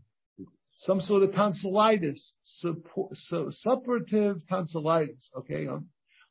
some 0.75 0.99
sort 0.99 1.23
of 1.23 1.31
tonsillitis, 1.31 2.35
suppurative 3.65 4.41
tonsillitis. 4.49 5.31
Okay, 5.37 5.67
on, 5.67 5.87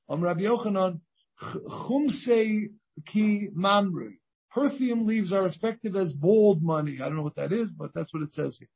on 0.07 0.21
Rabbi 0.21 0.43
Yochanan, 0.43 1.01
chumse 1.43 2.69
ki 3.07 3.49
mamri. 3.57 4.19
Perfume 4.55 5.07
leaves 5.07 5.33
are 5.33 5.45
respected 5.45 5.97
as 5.97 6.13
bald 6.13 6.63
money. 6.63 6.99
I 7.01 7.07
don't 7.07 7.17
know 7.17 7.23
what 7.23 7.37
that 7.37 7.53
is, 7.53 7.71
but 7.71 7.93
that's 7.95 8.13
what 8.13 8.23
it 8.23 8.33
says 8.33 8.59
here. 8.59 8.69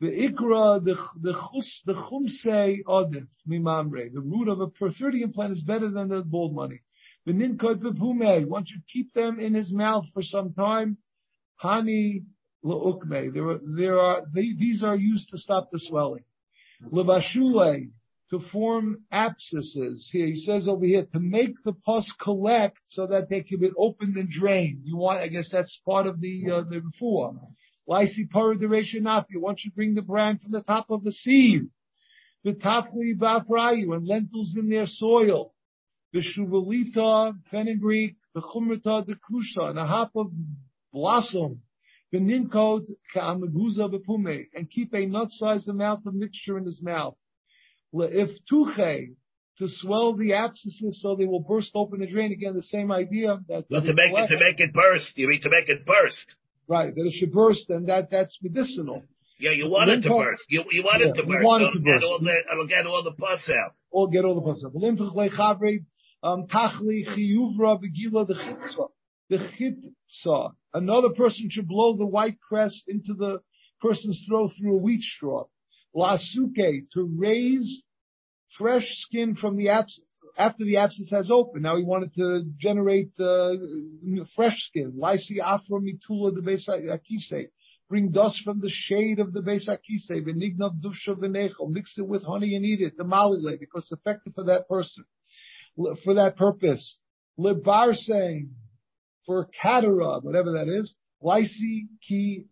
The 0.00 0.10
ikra, 0.10 0.82
the 0.82 0.96
the 1.20 1.32
chus, 1.32 1.80
the 1.86 1.94
chumse. 1.94 2.42
The 2.44 4.20
root 4.20 4.48
of 4.48 4.60
a 4.60 4.66
perthurium 4.66 5.32
plant 5.32 5.52
is 5.52 5.62
better 5.62 5.88
than 5.88 6.08
the 6.08 6.24
bald 6.24 6.56
money. 6.56 6.80
One 7.26 8.64
should 8.66 8.86
keep 8.86 9.12
them 9.14 9.40
in 9.40 9.54
his 9.54 9.72
mouth 9.72 10.04
for 10.12 10.22
some 10.22 10.52
time. 10.52 10.98
Hani 11.62 12.24
leukme. 12.64 13.32
There 13.32 13.50
are, 13.50 13.58
there 13.76 13.98
are, 13.98 14.22
these 14.32 14.82
are 14.82 14.96
used 14.96 15.30
to 15.30 15.38
stop 15.38 15.70
the 15.70 15.78
swelling. 15.78 16.24
Levashule, 16.92 17.90
to 18.30 18.40
form 18.52 19.04
abscesses. 19.12 20.08
Here, 20.12 20.26
he 20.26 20.36
says 20.36 20.68
over 20.68 20.84
here, 20.84 21.06
to 21.12 21.20
make 21.20 21.54
the 21.64 21.72
pus 21.72 22.12
collect 22.20 22.80
so 22.86 23.06
that 23.06 23.28
they 23.30 23.42
can 23.42 23.60
be 23.60 23.70
opened 23.76 24.16
and 24.16 24.28
drained. 24.28 24.80
You 24.82 24.96
want, 24.96 25.20
I 25.20 25.28
guess 25.28 25.48
that's 25.50 25.80
part 25.86 26.06
of 26.06 26.20
the, 26.20 26.50
uh, 26.50 26.62
the 26.62 26.80
refuah. 26.80 27.38
Lysi 27.88 28.28
paradirashanafi. 28.34 29.36
One 29.36 29.56
should 29.56 29.74
bring 29.74 29.94
the 29.94 30.02
bran 30.02 30.38
from 30.38 30.52
the 30.52 30.62
top 30.62 30.90
of 30.90 31.04
the 31.04 31.12
sieve. 31.12 31.68
The 32.42 32.52
tafli 32.52 33.16
bafrayu 33.16 33.94
and 33.94 34.06
lentils 34.06 34.56
in 34.58 34.68
their 34.68 34.86
soil 34.86 35.53
the 36.14 36.20
shuvalita 36.20 37.34
fenugreek, 37.50 38.14
the 38.34 38.40
chumrata 38.40 39.04
the 39.04 39.14
kusha, 39.14 39.68
and 39.70 39.78
a 39.78 39.84
hop 39.84 40.12
of 40.14 40.30
blossom, 40.92 41.60
the 42.12 42.18
ninkot 42.18 42.86
ka'amaguza 43.12 43.92
bepume, 43.92 44.46
and 44.54 44.70
keep 44.70 44.94
a 44.94 45.06
nut-sized 45.06 45.68
amount 45.68 46.06
of 46.06 46.14
mixture 46.14 46.56
in 46.56 46.64
his 46.64 46.80
mouth. 46.80 47.16
If 47.92 48.30
tuche, 48.50 49.16
to 49.58 49.68
swell 49.68 50.14
the 50.14 50.32
abscesses 50.32 51.00
so 51.02 51.16
they 51.16 51.26
will 51.26 51.40
burst 51.40 51.72
open 51.74 52.00
and 52.00 52.10
drain. 52.10 52.32
Again, 52.32 52.54
the 52.54 52.62
same 52.62 52.90
idea 52.90 53.38
that 53.48 53.66
well, 53.70 53.82
to 53.82 53.94
make 53.94 54.12
it 54.12 54.28
to 54.28 54.44
make 54.44 54.60
it 54.60 54.72
burst. 54.72 55.16
You 55.16 55.28
mean 55.28 55.40
to 55.42 55.50
make 55.50 55.68
it 55.68 55.86
burst? 55.86 56.34
Right, 56.66 56.94
that 56.94 57.06
it 57.06 57.12
should 57.12 57.32
burst, 57.32 57.70
and 57.70 57.88
that 57.88 58.10
that's 58.10 58.38
medicinal. 58.42 59.02
Yeah, 59.38 59.52
you 59.52 59.68
want 59.68 59.90
it 59.90 60.02
to 60.02 60.08
burst. 60.08 60.44
You 60.48 60.64
you 60.70 60.82
want 60.82 61.02
yeah, 61.02 61.10
it 61.10 61.14
to 61.14 61.22
burst. 61.24 61.44
Want 61.44 61.62
it 61.62 61.72
to 61.72 61.80
burst. 61.80 62.04
All 62.04 62.18
the, 62.20 62.32
it'll 62.52 62.66
get 62.66 62.86
all 62.86 63.02
the 63.04 63.12
pus 63.12 63.48
out. 63.50 63.74
Or 63.90 64.08
get 64.08 64.24
all 64.24 64.34
the 64.34 64.42
pus 64.42 64.64
out 64.64 64.72
tachli 66.24 67.04
chiyuvra 67.06 67.78
begila 67.78 68.26
the 68.26 68.34
chitzah. 68.34 68.88
The 69.28 69.38
chitzah. 69.38 70.52
Another 70.72 71.10
person 71.10 71.48
should 71.50 71.68
blow 71.68 71.96
the 71.96 72.06
white 72.06 72.38
crest 72.40 72.84
into 72.88 73.14
the 73.14 73.40
person's 73.80 74.24
throat 74.26 74.52
through 74.58 74.74
a 74.74 74.80
wheat 74.80 75.02
straw. 75.02 75.44
Lasuke, 75.94 76.86
to 76.94 77.16
raise 77.16 77.84
fresh 78.56 78.88
skin 78.88 79.36
from 79.36 79.56
the 79.56 79.68
abscess, 79.68 80.04
after 80.38 80.64
the 80.64 80.78
abscess 80.78 81.10
has 81.10 81.30
opened. 81.30 81.62
Now 81.62 81.76
he 81.76 81.84
wanted 81.84 82.14
to 82.14 82.44
generate 82.58 83.12
uh, 83.20 83.54
fresh 84.34 84.56
skin. 84.68 84.92
Lysi 84.98 85.38
afra 85.42 85.78
mitula 85.78 86.34
the 86.34 86.40
Beis 86.42 87.48
Bring 87.88 88.10
dust 88.10 88.40
from 88.42 88.60
the 88.60 88.70
shade 88.70 89.20
of 89.20 89.32
the 89.34 89.40
Beis 89.40 89.68
Akise. 89.68 90.24
Benignav 90.24 90.80
dusha 90.80 91.14
v'nechel. 91.14 91.68
Mix 91.68 91.98
it 91.98 92.08
with 92.08 92.24
honey 92.24 92.56
and 92.56 92.64
eat 92.64 92.80
it. 92.80 92.96
The 92.96 93.04
malile, 93.04 93.60
because 93.60 93.84
it's 93.84 93.92
effective 93.92 94.34
for 94.34 94.44
that 94.44 94.68
person 94.68 95.04
for 95.76 96.14
that 96.14 96.36
purpose. 96.36 96.98
Libarse, 97.38 98.48
for 99.26 99.48
catara, 99.62 100.22
whatever 100.22 100.52
that 100.52 100.68
is. 100.68 100.94
Lysi 101.22 101.88
ki 102.06 102.46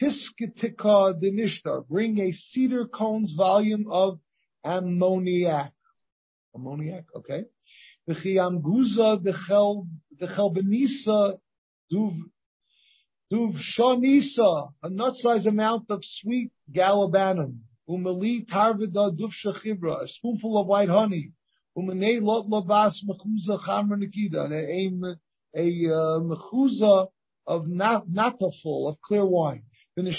pisketika 0.00 1.20
denishtar. 1.20 1.86
Bring 1.88 2.20
a 2.20 2.32
cedar 2.32 2.86
cone's 2.86 3.34
volume 3.36 3.86
of 3.90 4.20
ammoniac. 4.64 5.72
Ammoniac, 6.54 7.04
okay. 7.16 7.44
The 8.06 8.14
chiamguza, 8.14 9.22
the 9.22 9.34
chel, 9.46 9.86
the 10.18 10.26
chelbenisa, 10.26 11.38
duv, 11.90 12.12
duv 13.32 13.56
shonisa, 13.78 14.72
a 14.82 14.90
nut-sized 14.90 15.46
amount 15.46 15.86
of 15.90 16.00
sweet 16.02 16.50
gallibanum. 16.72 17.58
Umali 17.88 18.46
tarvida 18.46 19.10
duv 19.18 19.30
shachibra, 19.44 20.02
a 20.02 20.08
spoonful 20.08 20.58
of 20.58 20.66
white 20.66 20.88
honey 20.88 21.32
Umanei 21.76 22.20
lot 22.20 22.48
labas 22.48 23.02
mechuza 23.04 23.58
chamra 23.66 23.96
nikida, 23.96 24.48
a, 24.50 25.16
a, 25.56 25.92
uh, 25.92 26.20
mechuza 26.20 27.08
of 27.46 27.68
not, 27.68 28.04
full 28.62 28.88
of 28.88 29.00
clear 29.00 29.26
wine. 29.26 29.64
They 29.96 30.02
boil 30.02 30.12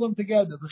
them 0.00 0.14
together. 0.14 0.58
When 0.60 0.70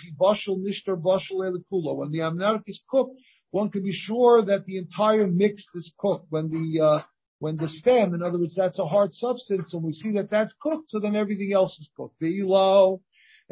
the 2.10 2.18
amnarik 2.18 2.62
is 2.66 2.82
cooked, 2.88 3.20
one 3.50 3.70
can 3.70 3.82
be 3.82 3.92
sure 3.92 4.42
that 4.42 4.66
the 4.66 4.76
entire 4.76 5.26
mix 5.26 5.66
is 5.74 5.90
cooked. 5.98 6.26
When 6.28 6.50
the 6.50 6.80
uh, 6.84 7.02
when 7.38 7.56
the 7.56 7.68
stem, 7.68 8.12
in 8.14 8.22
other 8.22 8.38
words, 8.38 8.54
that's 8.54 8.78
a 8.78 8.86
hard 8.86 9.12
substance, 9.12 9.74
and 9.74 9.82
we 9.82 9.94
see 9.94 10.12
that 10.12 10.30
that's 10.30 10.54
cooked, 10.60 10.90
so 10.90 11.00
then 11.00 11.16
everything 11.16 11.52
else 11.52 11.76
is 11.80 11.88
cooked. 11.96 12.16
Below, 12.20 13.00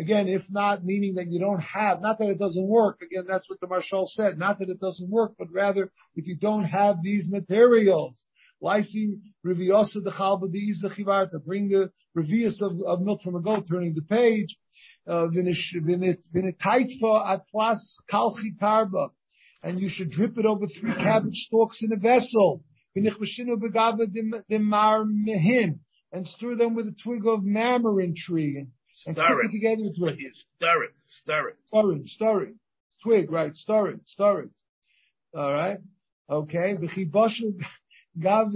again, 0.00 0.28
if 0.28 0.42
not, 0.50 0.84
meaning 0.84 1.14
that 1.14 1.28
you 1.28 1.38
don't 1.38 1.60
have, 1.60 2.00
not 2.00 2.18
that 2.18 2.30
it 2.30 2.38
doesn't 2.38 2.66
work. 2.66 3.02
Again, 3.02 3.24
that's 3.28 3.48
what 3.48 3.60
the 3.60 3.66
Maharsha 3.66 4.06
said. 4.08 4.38
Not 4.38 4.58
that 4.58 4.70
it 4.70 4.80
doesn't 4.80 5.10
work, 5.10 5.34
but 5.38 5.48
rather 5.52 5.92
if 6.16 6.26
you 6.26 6.36
don't 6.36 6.64
have 6.64 7.02
these 7.02 7.28
materials, 7.28 8.24
Lysine 8.62 9.20
Riviosa 9.44 10.02
the 10.02 10.10
Chalba 10.10 10.50
the 10.50 10.88
Chivarta. 10.88 11.44
Bring 11.44 11.68
the 11.68 11.92
Revius 12.16 12.62
of, 12.62 12.80
of 12.86 13.02
milk 13.02 13.22
from 13.22 13.36
a 13.36 13.40
goat, 13.40 13.66
turning 13.70 13.94
the 13.94 14.02
page. 14.02 14.56
Uh, 15.06 15.28
Vinitaitfa 15.28 17.32
atlas 17.32 17.98
kalchi 18.10 18.56
karba. 18.60 19.10
And 19.62 19.80
you 19.80 19.90
should 19.90 20.10
drip 20.10 20.38
it 20.38 20.46
over 20.46 20.66
three 20.66 20.94
cabbage 20.94 21.34
stalks 21.34 21.82
in 21.82 21.92
a 21.92 21.96
vessel. 21.96 22.64
And 26.12 26.26
stir 26.26 26.56
them 26.56 26.74
with 26.74 26.88
a 26.88 26.94
twig 27.04 27.26
of 27.26 27.40
mamarin 27.40 28.16
tree. 28.16 28.66
And, 29.06 29.16
and 29.16 29.26
cook 29.26 29.44
it 29.44 29.52
together 29.52 29.82
with 29.98 30.18
it. 30.18 30.36
Stir 30.56 30.84
it, 30.84 30.90
stir 31.06 31.48
it. 31.48 31.56
Stir 31.66 31.92
it, 31.92 32.08
stir 32.08 32.42
it. 32.42 32.54
Twig, 33.02 33.30
right, 33.30 33.54
stir 33.54 33.88
it, 33.88 34.06
stir 34.06 34.42
it. 34.42 34.50
Alright? 35.34 35.78
Okay, 36.28 36.74
the 36.74 36.86
chibashal 36.86 37.54
Gav 38.18 38.48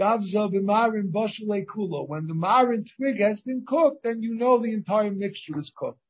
Gavza 0.00 0.50
b'marin 0.52 1.12
boshele 1.12 1.64
kulo. 1.66 2.08
When 2.08 2.26
the 2.26 2.34
marin 2.34 2.84
twig 2.96 3.18
has 3.20 3.40
been 3.42 3.64
cooked, 3.66 4.02
then 4.02 4.22
you 4.22 4.34
know 4.34 4.58
the 4.58 4.72
entire 4.72 5.10
mixture 5.10 5.58
is 5.58 5.72
cooked. 5.76 6.00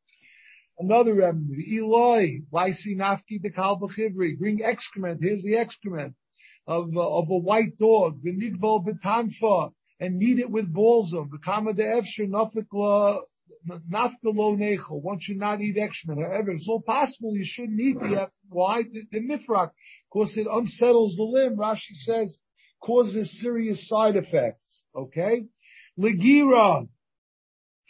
Another 0.79 1.15
remedy, 1.15 1.79
Eloi, 1.79 2.41
lysi 2.53 2.97
nafki 2.97 3.43
de 3.43 3.51
kalbachivri. 3.51 4.39
Bring 4.39 4.63
excrement. 4.63 5.23
Here's 5.23 5.43
the 5.43 5.57
excrement 5.57 6.15
of 6.67 6.97
uh, 6.97 7.19
of 7.19 7.29
a 7.29 7.37
white 7.37 7.77
dog. 7.77 8.23
the 8.23 8.33
V'nigval 8.33 8.87
b'tanfa 8.87 9.73
and 10.01 10.19
knead 10.19 10.39
it 10.39 10.51
with 10.51 10.73
balls 10.73 11.15
of 11.15 11.31
the 11.31 11.39
kama 11.39 11.75
de 11.75 11.83
efsher 11.83 12.29
nafikla 12.29 13.21
nafkalo 13.69 14.57
nechel. 14.59 15.03
One 15.03 15.19
should 15.21 15.39
not 15.39 15.61
eat 15.61 15.77
excrement. 15.77 16.23
However, 16.23 16.53
it's 16.53 16.69
all 16.69 16.83
possible 16.83 17.37
you 17.37 17.45
shouldn't 17.45 17.81
eat 17.81 17.99
the 17.99 18.31
why 18.49 18.83
the, 18.83 19.03
the 19.11 19.21
mifrak, 19.21 19.71
because 20.13 20.37
it 20.37 20.47
unsettles 20.51 21.17
the 21.17 21.25
limb. 21.25 21.57
Rashi 21.57 21.95
says 21.95 22.39
causes 22.81 23.41
serious 23.41 23.89
side 23.89 24.17
effects. 24.17 24.85
Okay? 24.95 25.45
Legira, 25.99 26.89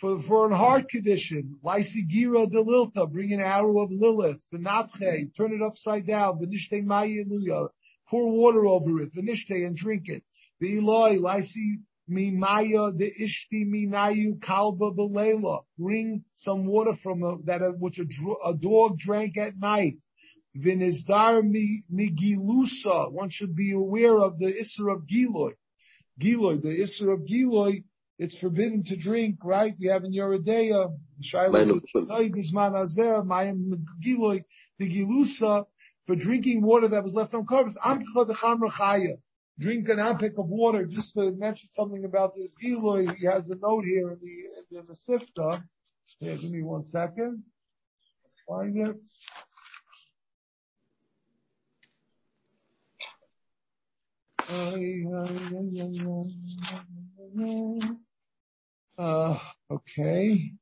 for, 0.00 0.22
for 0.28 0.50
a 0.50 0.56
heart 0.56 0.88
condition, 0.88 1.58
lysigira 1.64 2.46
delilta, 2.50 3.10
bring 3.10 3.32
an 3.32 3.40
arrow 3.40 3.82
of 3.82 3.90
Lilith, 3.90 4.40
the 4.52 4.58
natche, 4.58 5.34
turn 5.36 5.52
it 5.52 5.62
upside 5.64 6.06
down, 6.06 6.38
the 6.40 6.46
nishte 6.46 6.84
mayaluya, 6.84 7.68
pour 8.08 8.30
water 8.30 8.66
over 8.66 9.02
it, 9.02 9.10
the 9.14 9.64
and 9.64 9.76
drink 9.76 10.04
it. 10.06 10.22
The 10.60 10.78
Eloi, 10.78 11.16
lysi 11.16 11.80
mimaya, 12.10 12.96
the 12.96 13.10
ishti 13.20 13.64
minayu 13.66 14.38
kalba 14.40 14.94
belela, 14.94 15.64
bring 15.78 16.24
some 16.34 16.66
water 16.66 16.92
from 17.02 17.22
a, 17.22 17.36
that 17.44 17.62
a, 17.62 17.72
which 17.78 17.98
a, 17.98 18.04
a 18.48 18.54
dog 18.54 18.98
drank 18.98 19.36
at 19.36 19.56
night. 19.58 19.96
Vinizdar 20.56 21.42
migilusa. 21.92 23.10
One 23.10 23.30
should 23.30 23.56
be 23.56 23.72
aware 23.72 24.18
of 24.20 24.38
the 24.38 24.46
Isser 24.46 24.92
of 24.94 25.06
Giloy. 25.06 25.52
Giloy, 26.20 26.62
the 26.62 26.68
Isser 26.68 27.12
of 27.12 27.26
Giloy, 27.26 27.82
it's 28.18 28.38
forbidden 28.38 28.84
to 28.84 28.96
drink, 28.96 29.38
right? 29.42 29.74
We 29.80 29.88
have 29.88 30.04
in 30.04 30.12
Yoredeya, 30.12 30.96
the 34.78 34.88
Gilusa, 34.88 35.64
for 36.06 36.14
drinking 36.14 36.62
water 36.62 36.88
that 36.88 37.02
was 37.02 37.14
left 37.14 37.34
on 37.34 37.46
covers. 37.46 37.76
Drink 39.58 39.88
an 39.88 39.98
ampik 39.98 40.36
of 40.36 40.48
water, 40.48 40.84
just 40.84 41.14
to 41.14 41.30
mention 41.32 41.68
something 41.70 42.04
about 42.04 42.34
this 42.34 42.52
Giloy, 42.60 43.14
he 43.16 43.26
has 43.26 43.48
a 43.50 43.54
note 43.54 43.84
here 43.84 44.10
in 44.10 44.18
the, 44.20 44.78
in 44.78 44.86
the 44.88 44.96
Sifta. 45.08 45.62
Here, 46.18 46.36
give 46.36 46.50
me 46.50 46.62
one 46.62 46.84
second. 46.84 47.44
Find 48.48 48.76
it. 48.76 48.96
Uh, 58.98 59.38
okay. 59.70 60.52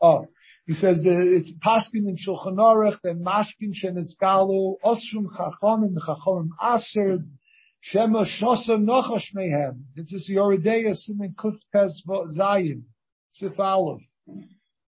Oh, 0.00 0.26
he 0.66 0.74
says 0.74 1.02
that 1.02 1.18
it's 1.18 1.52
Paskin 1.64 2.08
in 2.08 2.16
Shulchan 2.16 2.56
Aruch, 2.56 2.98
then 3.02 3.24
Mashkin 3.24 3.72
Sheniskalu, 3.72 4.76
Osrum 4.84 5.26
Chachomim, 5.36 5.94
Chachomim 5.96 6.50
Aser, 6.62 7.24
Shema 7.80 8.24
Shosa 8.24 8.78
Nochash 8.78 9.34
Mehem. 9.36 9.82
It's 9.96 10.12
a 10.30 10.32
Yoredeya 10.32 10.96
Simen 10.96 11.34
Kufkaz 11.34 11.92
Zayin, 12.38 12.82
Sif 13.32 13.58
Aleph. 13.58 14.02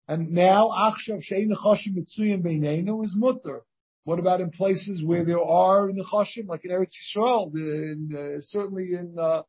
And 0.07 0.31
now, 0.31 0.69
Achshav 0.69 1.23
Shein 1.29 1.51
Choshim 1.53 1.97
Mitzuyim 1.97 2.43
Beinenu 2.43 3.05
is 3.05 3.15
Mutter. 3.17 3.63
What 4.05 4.19
about 4.19 4.43
in 4.43 4.51
places 4.51 5.03
where 5.03 5.25
there 5.25 5.43
are 5.43 5.89
nechashim, 5.89 6.47
like 6.47 6.65
in 6.65 6.71
Eretz 6.71 6.93
Yisrael, 7.17 7.53
in, 7.55 8.11
uh, 8.15 8.43
certainly 8.43 8.93
in 8.93 9.17
uh, 9.19 9.43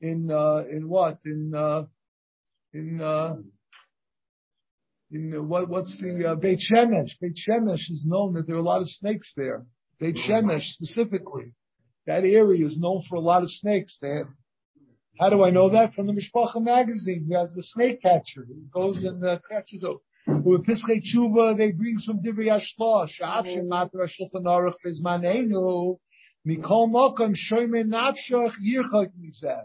in 0.00 0.30
uh, 0.32 0.64
in 0.68 0.88
what 0.88 1.20
in 1.24 1.54
uh, 1.54 1.84
in 2.72 3.00
uh, 3.00 3.36
in 5.14 5.48
what 5.48 5.68
what's 5.68 5.96
the 5.98 6.32
uh, 6.32 6.34
Beit 6.34 6.60
Shemesh? 6.60 7.12
Beit 7.20 7.36
Shemesh 7.48 7.90
is 7.90 8.04
known 8.06 8.34
that 8.34 8.46
there 8.46 8.56
are 8.56 8.60
a 8.60 8.62
lot 8.62 8.82
of 8.82 8.88
snakes 8.88 9.32
there. 9.36 9.64
Beit 10.00 10.16
Shemesh 10.16 10.64
specifically, 10.64 11.54
that 12.06 12.24
area 12.24 12.66
is 12.66 12.78
known 12.78 13.02
for 13.08 13.16
a 13.16 13.20
lot 13.20 13.42
of 13.42 13.50
snakes. 13.50 13.98
There. 14.00 14.28
How 15.18 15.30
do 15.30 15.44
I 15.44 15.50
know 15.50 15.70
that? 15.70 15.94
From 15.94 16.08
the 16.08 16.12
Mishpacha 16.12 16.60
magazine. 16.60 17.26
He 17.28 17.34
has 17.34 17.54
the 17.54 17.62
snake 17.62 18.02
catcher. 18.02 18.44
He 18.48 18.66
goes 18.72 19.04
and 19.04 19.24
uh, 19.24 19.38
catches 19.48 19.84
a 19.84 19.94
with 20.26 20.64
Pischei 20.64 21.02
Tshuva, 21.02 21.56
they 21.56 21.72
bring 21.72 21.98
some 21.98 22.20
Divrei 22.20 22.48
Ashla. 22.48 23.08
Sha'af 23.08 23.46
Shematra 23.46 24.08
Shulchan 24.08 24.44
Aruch 24.44 24.74
Bezmanenu. 24.84 25.98
Mikol 26.48 26.90
Mokom 26.90 27.34
Shoyme 27.34 27.84
Nafshach 27.84 28.54
Yirchak 28.62 29.10
Mizeh. 29.20 29.64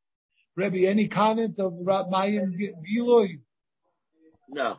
Rebbe, 0.55 0.87
any 0.87 1.07
comment 1.07 1.59
of 1.59 1.73
Rab 1.81 2.07
Mayim 2.11 2.53
Giloy? 2.85 3.39
No. 4.49 4.77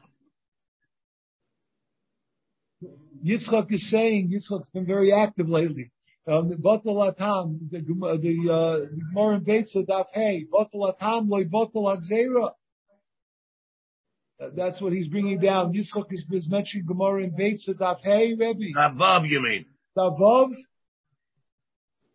Yitzchak 3.25 3.73
is 3.73 3.91
saying 3.91 4.31
Yitzchak's 4.31 4.69
been 4.71 4.87
very 4.87 5.13
active 5.13 5.49
lately. 5.49 5.91
Um, 6.27 6.53
Batal 6.63 7.09
Atam, 7.09 7.69
the 7.71 7.79
the 7.81 8.53
uh, 8.53 8.79
the 8.79 9.03
Gemara 9.13 9.37
in 9.37 9.45
Beitza 9.45 9.87
Daf 9.89 10.07
Hey, 10.13 10.47
Batal 10.53 10.93
Atam 10.93 11.29
loy 11.29 11.45
Batal 11.45 11.97
Agzera. 11.97 12.51
That's 14.55 14.81
what 14.81 14.93
he's 14.93 15.09
bringing 15.09 15.39
down. 15.39 15.73
Yitzchak 15.73 16.07
is, 16.11 16.27
is 16.31 16.49
mentioning 16.51 16.87
Gemara 16.87 17.25
in 17.25 17.33
Beitz 17.33 17.69
Daf 17.69 18.01
Hey, 18.03 18.35
Rebbe. 18.39 18.77
Davav, 18.77 19.29
you 19.29 19.41
mean? 19.41 19.67
Davav? 19.97 20.51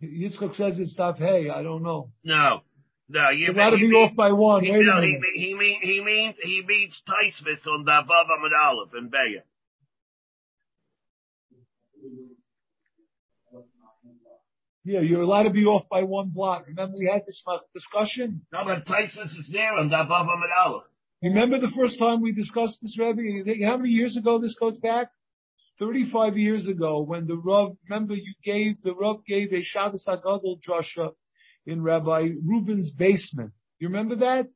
Yitzchak 0.04 0.56
says 0.56 0.80
it's 0.80 0.96
Daf 0.98 1.18
Hey. 1.18 1.50
I 1.50 1.64
don't 1.64 1.84
know. 1.84 2.12
No. 2.24 2.62
No, 3.10 3.30
you 3.30 3.54
got 3.54 3.70
to 3.70 3.78
be 3.78 3.84
mean, 3.84 3.94
off 3.94 4.16
by 4.16 4.34
one. 4.34 4.64
He, 4.64 4.72
no, 4.72 5.02
he, 5.02 5.18
he, 5.36 5.54
mean, 5.54 5.80
he 5.82 6.02
means 6.04 6.36
he 6.42 6.62
means 6.68 7.02
Taisvitz 7.08 7.66
on 7.66 7.86
Davav 7.86 8.08
Amad 8.08 8.52
Aleph 8.66 8.94
and 8.94 9.10
Beya. 9.10 9.44
Yeah, 14.84 15.02
you're 15.02 15.22
allowed 15.22 15.44
to 15.44 15.52
be 15.52 15.66
off 15.66 15.88
by 15.90 16.04
one 16.04 16.30
block. 16.30 16.66
Remember 16.68 16.96
we 16.98 17.10
had 17.12 17.24
this 17.26 17.44
discussion? 17.74 18.46
No, 18.52 18.66
but 18.66 18.86
Taisvitz 18.86 19.38
is 19.38 19.50
there 19.52 19.74
on 19.74 19.90
Davav 19.90 20.28
Amad 20.28 20.66
Aleph. 20.66 20.84
Remember 21.24 21.60
the 21.60 21.72
first 21.76 21.98
time 22.00 22.22
we 22.22 22.34
discussed 22.34 22.80
this, 22.82 22.98
Rebbe? 23.00 23.66
How 23.66 23.78
many 23.78 23.90
years 23.90 24.18
ago 24.18 24.38
this 24.38 24.56
goes 24.60 24.78
back? 24.78 25.10
35 25.80 26.38
years 26.38 26.68
ago 26.68 27.02
when 27.02 27.28
the 27.28 27.38
Rav, 27.38 27.78
remember 27.90 28.16
you 28.16 28.34
gave, 28.44 28.82
the 28.82 28.94
Rav 28.94 29.24
gave 29.26 29.54
a 29.54 29.62
Shabbos 29.62 30.06
Agadol 30.08 30.60
drasha 30.62 31.14
in 31.68 31.84
Rabbi 31.84 32.30
Rubin's 32.44 32.90
basement. 32.92 33.52
You 33.78 33.90
remember 33.90 34.16
that? 34.18 34.48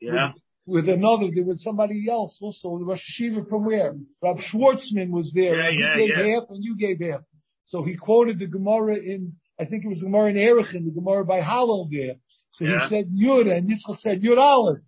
Yeah. 0.00 0.32
With, 0.66 0.84
with 0.86 0.94
another, 0.94 1.28
there 1.34 1.44
was 1.44 1.62
somebody 1.64 2.06
else 2.08 2.38
also, 2.40 2.78
the 2.78 2.84
Rosh 2.84 3.00
Hashiva 3.00 3.48
from 3.48 3.64
where? 3.64 3.96
Rab 4.22 4.36
Schwartzman 4.36 5.10
was 5.10 5.32
there. 5.34 5.58
Yeah, 5.58 5.68
and 5.70 5.80
yeah, 5.80 5.94
he 5.94 6.08
gave 6.08 6.26
yeah. 6.26 6.34
half 6.34 6.44
and 6.50 6.62
you 6.62 6.76
gave 6.76 7.00
half. 7.00 7.22
So 7.66 7.82
he 7.82 7.96
quoted 7.96 8.38
the 8.38 8.46
Gemara 8.46 8.96
in, 8.96 9.32
I 9.58 9.64
think 9.64 9.84
it 9.84 9.88
was 9.88 10.00
the 10.00 10.06
Gemara 10.06 10.30
in 10.30 10.36
Erechim, 10.36 10.84
the 10.84 10.92
Gemara 10.94 11.24
by 11.24 11.40
Hallel 11.40 11.88
there. 11.90 12.16
So 12.50 12.64
Yeah. 12.64 12.80
he 12.82 12.88
said 12.88 13.04
Yud 13.06 13.50
and 13.50 13.68
Yitzchak 13.68 13.98
said 13.98 14.22
Yud 14.22 14.38
Aleph. 14.38 14.78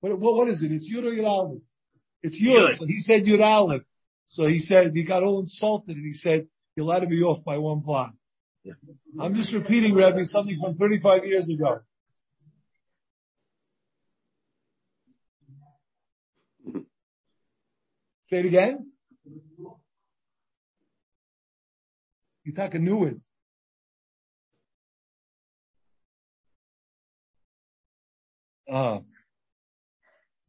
What, 0.00 0.18
what, 0.18 0.36
what 0.36 0.48
is 0.48 0.62
it? 0.62 0.72
It's 0.72 0.92
Yud 0.92 1.04
or 1.04 1.12
Yud 1.12 1.26
Aleph? 1.26 1.62
It's 2.22 2.42
Yud. 2.42 2.70
Yud. 2.70 2.78
So 2.78 2.86
he 2.86 3.00
said 3.00 3.24
Yud 3.24 3.40
Aleph. 3.40 3.82
So 4.26 4.46
he 4.46 4.58
said, 4.58 4.92
he 4.94 5.04
got 5.04 5.22
all 5.22 5.40
insulted 5.40 5.96
and 5.96 6.04
he 6.04 6.12
said, 6.12 6.48
you're 6.74 6.84
allowed 6.84 7.00
to 7.00 7.06
be 7.06 7.22
off 7.22 7.44
by 7.44 7.58
one 7.58 7.80
block. 7.80 8.12
I'm 9.20 9.34
just 9.34 9.52
repeating, 9.54 9.94
Rabbi, 9.94 10.24
something 10.24 10.58
from 10.60 10.76
35 10.76 11.24
years 11.24 11.48
ago. 11.48 11.80
Say 18.28 18.38
it 18.40 18.46
again. 18.46 18.90
Yitaka 22.46 22.80
knew 22.80 23.04
it. 23.04 23.16
Uh, 28.72 28.98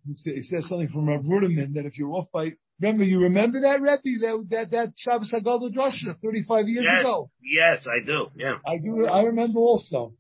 he 0.06 0.42
says 0.42 0.68
something 0.68 0.88
from 0.88 1.08
Rav 1.08 1.22
Ruderman 1.22 1.74
that 1.76 1.86
if 1.86 1.98
you're 1.98 2.14
off 2.14 2.28
by, 2.34 2.54
remember, 2.82 3.04
you 3.04 3.20
remember 3.22 3.62
that, 3.62 3.82
Rebbe, 3.82 4.20
that, 4.22 4.46
that, 4.50 4.72
that 4.72 4.94
Shabbos 4.98 5.34
Hagadol 5.34 5.74
Drasha 5.74 6.16
35 6.24 6.68
years 6.68 6.86
Yes. 6.86 7.02
ago? 7.02 7.30
Yes, 7.42 7.86
I 7.88 8.06
do. 8.06 8.28
Yeah. 8.36 8.58
I 8.66 8.78
do, 8.78 9.06
I 9.08 9.24
remember 9.24 9.60
also. 9.60 10.14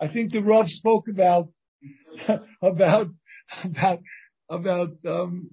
I 0.00 0.08
think 0.08 0.32
the 0.32 0.40
Rav 0.42 0.66
spoke 0.68 1.04
about, 1.08 1.48
about, 2.62 3.08
about, 3.64 4.00
about, 4.50 4.90
um, 5.06 5.48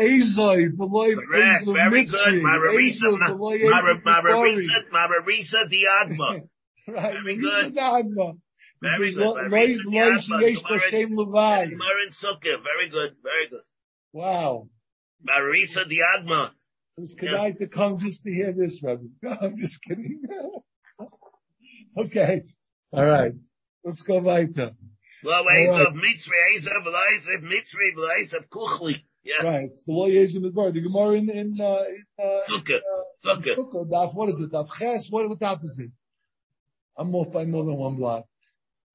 Ezoi, 0.00 0.76
Beloy, 0.76 1.14
Correct. 1.14 1.64
Very 1.66 2.04
good. 2.06 2.42
Mararisa, 2.42 3.04
Ezoi, 3.04 3.26
Beloy, 3.26 3.58
Mar- 3.62 3.82
Ezoi 3.82 4.02
Befori. 4.02 4.58
Mararisa, 4.64 4.90
Mararisa 4.92 5.70
Diagma. 5.70 6.40
Right, 6.88 7.14
Very 7.24 7.38
good. 7.40 7.74
Dagma. 7.74 8.32
Very 8.80 9.14
good. 9.14 9.20
lo- 9.24 9.34
Marisa 9.48 9.78
lo- 9.84 9.90
lo- 9.90 9.90
Diagma. 9.90 10.42
yesh 10.42 10.62
bo 10.62 10.78
Shem 10.88 11.10
Levi. 11.16 11.64
Marin 11.66 12.10
Sukkah. 12.22 12.62
Very 12.62 12.88
good. 12.90 13.16
Very 13.22 13.48
good. 13.50 13.60
Wow. 14.12 14.68
Mararisa 15.24 15.84
Diagma. 15.88 16.52
It 16.96 17.00
was 17.00 17.16
kedai 17.20 17.58
to 17.58 17.66
come 17.68 17.98
just 17.98 18.22
to 18.22 18.30
hear 18.30 18.52
this, 18.52 18.80
Rebbe. 18.82 19.08
I'm 19.42 19.56
just 19.56 19.82
kidding. 19.82 20.22
okay. 21.98 22.42
All 22.92 23.04
right. 23.04 23.32
Let's 23.84 24.02
go 24.02 24.20
weiter. 24.20 24.70
Right. 25.24 25.68
Ezav 25.68 25.94
Mitzri, 25.94 26.56
Ezav 26.56 26.86
Ezav 26.86 27.42
Mitzri, 27.42 27.94
Ezav 27.96 28.46
Kuchli. 28.52 29.02
Yeah. 29.24 29.42
Right. 29.46 29.70
The 29.86 29.92
law 29.92 30.06
is 30.06 30.36
in 30.36 30.42
the 30.42 30.50
Gemara. 30.50 30.72
The 30.72 30.82
Gemara 30.82 31.14
in, 31.14 31.30
in, 31.30 31.60
uh, 31.60 31.64
in, 31.64 32.04
uh, 32.18 32.40
Sukkah. 32.48 32.78
in 32.78 32.82
Sukkah. 33.24 33.56
Sukkah, 33.56 33.84
daf, 33.90 34.14
what 34.14 34.28
is 34.28 34.38
it? 34.40 34.52
Daf 34.52 34.68
Ches? 34.78 35.08
What, 35.10 35.28
what 35.28 35.40
daf 35.40 35.64
is 35.64 35.78
it? 35.80 35.90
I'm 36.96 37.14
off 37.14 37.32
by 37.32 37.44
more 37.44 37.64
than 37.64 37.76
one 37.76 37.96
block. 37.96 38.26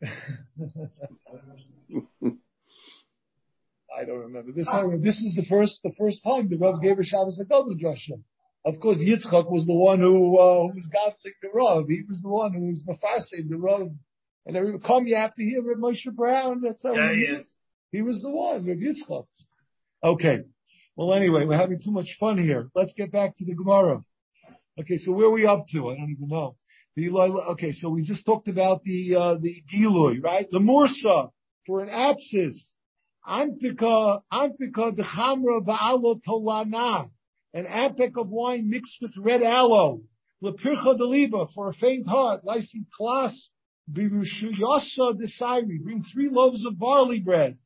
I 3.96 4.06
don't 4.06 4.20
remember. 4.20 4.52
This, 4.52 4.70
this 5.02 5.18
is 5.22 5.36
the 5.36 5.46
first, 5.50 5.82
the 5.84 5.94
first 5.98 6.24
time 6.24 6.50
the 6.50 6.58
Rav 6.58 6.82
gave 6.82 7.00
a 7.00 7.04
Shabbos 7.04 7.42
Hagadol 7.42 7.80
Drasha. 7.82 8.22
Of 8.64 8.80
course, 8.80 9.00
Yitzchak 9.00 9.52
was 9.52 9.66
the 9.66 9.74
one 9.74 10.00
who, 10.00 10.38
uh, 10.38 10.68
who 10.68 10.76
was 10.76 10.90
godly 10.92 11.34
the 11.42 11.50
Rav. 11.54 11.88
He 11.88 12.04
was 12.08 12.22
the 12.22 12.30
one 12.30 12.54
who 12.54 12.68
was 12.68 12.84
Mefarsim, 12.88 13.50
the 13.50 13.58
Rav. 13.58 13.90
And 14.46 14.58
every 14.58 14.80
come, 14.80 15.08
you 15.08 15.16
have 15.16 15.36
to 15.36 15.44
hear 15.44 15.62
Rav 15.62 15.78
Moshe 15.78 16.14
Brown. 16.14 16.62
That's 16.62 16.84
how 16.84 16.94
Yeah, 16.94 17.14
he 17.14 17.38
was. 17.38 17.56
He 17.92 18.02
was 18.02 18.22
the 18.22 18.30
one, 18.30 18.66
Rav 18.66 18.78
Yitzchak. 18.78 19.26
Okay. 20.04 20.42
Well, 20.96 21.14
anyway, 21.14 21.46
we're 21.46 21.58
having 21.58 21.80
too 21.84 21.92
much 21.92 22.18
fun 22.20 22.38
here. 22.38 22.70
Let's 22.76 22.94
get 22.94 23.12
back 23.12 23.36
to 23.38 23.46
the 23.46 23.56
Gemara. 23.56 24.04
Okay, 24.80 24.98
so 24.98 25.12
where 25.12 25.28
are 25.28 25.32
we 25.32 25.46
up 25.46 25.66
to? 25.74 25.90
I 25.90 25.96
don't 25.96 26.12
even 26.12 26.28
know. 26.28 26.56
The 26.96 27.10
okay, 27.52 27.72
so 27.72 27.90
we 27.90 28.02
just 28.04 28.26
talked 28.26 28.48
about 28.48 28.84
the 28.84 29.16
uh, 29.16 29.36
the 29.36 29.64
Gilui, 29.74 30.22
right? 30.22 30.46
The 30.52 30.60
Mursa 30.60 31.32
for 31.66 31.82
an 31.82 31.90
abscess. 31.90 32.74
Antika, 33.28 34.22
Antika 34.32 34.96
the 34.96 35.04
Chamra 35.04 35.64
Ba'alo 35.66 36.20
Tolana, 36.28 37.10
an 37.54 37.66
ampek 37.66 38.18
of 38.18 38.30
wine 38.30 38.70
mixed 38.70 38.98
with 39.02 39.14
red 39.18 39.42
aloe. 39.42 40.02
Lepircha 40.44 40.98
deliba 40.98 41.52
for 41.54 41.70
a 41.70 41.74
faint 41.74 42.08
heart. 42.08 42.44
Lysi 42.44 42.86
klas 42.98 43.50
birushuyasa 43.92 45.14
desairi. 45.20 45.84
Bring 45.84 46.04
three 46.14 46.30
loaves 46.30 46.66
of 46.66 46.80
barley 46.80 47.20
bread. 47.20 47.58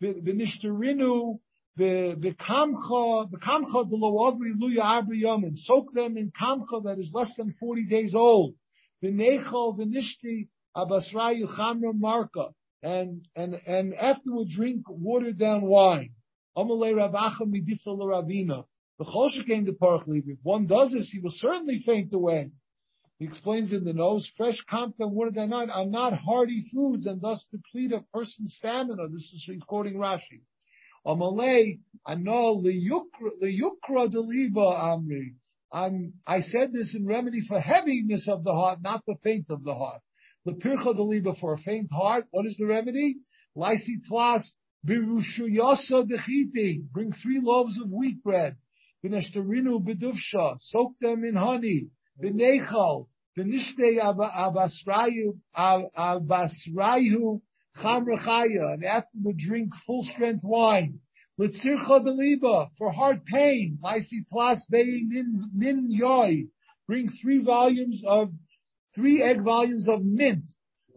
The 0.00 0.14
nishterinu 0.14 1.40
the 1.76 2.34
kamcha 2.38 3.30
the 3.30 3.38
kamcha 3.38 3.90
the 3.90 3.96
loavri 3.96 4.52
luya 4.60 4.84
arba 4.84 5.14
yamin. 5.14 5.56
Soak 5.56 5.90
them 5.92 6.16
in 6.16 6.30
kamcha 6.30 6.84
that 6.84 6.98
is 6.98 7.10
less 7.12 7.34
than 7.36 7.54
forty 7.58 7.84
days 7.84 8.14
old. 8.14 8.54
The 9.02 9.08
nechal 9.08 9.76
the 9.76 9.84
nishti 9.84 10.48
abasrayu 10.76 11.48
chamra 11.58 11.92
marka. 11.92 12.52
And 12.84 13.26
and 13.34 13.54
and 13.66 13.94
afterward 13.94 14.48
drink 14.50 14.82
watered 14.90 15.38
down 15.38 15.62
wine. 15.62 16.10
Amalei 16.54 16.92
ravacha. 16.92 17.38
The 18.98 19.44
came 19.46 19.64
to 19.64 19.74
If 20.26 20.38
one 20.42 20.66
does 20.66 20.92
this, 20.92 21.10
he 21.10 21.18
will 21.18 21.30
certainly 21.32 21.80
faint 21.80 22.12
away. 22.12 22.50
He 23.18 23.24
explains 23.24 23.72
in 23.72 23.84
the 23.84 23.94
nose, 23.94 24.30
fresh 24.36 24.58
kamka 24.70 25.00
and 25.00 25.12
watered 25.12 25.34
down 25.34 25.52
are 25.52 25.86
not 25.86 26.12
hearty 26.12 26.62
foods 26.70 27.06
and 27.06 27.22
thus 27.22 27.46
deplete 27.50 27.92
a 27.92 28.04
person's 28.12 28.54
stamina. 28.56 29.08
This 29.08 29.32
is 29.32 29.62
quoting 29.66 29.94
Rashi. 29.94 30.42
Amalei, 31.06 31.80
ano 32.06 32.60
liyukra 32.62 34.08
deliva 34.12 34.78
amri. 34.94 35.36
I'm, 35.72 36.12
I 36.26 36.40
said 36.40 36.74
this 36.74 36.94
in 36.94 37.06
remedy 37.06 37.40
for 37.48 37.58
heaviness 37.58 38.28
of 38.28 38.44
the 38.44 38.52
heart, 38.52 38.82
not 38.82 39.02
the 39.06 39.16
faint 39.24 39.46
of 39.48 39.64
the 39.64 39.74
heart. 39.74 40.02
The 40.44 40.52
pircha 40.52 40.94
deliva 40.94 41.38
for 41.40 41.54
a 41.54 41.58
faint 41.58 41.90
heart. 41.90 42.26
What 42.30 42.44
is 42.44 42.56
the 42.58 42.66
remedy? 42.66 43.16
Lysi 43.56 44.02
tlas 44.10 44.52
birushuyasa 44.86 46.06
dechiti. 46.06 46.82
Bring 46.92 47.12
three 47.12 47.40
loaves 47.42 47.80
of 47.80 47.90
wheat 47.90 48.22
bread. 48.22 48.56
V'neshterinu 49.02 49.82
beduvsha. 49.82 50.58
Soak 50.60 50.98
them 51.00 51.24
in 51.24 51.36
honey. 51.36 51.88
V'nechal. 52.22 53.06
V'nishtei 53.38 53.98
abasrayu 53.98 55.38
abasrayu 55.56 57.40
chamrachaya. 57.78 58.74
And 58.74 58.84
after 58.84 59.16
the 59.22 59.32
drink 59.32 59.72
full 59.86 60.04
strength 60.04 60.44
wine. 60.44 61.00
Litzircha 61.40 62.04
deliba 62.04 62.68
for 62.76 62.92
heart 62.92 63.24
pain. 63.24 63.78
Lysi 63.82 64.26
tlas 64.30 64.58
bein 64.70 65.48
nin 65.54 65.88
yoy. 65.90 66.48
Bring 66.86 67.08
three 67.22 67.42
volumes 67.42 68.02
of 68.06 68.30
three 68.94 69.22
egg 69.22 69.42
volumes 69.42 69.88
of 69.88 70.04
mint, 70.04 70.44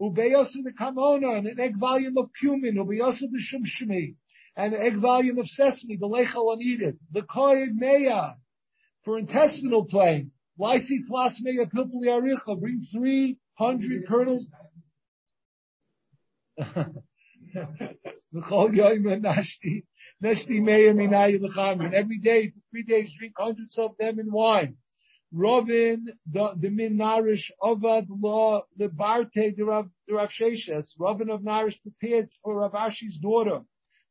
ubeyosu 0.00 0.62
the 0.64 0.72
kamona, 0.78 1.38
and 1.38 1.46
an 1.46 1.60
egg 1.60 1.78
volume 1.78 2.16
of 2.18 2.30
cumin, 2.40 2.76
ubeyosu 2.76 3.30
the 3.30 3.42
shumshmi, 3.52 4.14
and 4.56 4.74
an 4.74 4.80
egg 4.80 5.00
volume 5.00 5.38
of 5.38 5.46
sesame, 5.46 5.96
the 5.96 6.06
lechal 6.06 6.56
it. 6.60 6.96
the 7.12 7.22
koyed 7.22 7.74
meya, 7.80 8.34
for 9.04 9.18
intestinal 9.18 9.84
plague, 9.84 10.28
lysi 10.58 11.06
plus 11.08 11.42
meya 11.44 11.70
pilpuli 11.70 12.06
aricha, 12.06 12.60
bring 12.60 12.80
three 12.92 13.38
hundred 13.54 14.06
kernels. 14.06 14.46
Every 16.60 16.74
day, 22.18 22.50
for 22.50 22.60
three 22.70 22.82
days, 22.82 23.12
drink 23.18 23.34
hundreds 23.38 23.78
of 23.78 23.96
them 23.98 24.18
in 24.18 24.32
wine. 24.32 24.76
Rovin, 25.32 26.06
the, 26.26 26.56
the 26.58 26.70
min 26.70 26.96
Narish, 26.96 27.50
Avad, 27.62 28.06
Law, 28.08 28.62
the 28.76 28.88
Barte, 28.88 29.54
the 29.56 29.64
Rav, 29.64 29.90
the 30.06 30.14
Rav 30.14 30.30
Sheshes, 30.30 30.94
of 30.98 31.42
Narish 31.42 31.80
prepared 31.82 32.30
for 32.42 32.56
Rav 32.56 32.72
Ashi's 32.72 33.18
daughter, 33.18 33.60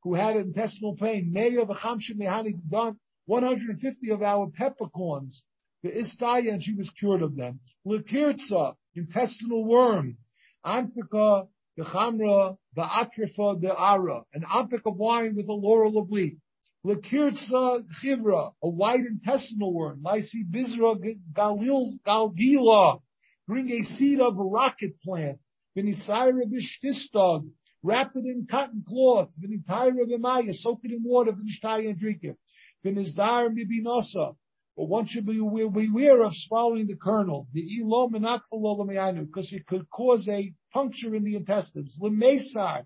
who 0.03 0.13
had 0.13 0.35
intestinal 0.35 0.95
pain. 0.95 1.31
Mayor 1.33 1.61
of 1.61 1.69
Achamshe 1.69 2.15
Mehani 2.15 2.53
done 2.69 2.99
150 3.25 4.11
of 4.11 4.21
our 4.21 4.51
peppercorns. 4.55 5.43
The 5.83 5.89
Istaya, 5.89 6.53
and 6.53 6.63
she 6.63 6.73
was 6.73 6.89
cured 6.99 7.21
of 7.21 7.35
them. 7.35 7.59
Lekirtza, 7.85 8.75
intestinal 8.95 9.65
worm. 9.65 10.17
Antika, 10.65 11.47
the 11.77 11.83
Chamra, 11.83 12.57
the 12.75 12.81
Atrifa, 12.81 13.59
the 13.61 13.73
Ara. 13.75 14.23
An 14.33 14.43
ampik 14.43 14.85
of 14.85 14.97
wine 14.97 15.35
with 15.35 15.47
a 15.47 15.53
laurel 15.53 15.97
of 15.97 16.09
wheat. 16.09 16.37
Lekirtza 16.85 17.83
chivra, 18.01 18.53
a 18.63 18.69
wide 18.69 19.05
intestinal 19.05 19.73
worm. 19.73 20.01
Lysi 20.03 20.43
bizra 20.49 20.95
galil 21.33 21.93
galgila. 22.05 23.01
Bring 23.47 23.69
a 23.71 23.83
seed 23.83 24.19
of 24.21 24.37
a 24.37 24.43
rocket 24.43 24.99
plant. 25.01 25.39
V'nitzaira 25.75 26.43
b'shtistog. 26.45 27.49
Wrap 27.83 28.11
it 28.15 28.25
in 28.25 28.47
cotton 28.49 28.83
cloth. 28.87 29.29
V'nitzaira 29.41 30.05
b'maya. 30.05 30.53
Soak 30.53 30.79
it 30.83 30.91
in 30.91 31.03
water. 31.03 31.31
V'nishtaya 31.31 31.89
and 31.89 31.99
drink 31.99 32.19
it. 32.23 32.37
V'nizdar 32.85 33.49
mibinasa. 33.49 34.35
but 34.77 34.85
one 34.85 35.07
should 35.07 35.25
be 35.25 35.39
aware 35.39 36.21
of 36.23 36.33
swallowing 36.35 36.85
the 36.85 36.95
kernel, 36.95 37.47
the 37.51 37.81
elo 37.81 38.07
because 38.07 39.51
it 39.51 39.65
could 39.65 39.89
cause 39.89 40.27
a 40.29 40.53
puncture 40.71 41.15
in 41.15 41.23
the 41.23 41.35
intestines. 41.35 41.97
Lemesar, 41.99 42.85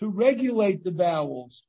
to 0.00 0.08
regulate 0.08 0.84
the 0.84 0.92
bowels, 0.92 1.62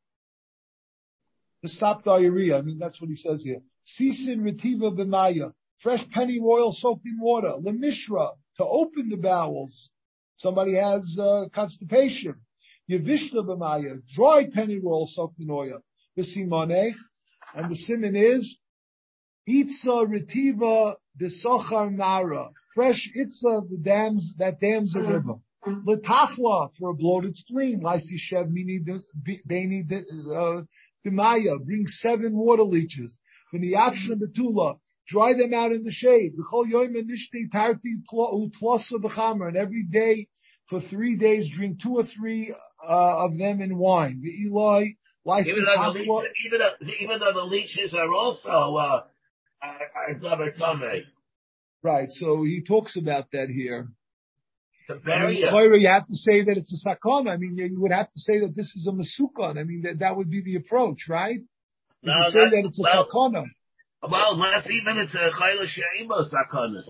to 1.64 1.70
stop 1.70 2.04
diarrhea. 2.04 2.58
I 2.58 2.62
mean, 2.62 2.80
that's 2.80 3.00
what 3.00 3.10
he 3.10 3.16
says 3.16 3.44
here. 3.44 3.62
Sisin 4.00 4.42
retiva 4.42 4.96
b'maya, 4.96 5.54
fresh 5.82 6.04
penny 6.12 6.40
oil 6.42 6.72
soaked 6.72 7.06
in 7.06 7.18
water. 7.20 7.54
Lemishra, 7.60 8.32
to 8.58 8.66
open 8.66 9.10
the 9.10 9.18
bowels. 9.18 9.90
Somebody 10.38 10.76
has 10.76 11.18
uh, 11.22 11.46
constipation. 11.54 12.36
Yevishla 12.90 13.46
b'maya, 13.46 14.02
dry 14.16 14.48
penny 14.52 14.80
oil 14.86 15.08
soaked 15.08 15.40
in 15.40 15.50
oil. 15.50 15.80
The 16.16 16.24
simonech, 16.24 16.96
and 17.56 17.72
the 17.72 17.76
simon 17.76 18.16
is 18.16 18.58
Itza 19.48 20.06
retiva 20.06 20.96
sochar 21.20 21.92
nara. 21.92 22.52
Fresh 22.74 23.10
itza, 23.16 23.62
the 23.70 23.78
dams, 23.82 24.34
that 24.38 24.60
dams 24.60 24.96
a 24.96 25.02
river. 25.02 25.36
Letachla, 25.66 26.70
for 26.78 26.92
a 26.92 26.94
bloated 26.94 27.36
spleen. 27.36 27.82
Lysi 27.82 28.18
shev 28.32 28.50
mini 28.50 28.80
beni 29.46 29.84
demaya. 31.06 31.64
Bring 31.64 31.86
seven 31.88 32.36
water 32.36 32.64
leeches. 32.64 33.18
V'niyavshna 33.54 34.20
betula. 34.22 34.80
Dry 35.08 35.34
them 35.34 35.54
out 35.54 35.72
in 35.72 35.84
the 35.84 35.92
shade. 35.92 36.34
V'chol 36.38 36.72
yoyim 36.72 36.96
nishti 36.96 37.52
tarti 37.52 37.96
utlosa 38.14 38.94
b'chamer. 38.94 39.48
And 39.48 39.58
every 39.58 39.84
day, 39.84 40.28
for 40.70 40.80
three 40.80 41.16
days, 41.16 41.50
drink 41.54 41.82
two 41.84 41.98
or 41.98 42.04
three 42.04 42.54
uh, 42.88 43.26
of 43.26 43.38
them 43.38 43.62
in 43.62 43.78
wine. 43.78 44.22
V'iloi, 44.24 44.96
even 45.26 45.66
though, 45.66 45.94
the 45.94 46.00
leeches, 46.00 46.32
even, 46.46 46.62
even 47.02 47.20
though 47.20 47.34
the 47.34 47.46
leeches 47.46 47.94
are 47.94 48.12
also 48.12 48.50
uh, 48.50 49.02
Right. 51.84 52.10
So 52.10 52.44
he 52.44 52.64
talks 52.68 52.98
about 52.98 53.26
that 53.34 53.50
here. 53.50 53.90
The 54.88 54.96
barrier. 54.96 55.50
I 55.50 55.68
mean, 55.68 55.82
you 55.82 55.88
have 55.88 56.08
to 56.08 56.16
say 56.16 56.44
that 56.44 56.58
it's 56.58 56.74
a 56.74 56.78
sakon. 56.78 57.28
I 57.28 57.38
mean, 57.38 57.56
you 57.56 57.82
would 57.82 57.92
have 57.92 58.12
to 58.12 58.20
say 58.20 58.40
that 58.40 58.56
this 58.56 58.76
is 58.76 58.88
a 58.88 58.92
masukon. 58.92 59.58
I 59.58 59.64
mean, 59.64 59.84
that, 59.84 60.00
that 60.00 60.18
would 60.18 60.30
be 60.30 60.42
the 60.42 60.56
approach, 60.56 61.08
right? 61.08 61.40
No, 62.04 62.14
you 62.14 62.32
say 62.32 62.40
that, 62.40 62.52
that 62.52 62.66
it's 62.66 62.80
a 62.80 62.84
well, 62.84 63.08
sakona. 63.08 63.46
Well, 64.10 64.38
less 64.40 64.70
even 64.70 64.98
it's 64.98 65.16
a 65.16 65.30
chayla 65.30 65.66
she'ima 65.66 66.26
sakona. 66.26 66.84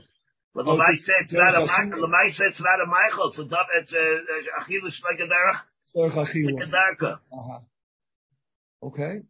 But 0.54 0.66
the 0.66 0.76
might 0.76 1.00
say 1.00 1.14
it's 1.24 1.34
not 1.34 1.56
a 1.56 1.66
Michael. 1.66 2.02
The 2.02 2.08
might 2.08 2.34
say 2.34 2.46
it's 2.46 2.62
not 2.62 2.84
a 2.84 2.88
Michael. 2.88 3.30
It's 3.30 3.40
a 3.40 3.44
it's 3.80 3.94
a 3.94 4.62
achilus 4.62 5.02
like 5.04 5.20
a 5.20 5.28
derech. 5.28 5.62
Derech 5.96 6.16
achila. 6.16 7.20
Uh-huh. 7.32 7.60
Okay. 8.84 9.22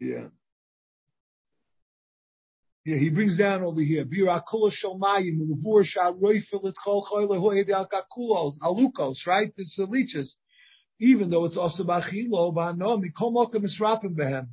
Yeah. 0.00 0.28
Yeah, 2.88 2.96
he 2.96 3.10
brings 3.10 3.36
down 3.36 3.62
over 3.64 3.82
here. 3.82 4.06
Birakula 4.06 4.72
Shalmayim, 4.72 5.36
Muvur 5.40 5.84
Sharoifil 5.84 6.68
et 6.68 6.74
Chol 6.82 7.02
Choyle 7.06 8.56
Alukos, 8.62 9.26
right? 9.26 9.52
This 9.58 9.78
is 9.78 9.86
leeches. 9.90 10.36
Even 10.98 11.28
though 11.28 11.44
it's 11.44 11.58
also 11.58 11.84
Bachilo, 11.84 12.54
Bano, 12.54 12.96
Mikol 12.96 13.34
Mokim 13.34 13.62
Misrapim 13.62 14.16
Behem. 14.16 14.46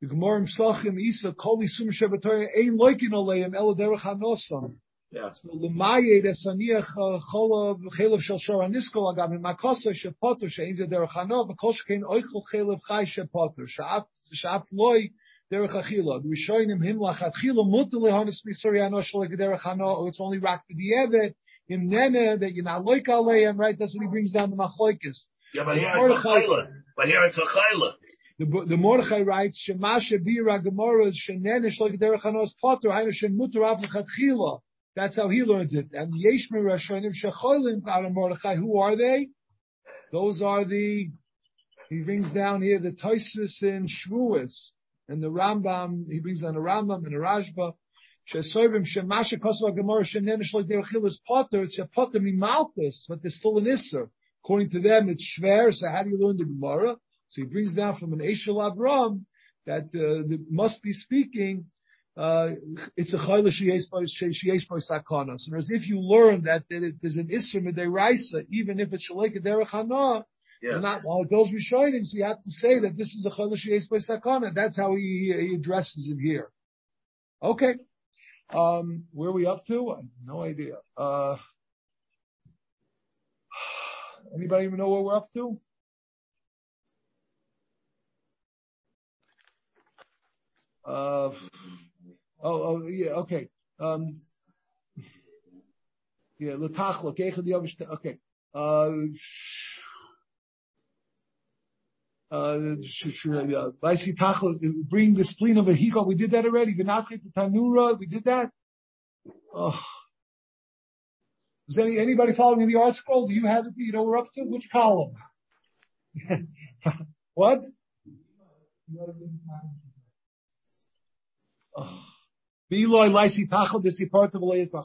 The 0.00 0.06
Gemorim 0.06 0.48
Psachim 0.48 0.98
Isa, 0.98 1.34
Kol 1.34 1.58
Isum 1.58 1.90
Shabatoria, 1.90 2.46
Ein 2.58 2.78
Loikin 2.78 3.10
Oleim, 3.10 3.54
Ela 3.54 3.76
Derech 3.76 4.00
HaNosam. 4.00 4.76
So 5.12 5.50
Lemaye 5.50 6.24
Desaniach 6.24 6.96
uh, 6.96 7.20
Cholav 7.30 7.78
uh, 7.84 7.90
Chelav 7.94 8.22
Shel 8.22 8.38
Shor 8.38 8.62
Aniskol 8.62 9.14
Agam 9.14 9.38
Makosa 9.38 9.92
Shepotter 9.92 10.44
Shein 10.44 10.78
Derech 10.78 11.10
Hano 11.10 11.46
V'Kol 11.46 11.74
Shekein 11.74 12.00
Oichel 12.04 12.42
Chelav 12.50 12.80
Chai 12.88 13.04
Shepotter 13.04 13.68
Sha'af 13.68 14.06
Sha'af 14.34 14.64
Loi 14.72 15.10
Derech 15.52 15.74
Achila. 15.74 16.22
The 16.22 16.28
Rishonim 16.28 16.82
Him 16.82 16.98
Lachat 16.98 17.32
Chila 17.44 17.66
Mutu 17.66 17.94
Lehonis 17.94 18.38
Misori 18.46 18.80
Ano 18.80 19.02
Shel 19.02 19.26
Derech 19.28 19.60
Hano. 19.60 19.82
Oh, 19.84 20.06
it's 20.08 20.18
only 20.18 20.38
Rak 20.38 20.62
B'Dievet 20.70 21.34
in 21.68 21.88
Nene 21.88 22.40
that 22.40 22.52
you're 22.54 22.64
not 22.64 22.84
Loik 22.84 23.06
Aleim, 23.06 23.58
right? 23.58 23.76
That's 23.78 23.94
what 23.94 24.02
he 24.02 24.08
brings 24.08 24.32
down 24.32 24.50
the 24.50 24.56
Machloikis. 24.56 25.24
Yeah, 25.52 25.64
but 25.64 25.76
here 25.76 25.92
it's 25.94 26.24
a 26.24 26.26
Chayla. 26.26 26.68
But 26.96 27.06
here 27.06 27.22
it's 27.24 27.36
a 27.36 27.42
Chayla. 27.42 27.92
The, 28.38 28.64
the 28.66 28.76
Mordechai 28.78 29.20
writes, 29.20 29.62
Shemasha 29.68 30.18
Bira 30.26 30.62
Gemara 30.64 31.12
Shenene 31.12 31.70
Shel 31.70 31.90
Derech 31.90 32.22
Hano's 32.22 32.54
Potter 32.60 32.88
Hainu 32.88 33.12
Shem 33.12 33.38
Mutu 33.38 33.62
Av 33.62 33.78
lachatchila. 33.78 34.60
That's 34.96 35.16
how 35.16 35.28
he 35.28 35.42
learns 35.42 35.74
it. 35.74 35.88
And 35.92 36.14
Yeshmer 36.14 36.62
Rashonim 36.62 37.12
Shecholim 37.12 37.86
Out 37.86 38.10
Mordechai. 38.10 38.56
Who 38.56 38.78
are 38.78 38.96
they? 38.96 39.28
Those 40.12 40.40
are 40.40 40.64
the. 40.64 41.10
He 41.90 42.00
brings 42.00 42.30
down 42.30 42.62
here 42.62 42.78
the 42.78 42.92
Toisus 42.92 43.60
and 43.60 43.86
Shvuas 43.86 44.70
and 45.08 45.22
the 45.22 45.28
Rambam. 45.28 46.04
He 46.08 46.20
brings 46.20 46.42
down 46.42 46.54
the 46.54 46.60
Rambam 46.60 47.04
and 47.04 47.14
the 47.14 47.18
Rashba. 47.18 47.74
Shesoivim 48.32 48.84
Shemasha 48.86 49.38
Kosva 49.38 49.74
Gemara 49.74 50.04
Shenin 50.04 50.42
Shloi 50.42 50.64
Derechil 50.68 51.06
is 51.06 51.20
Potter. 51.26 51.64
It's 51.64 51.78
a 51.78 51.86
Potter 51.86 52.20
Mimalkus, 52.20 53.04
but 53.08 53.22
there's 53.22 53.36
still 53.36 53.58
an 53.58 53.64
Isser. 53.64 54.08
According 54.44 54.70
to 54.70 54.80
them, 54.80 55.08
it's 55.08 55.24
Shver. 55.38 55.72
So 55.74 55.88
how 55.88 56.02
do 56.02 56.10
you 56.10 56.18
learn 56.18 56.36
the 56.36 56.44
Gemara? 56.44 56.96
So 57.28 57.42
he 57.42 57.44
brings 57.44 57.74
down 57.74 57.96
from 57.96 58.12
an 58.12 58.20
Eshel 58.20 58.58
Avram 58.58 59.24
that 59.66 59.84
uh, 59.94 60.36
must 60.50 60.82
be 60.82 60.92
speaking 60.92 61.66
uh, 62.16 62.50
it's 62.96 63.14
a 63.14 63.18
chayla 63.18 63.48
sheyesh 63.48 64.68
by 64.68 64.76
sakana. 64.76 65.38
So 65.38 65.50
whereas 65.50 65.70
if 65.70 65.88
you 65.88 65.98
learn 65.98 66.42
that, 66.44 66.64
that 66.68 66.82
it, 66.82 66.94
there's 67.00 67.16
an 67.16 67.28
isra 67.28 67.62
midiraisa, 67.62 68.46
even 68.50 68.80
if 68.80 68.92
it's 68.92 69.10
shalek 69.10 69.42
derech 69.42 69.68
hana, 69.68 70.26
yeah. 70.62 70.78
not 70.78 71.02
while 71.04 71.22
it 71.22 71.30
goes 71.30 71.48
rishonim, 71.48 72.04
so 72.06 72.16
you 72.16 72.24
have 72.24 72.42
to 72.42 72.50
say 72.50 72.78
that 72.80 72.96
this 72.96 73.14
is 73.14 73.26
a 73.26 73.30
chayla 73.30 73.56
sheyesh 73.56 73.88
by 73.88 73.98
sakana. 73.98 74.54
That's 74.54 74.76
how 74.76 74.94
he, 74.94 75.34
he 75.38 75.54
addresses 75.54 76.08
him 76.08 76.18
here. 76.18 76.48
Okay. 77.42 77.74
Um, 78.50 79.04
where 79.12 79.30
are 79.30 79.32
we 79.32 79.46
up 79.46 79.64
to? 79.66 79.96
no 80.24 80.42
idea. 80.44 80.76
Uh, 80.96 81.36
anybody 84.34 84.66
even 84.66 84.78
know 84.78 84.90
where 84.90 85.02
we're 85.02 85.16
up 85.16 85.32
to? 85.32 85.58
Uh, 90.84 91.30
Oh, 92.42 92.62
oh, 92.82 92.86
yeah, 92.88 93.10
okay. 93.22 93.48
Um, 93.78 94.20
yeah, 96.38 96.56
the 96.56 96.68
okay. 97.92 98.18
Uh, 98.52 98.58
uh, 98.58 98.90
Uh, 102.32 102.34
uh, 102.34 103.70
bring 104.88 105.14
the 105.14 105.24
spleen 105.24 105.58
of 105.58 105.68
a 105.68 105.74
hikah. 105.74 106.06
We 106.06 106.14
did 106.14 106.30
that 106.30 106.46
already. 106.46 106.74
We 106.74 108.06
did 108.06 108.24
that. 108.24 108.50
Oh. 109.54 109.78
Is 111.68 111.78
any, 111.78 111.98
anybody 111.98 112.32
following 112.34 112.66
the 112.66 112.78
article? 112.78 113.26
Do 113.26 113.34
you 113.34 113.46
have 113.46 113.66
it? 113.66 113.74
You 113.76 113.92
know 113.92 114.04
we're 114.04 114.16
up 114.16 114.32
to 114.34 114.44
which 114.44 114.68
column? 114.72 115.12
what? 117.34 117.60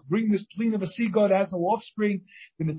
Bring 0.09 0.31
this 0.31 0.45
spleen 0.51 0.73
of 0.73 0.81
a 0.81 0.87
sea 0.87 1.09
god 1.09 1.31
as 1.31 1.53
no 1.53 1.59
offspring. 1.59 2.25
Press 2.59 2.75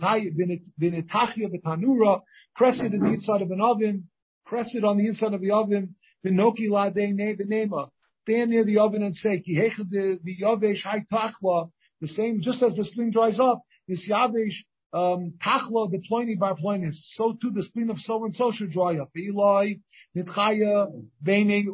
it 2.80 2.92
in 2.92 3.00
the 3.00 3.12
inside 3.14 3.40
of 3.40 3.50
an 3.50 3.60
oven. 3.62 4.08
Press 4.48 4.74
it 4.74 4.84
on 4.84 4.96
the 4.96 5.06
inside 5.06 5.34
of 5.34 5.40
the 5.40 5.50
oven. 5.50 5.94
Vinoki 6.24 6.68
la 6.68 6.90
de 6.90 7.12
nema. 7.12 7.90
Stand 8.22 8.50
near 8.50 8.64
the 8.64 8.78
oven 8.78 9.02
and 9.02 9.14
say, 9.14 9.42
Kihecha 9.46 9.88
the 9.88 10.36
yavesh 10.42 10.82
hai 10.82 11.04
tachla. 11.10 11.70
The 12.00 12.08
same, 12.08 12.40
just 12.42 12.62
as 12.62 12.74
the 12.76 12.84
spleen 12.84 13.10
dries 13.10 13.40
up, 13.40 13.62
this 13.86 14.08
yavesh 14.08 14.64
um, 14.92 15.34
tachla 15.44 15.90
the 15.90 16.02
ploini 16.10 16.38
bar 16.38 16.56
ploinis. 16.56 16.94
So 17.12 17.36
too 17.40 17.50
the 17.50 17.62
spleen 17.62 17.90
of 17.90 17.98
so 17.98 18.24
and 18.24 18.34
so 18.34 18.50
should 18.52 18.70
dry 18.70 18.96
up. 18.96 19.10
Eli 19.16 19.74
nitchaya 20.16 20.88
bene 21.22 21.64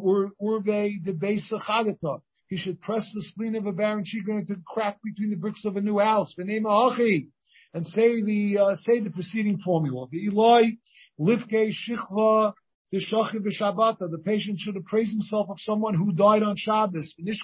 urve 0.41 1.03
de 1.03 1.13
besa 1.13 1.59
chadata. 1.59 2.21
He 2.49 2.57
should 2.57 2.81
press 2.81 3.11
the 3.15 3.23
spleen 3.23 3.57
of 3.57 3.67
a 3.67 3.73
barren 3.73 4.05
chicken 4.05 4.39
into 4.39 4.55
the 4.55 4.63
crack 4.67 4.99
between 5.03 5.31
the 5.31 5.37
bricks 5.37 5.65
of 5.65 5.77
a 5.77 5.81
new 5.81 5.99
house. 5.99 6.35
And 6.39 7.87
say 7.87 8.23
the 8.23 8.59
uh, 8.59 8.77
say 8.77 9.01
the 9.01 9.11
preceding 9.11 9.59
formula. 9.59 10.07
The 12.95 13.01
The 13.99 14.23
patient 14.25 14.61
should 14.61 14.77
appraise 14.77 15.11
himself 15.11 15.51
of 15.51 15.59
someone 15.59 15.95
who 15.95 16.13
died 16.13 16.45
on 16.45 16.55
Shabbos. 16.57 17.13
He 17.17 17.35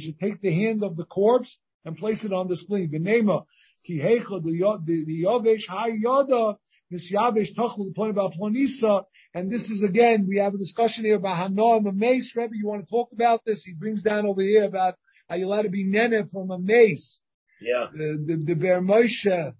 should 0.00 0.18
take 0.18 0.40
the 0.40 0.54
hand 0.54 0.82
of 0.82 0.96
the 0.96 1.04
corpse 1.04 1.58
and 1.84 1.94
place 1.94 2.24
it 2.24 2.32
on 2.32 2.48
the 2.48 2.56
spleen. 2.56 2.90
The 2.90 2.98
the 3.86 5.24
Yavesh 5.24 5.68
Hayada, 5.68 6.56
this 6.90 7.12
Yavesh 7.12 7.54
Tachla, 7.54 7.92
the 7.94 8.02
about 8.08 8.32
Plonisa, 8.32 9.04
and 9.34 9.52
this 9.52 9.68
is 9.68 9.82
again, 9.82 10.26
we 10.26 10.38
have 10.38 10.54
a 10.54 10.58
discussion 10.58 11.04
here 11.04 11.16
about 11.16 11.50
Hanoah 11.50 11.76
and 11.76 11.86
the 11.86 11.92
mace. 11.92 12.32
Rebbe, 12.34 12.56
you 12.56 12.66
want 12.66 12.82
to 12.82 12.90
talk 12.90 13.12
about 13.12 13.44
this? 13.44 13.62
He 13.62 13.74
brings 13.74 14.02
down 14.02 14.24
over 14.24 14.40
here 14.40 14.64
about 14.64 14.94
how 15.28 15.36
you're 15.36 15.48
allowed 15.48 15.62
to 15.62 15.68
be 15.68 15.84
nene 15.84 16.30
from 16.32 16.50
a 16.50 16.58
mace. 16.58 17.20
Yeah. 17.60 17.88
The, 17.92 18.24
the, 18.26 18.36
the 18.42 18.54
Ber 18.54 18.80
Moshe 18.80 19.52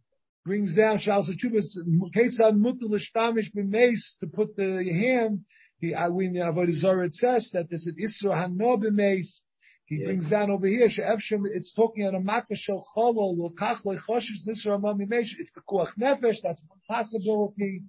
brings 0.46 0.74
down 0.74 1.00
Shal 1.00 1.24
Sachubas, 1.24 1.76
Ketzad 2.14 2.56
Mutal 2.56 2.94
Ishtamish 2.94 3.50
mace 3.52 4.16
to 4.20 4.28
put 4.28 4.54
the 4.56 4.88
hand 4.92 5.40
He, 5.80 5.92
I, 5.92 6.08
we 6.08 6.26
in 6.26 6.34
the 6.34 6.40
Avodah 6.40 7.06
it 7.06 7.14
says 7.14 7.50
that 7.52 7.68
there's 7.68 7.86
an 7.86 7.96
Isra 8.00 8.32
Hano 8.32 8.80
b'meis. 8.80 9.40
He 9.86 10.02
brings 10.02 10.28
down 10.28 10.50
over 10.50 10.66
here, 10.66 10.88
she'efshem, 10.88 11.44
it's 11.44 11.72
talking 11.72 12.06
on 12.06 12.14
a 12.16 12.20
makkah 12.20 12.56
shel 12.56 12.84
cholol, 12.96 13.36
l'kach 13.38 13.84
le'choshes 13.84 14.46
nisra 14.48 14.80
mesh, 15.08 15.36
it's 15.38 15.50
bekuach 15.52 15.90
nefesh, 16.00 16.38
that's 16.42 16.60
one 16.66 16.80
possibility, 16.88 17.82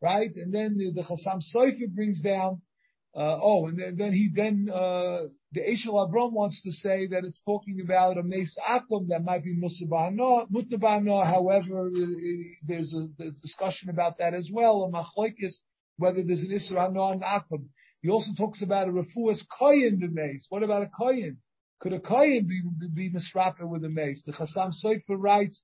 right? 0.00 0.30
And 0.36 0.54
then 0.54 0.78
the, 0.78 0.92
the 0.92 1.02
Chassam 1.02 1.40
Sofer 1.54 1.88
brings 1.88 2.20
down, 2.20 2.62
uh, 3.16 3.38
oh, 3.42 3.66
and 3.66 3.78
then, 3.78 3.96
then 3.96 4.12
he 4.12 4.30
then, 4.32 4.68
uh, 4.72 5.22
the 5.52 5.60
Eshel 5.60 6.02
Abram 6.02 6.32
wants 6.32 6.62
to 6.62 6.72
say 6.72 7.06
that 7.08 7.24
it's 7.24 7.40
talking 7.44 7.80
about 7.82 8.16
a 8.16 8.22
Meis 8.22 8.56
Akum 8.66 9.08
that 9.08 9.22
might 9.22 9.44
be 9.44 9.54
Mutabano, 9.54 11.24
however, 11.26 11.90
there's 12.66 12.94
a, 12.94 13.08
there's 13.18 13.38
discussion 13.40 13.90
about 13.90 14.16
that 14.18 14.32
as 14.32 14.48
well, 14.50 14.84
a 14.84 14.90
Machloikis, 14.90 15.56
whether 15.98 16.22
there's 16.22 16.42
an 16.42 16.50
Isra 16.50 16.90
no 16.92 17.18
Akum. 17.20 17.66
He 18.00 18.08
also 18.08 18.32
talks 18.36 18.62
about 18.62 18.88
a 18.88 18.92
Refuas 18.92 19.42
Koyin 19.60 20.00
the 20.00 20.08
Mace. 20.10 20.46
What 20.48 20.62
about 20.62 20.82
a 20.82 20.90
Koyin? 21.00 21.36
Could 21.80 21.92
a 21.92 22.00
Koyin 22.00 22.48
be, 22.48 22.62
be, 22.78 23.10
be 23.10 23.10
with 23.12 23.84
a 23.84 23.88
mace? 23.90 24.22
The 24.24 24.32
Chassam 24.32 24.72
Sofer 24.72 25.16
writes, 25.18 25.62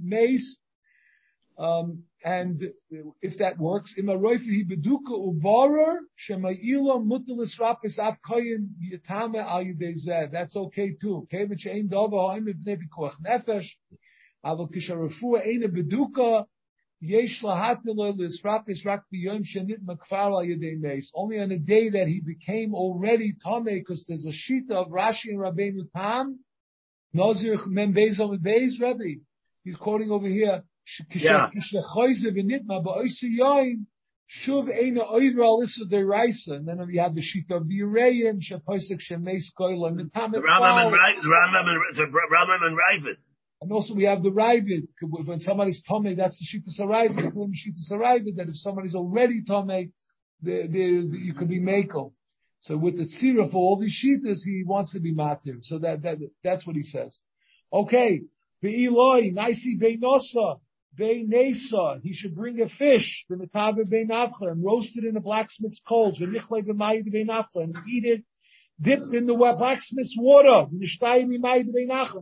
mace, 0.00 0.58
um, 1.58 2.02
and 2.24 2.62
if 3.22 3.38
that 3.38 3.58
works, 3.58 3.94
That's 10.32 10.56
okay 10.56 10.96
too. 11.00 11.26
A. 11.30 11.42
Only 21.14 21.38
on 21.38 21.48
the 21.48 21.58
day 21.58 21.88
that 21.90 22.08
he 22.08 22.20
became 22.20 22.74
already 22.74 23.34
tame, 23.44 23.64
because 23.64 24.04
there's 24.08 24.26
a 24.26 24.32
sheet 24.32 24.70
of 24.70 24.88
Rashi 24.88 25.28
and 25.28 25.38
Rabbeinu 25.38 25.90
Tam. 25.94 26.40
Nazir 27.14 27.56
mem 27.66 27.94
beis 27.94 28.18
on 28.18 28.38
beis 28.38 28.80
Rebbe. 28.80 29.20
He's 29.62 29.76
quoting 29.76 30.10
over 30.10 30.26
here. 30.26 30.62
Yeah. 31.14 31.50
And 36.50 36.68
then 36.68 36.86
we 36.86 36.96
have 36.98 37.14
the 37.14 37.22
sheet 37.22 37.50
of 37.50 37.66
the 37.68 37.80
Urayan, 37.80 38.40
Shaposik 38.40 39.00
Shemes 39.10 39.44
Koil, 39.58 39.88
and 39.88 39.98
the 39.98 40.04
Tamet. 40.04 40.32
The 40.32 40.40
Rambam 40.40 40.84
and 40.84 40.92
the 41.96 42.04
Rambam 42.04 42.66
and 42.66 42.76
Ravid. 42.76 43.16
And 43.60 43.72
also 43.72 43.94
we 43.94 44.04
have 44.04 44.22
the 44.22 44.30
Ravid. 44.30 44.86
When 45.00 45.38
somebody's 45.38 45.82
Tomei, 45.88 46.16
that's 46.16 46.38
the 46.38 46.44
sheet 46.44 46.62
of 46.66 46.72
Saravid. 46.78 47.32
The 47.32 47.50
sheet 47.54 47.74
of 47.74 47.98
Saravid, 47.98 48.36
that 48.36 48.48
if 48.48 48.56
somebody's 48.56 48.94
already 48.94 49.42
Tomei, 49.48 49.90
there's, 50.42 51.12
you 51.12 51.34
could 51.34 51.48
be 51.48 51.58
Mako. 51.58 52.12
So 52.60 52.76
with 52.76 52.96
the 52.96 53.04
tzira 53.04 53.50
for 53.50 53.56
all 53.56 53.78
these 53.78 53.98
sheetas, 54.04 54.40
he 54.44 54.64
wants 54.64 54.92
to 54.92 55.00
be 55.00 55.14
matir. 55.14 55.58
So 55.62 55.78
that, 55.78 56.02
that, 56.02 56.18
that's 56.42 56.66
what 56.66 56.76
he 56.76 56.82
says. 56.82 57.20
Okay. 57.72 58.22
Be'iloi, 58.62 59.32
naisi 59.32 59.78
beinosa. 59.80 60.60
Nesa, 60.98 62.00
he 62.02 62.12
should 62.12 62.34
bring 62.34 62.60
a 62.60 62.68
fish, 62.68 63.24
the 63.28 63.36
Metave 63.36 63.84
Beinafcha, 63.90 64.50
and 64.50 64.64
roast 64.64 64.96
it 64.96 65.04
in 65.04 65.14
the 65.14 65.20
blacksmith's 65.20 65.80
coals, 65.86 66.18
the 66.18 66.26
nichle 66.26 66.66
the 66.66 66.72
Mayyid 66.72 67.12
Bainafla, 67.14 67.64
and 67.64 67.76
eat 67.88 68.04
it 68.04 68.24
dipped 68.80 69.14
in 69.14 69.26
the 69.26 69.34
blacksmith's 69.34 70.16
water. 70.18 70.66
We 70.70 70.86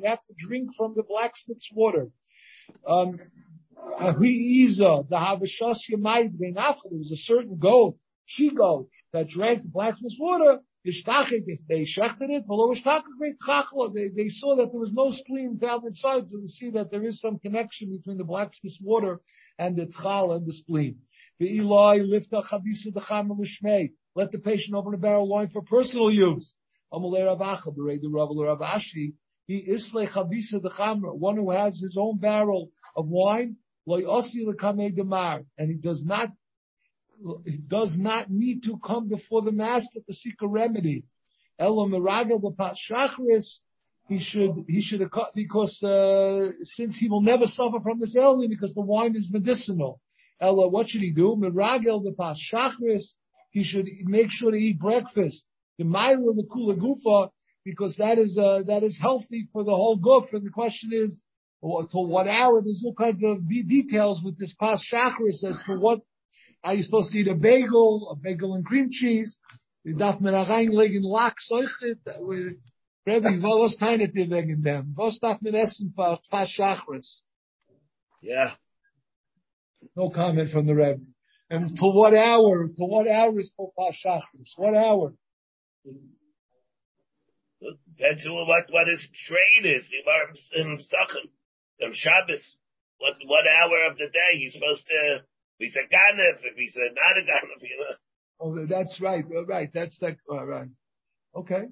have 0.06 0.20
to 0.20 0.34
drink 0.46 0.70
from 0.76 0.94
the 0.94 1.02
blacksmith's 1.02 1.70
water. 1.72 2.08
Um, 2.86 3.20
the 3.98 5.06
Havashas 5.12 5.78
Yamayid 5.92 6.34
Beinafcha, 6.40 6.90
there 6.90 6.98
was 6.98 7.12
a 7.12 7.16
certain 7.16 7.58
goat, 7.58 7.98
she 8.24 8.50
goat, 8.50 8.88
that 9.12 9.28
drank 9.28 9.62
the 9.62 9.68
blacksmith's 9.68 10.18
water, 10.18 10.60
they 10.86 10.92
shechted 11.84 12.30
it, 12.30 12.44
they, 13.94 14.08
they 14.08 14.28
saw 14.28 14.56
that 14.56 14.68
there 14.70 14.80
was 14.80 14.92
no 14.92 15.10
spleen 15.10 15.58
found 15.58 15.84
inside, 15.84 16.28
so 16.28 16.38
we 16.38 16.46
see 16.46 16.70
that 16.70 16.90
there 16.92 17.04
is 17.04 17.20
some 17.20 17.38
connection 17.40 17.90
between 17.90 18.18
the 18.18 18.24
blacksmith's 18.24 18.80
water 18.80 19.20
and 19.58 19.76
the 19.76 19.86
tchal 19.86 20.36
and 20.36 20.46
the 20.46 20.52
spleen. 20.52 20.98
The 21.40 21.56
Eli 21.56 21.98
lifta 21.98 22.42
Khabisa 22.42 22.94
the 22.94 23.00
Khamra 23.00 23.36
Mushmeh. 23.36 23.92
Let 24.14 24.30
the 24.30 24.38
patient 24.38 24.76
open 24.76 24.94
a 24.94 24.96
barrel 24.96 25.24
of 25.24 25.28
wine 25.28 25.48
for 25.48 25.62
personal 25.62 26.10
use. 26.10 26.54
He 26.92 26.98
isle 27.02 27.26
chavisa 30.06 30.62
the 30.62 30.70
One 31.18 31.36
who 31.36 31.50
has 31.50 31.78
his 31.80 31.96
own 31.98 32.18
barrel 32.18 32.70
of 32.96 33.08
wine, 33.08 33.56
and 33.86 35.70
he 35.70 35.76
does 35.76 36.04
not 36.04 36.30
he 37.44 37.56
does 37.56 37.96
not 37.98 38.30
need 38.30 38.62
to 38.64 38.78
come 38.84 39.08
before 39.08 39.42
the 39.42 39.52
master 39.52 40.00
to 40.06 40.14
seek 40.14 40.34
a 40.42 40.48
remedy. 40.48 41.04
He 44.08 44.20
should, 44.20 44.64
he 44.68 44.82
should, 44.82 45.10
because, 45.34 45.82
uh, 45.82 46.50
since 46.62 46.96
he 46.96 47.08
will 47.08 47.22
never 47.22 47.46
suffer 47.46 47.80
from 47.82 47.98
this 47.98 48.16
ailment 48.16 48.50
because 48.50 48.72
the 48.74 48.82
wine 48.82 49.16
is 49.16 49.30
medicinal. 49.32 50.00
Ella, 50.40 50.68
what 50.68 50.88
should 50.88 51.00
he 51.00 51.12
do? 51.12 51.34
Miragel 51.36 52.04
pas 52.16 52.38
shachris. 52.52 53.14
He 53.50 53.64
should 53.64 53.86
make 54.04 54.30
sure 54.30 54.50
to 54.50 54.56
eat 54.56 54.78
breakfast. 54.78 55.44
The 55.78 55.84
myra 55.84 56.18
the 56.18 56.44
kula 56.44 56.76
gufa, 56.76 57.30
because 57.64 57.96
that 57.96 58.18
is, 58.18 58.38
uh, 58.38 58.62
that 58.66 58.82
is 58.82 58.98
healthy 59.00 59.48
for 59.52 59.64
the 59.64 59.74
whole 59.74 59.96
goof. 59.96 60.32
And 60.32 60.44
the 60.44 60.50
question 60.50 60.90
is, 60.92 61.20
to 61.62 61.86
what 61.92 62.28
hour? 62.28 62.60
There's 62.62 62.82
all 62.84 62.94
kinds 62.94 63.22
of 63.24 63.48
details 63.48 64.22
with 64.22 64.38
this 64.38 64.54
pas 64.54 64.84
shachris 64.92 65.42
as 65.42 65.60
to 65.66 65.78
what 65.78 66.00
are 66.66 66.74
you 66.74 66.82
supposed 66.82 67.12
to 67.12 67.18
eat 67.18 67.28
a 67.28 67.34
bagel, 67.34 68.10
a 68.10 68.16
bagel 68.16 68.54
and 68.54 68.64
cream 68.64 68.88
cheese? 68.90 69.38
Die 69.86 69.92
darf 69.92 70.20
man 70.20 70.34
reinlegen 70.34 71.04
Lachs, 71.04 71.46
solche, 71.46 71.94
äh, 72.04 72.56
Rebbe, 73.06 73.40
was 73.40 73.76
teinet 73.76 74.16
ihr 74.16 74.28
wegen 74.28 74.62
dem? 74.64 74.92
Was 74.96 75.20
darf 75.20 75.40
man 75.40 75.54
essen 75.54 75.92
for 75.94 76.18
Chachris? 76.28 77.22
Yeah. 78.20 78.56
No 79.94 80.10
comment 80.10 80.50
from 80.50 80.66
the 80.66 80.74
Rebbe. 80.74 81.02
And 81.48 81.76
to 81.76 81.86
what 81.86 82.14
hour? 82.14 82.66
To 82.66 82.84
what 82.84 83.06
hour 83.06 83.38
is 83.38 83.52
for 83.56 83.72
Chachris? 83.92 84.52
What 84.56 84.74
hour? 84.74 85.14
That's 88.00 88.26
what 88.26 88.66
what 88.70 88.88
his 88.88 89.08
trade 89.28 89.76
is. 89.76 89.88
In 90.56 90.78
Sachem, 90.80 91.30
in 91.78 91.92
Shabbos. 91.92 92.56
What 92.98 93.14
what 93.24 93.46
hour 93.46 93.90
of 93.90 93.98
the 93.98 94.08
day 94.08 94.38
he's 94.38 94.54
supposed 94.54 94.84
to 94.88 95.24
if 95.58 95.72
he's 95.72 95.76
a 95.76 95.86
ganef, 95.92 96.38
if 96.44 96.56
he's 96.56 96.76
a 96.76 96.92
not 96.92 97.16
a 97.16 97.22
ganef, 97.22 97.62
you 97.62 97.78
know. 97.78 97.96
Oh, 98.38 98.66
that's 98.66 99.00
right, 99.00 99.24
right. 99.46 99.70
That's 99.72 99.98
like, 100.02 100.18
all 100.28 100.44
right. 100.44 100.68
Okay. 101.34 101.64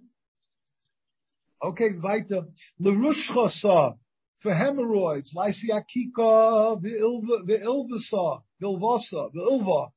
Okay, 1.62 1.90
weiter. 2.02 2.44
Lerushchasa, 2.80 3.96
for 4.42 4.54
hemorrhoids, 4.54 5.34
lysiakika, 5.36 6.80
the 6.80 6.90
Ilva 7.00 7.46
the 7.46 7.58
ilvasa, 7.64 8.42
vilvasa, 8.62 9.32
the 9.32 9.40
ilva. 9.40 9.90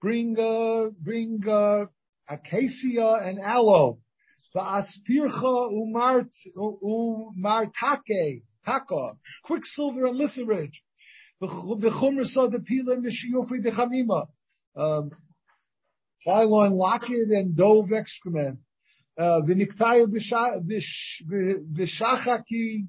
Bring, 0.00 0.36
uh, 0.38 0.90
bring, 1.00 1.40
uh, 1.48 1.86
acacia 2.28 3.20
and 3.22 3.38
aloe. 3.38 3.98
The 4.54 4.60
aspircha 4.60 5.72
umart, 5.72 6.30
umartake, 6.56 8.42
taka, 8.64 9.16
quicksilver 9.44 10.06
and 10.06 10.20
litharage. 10.20 10.74
Chamima. 13.72 14.28
Um, 14.76 15.10
Phylon 16.26 16.72
locket 16.72 17.30
and 17.30 17.56
dove 17.56 17.92
excrement. 17.92 18.60
Uh, 19.18 19.40
V'niktayu 19.42 20.06
v'shachaki 21.76 22.86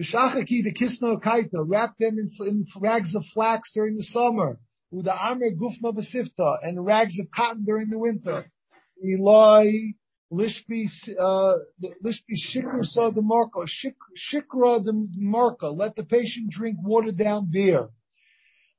V'shachaki 0.00 0.62
the 0.62 0.72
kisno 0.72 1.20
kaita, 1.20 1.64
wrap 1.66 1.96
them 1.98 2.18
in, 2.18 2.30
in 2.46 2.66
rags 2.80 3.14
of 3.16 3.24
flax 3.34 3.72
during 3.74 3.96
the 3.96 4.04
summer. 4.04 4.60
Uda 4.92 5.12
amer 5.32 5.50
gufma 5.50 5.92
v'sifta, 5.92 6.58
and 6.62 6.84
rags 6.84 7.18
of 7.18 7.26
cotton 7.34 7.64
during 7.64 7.90
the 7.90 7.98
winter. 7.98 8.50
Eloi 9.04 9.94
Lishpi, 10.30 10.86
uh, 11.18 11.54
Shikra 12.04 12.84
saw 12.84 13.10
the 13.10 13.22
Marka, 13.22 13.66
Shikra 13.66 14.84
the 14.84 15.08
Marka, 15.18 15.74
let 15.74 15.96
the 15.96 16.04
patient 16.04 16.50
drink 16.50 16.76
watered 16.82 17.16
down 17.16 17.50
beer. 17.50 17.88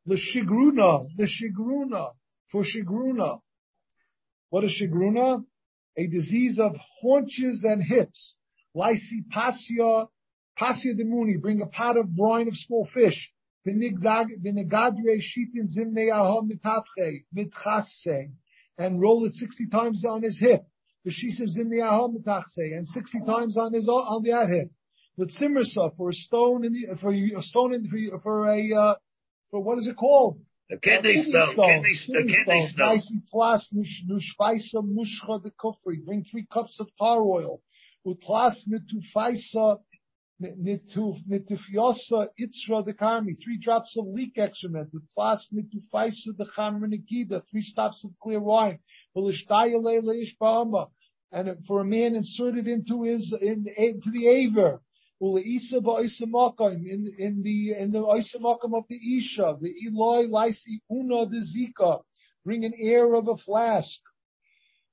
Lishigruna, 0.08 1.08
Lishigruna, 1.18 2.14
for 2.52 2.64
Shigruna. 2.64 3.41
What 4.50 4.64
is 4.64 4.80
Shigruna? 4.80 5.43
A 5.97 6.08
disease 6.08 6.60
of 6.60 6.76
haunches 7.02 7.64
and 7.68 7.84
hips. 7.84 8.36
Lysi 8.76 9.26
Pasya, 9.34 10.08
Pasya 10.58 10.95
de 10.95 11.04
Muni, 11.04 11.38
bring 11.38 11.62
a 11.62 11.66
pot 11.66 11.97
of 11.97 12.16
brine 12.16 12.47
of 12.47 12.56
small 12.56 12.88
fish. 12.93 13.32
Vinigadre 13.68 14.38
shitin 15.20 15.68
zimne 15.68 16.12
ahom 16.12 16.50
mitapche, 16.50 17.24
mitchasse, 17.36 18.32
and 18.78 19.02
roll 19.02 19.26
it 19.26 19.34
sixty 19.34 19.68
times 19.68 20.06
on 20.06 20.22
his 20.22 20.39
hip 20.39 20.68
and 21.06 22.88
60 22.88 23.20
times 23.26 23.58
on 23.58 23.74
his 23.74 23.88
on 23.88 24.24
the 24.24 24.47
hip. 24.47 24.70
with 25.18 25.32
simmersa 25.38 25.95
for 25.97 26.10
a 26.10 26.14
stone 26.14 26.66
in 26.66 26.74
the, 26.74 26.97
for 27.02 27.14
a 27.14 27.41
stone 27.41 27.74
in, 27.74 27.88
for, 27.89 28.20
for 28.22 28.47
a, 28.47 28.74
uh, 28.74 28.95
for 29.52 29.62
what 29.62 29.78
is 29.78 29.88
it 29.88 29.95
called? 29.95 30.39
The 30.70 30.78
kidney 30.78 31.24
stone, 31.24 31.56
kidney, 31.56 32.00
the 32.08 32.20
kidney 32.20 32.43
stone. 32.43 32.70
Nicely 32.78 33.22
plus 33.30 33.74
nushfaisa 33.74 34.84
mushcha 34.84 35.41
the 35.41 35.52
kufri. 35.52 36.06
Bring 36.06 36.24
three 36.24 36.45
cups 36.52 36.78
of 36.80 36.88
tar 37.00 37.22
oil. 37.22 37.62
Utlas 38.06 38.56
mitufaisa 38.68 39.80
nitufiosa 40.41 42.27
itzra 42.39 42.85
the 42.85 42.93
karmi. 42.93 43.35
Three 43.43 43.57
drops 43.57 43.97
of 43.97 44.07
leek 44.07 44.37
excrement. 44.37 44.89
Utlas 44.93 45.41
mitufaisa 45.53 46.35
the 46.37 46.45
chamra 46.55 46.87
nikida. 46.87 47.41
Three 47.49 47.61
stops 47.61 48.03
of 48.05 48.11
clear 48.21 48.39
wine. 48.39 48.79
And 51.31 51.65
for 51.67 51.81
a 51.81 51.85
man 51.85 52.15
inserted 52.15 52.67
into 52.67 53.03
his, 53.03 53.35
in, 53.39 53.67
into 53.77 54.11
the 54.11 54.27
aver 54.27 54.81
in 55.21 55.37
in 57.17 57.41
the 57.43 57.73
in 57.77 57.91
the 57.91 57.99
Isamakam 57.99 58.73
of 58.73 58.85
the 58.87 59.17
Isha, 59.17 59.57
the 59.59 59.73
Eloi 59.85 60.27
Lysi 60.27 60.79
Una 60.89 61.25
the 61.25 61.43
Zika, 61.43 62.01
bring 62.45 62.63
an 62.63 62.73
air 62.79 63.13
of 63.15 63.27
a 63.27 63.35
flask. 63.35 63.99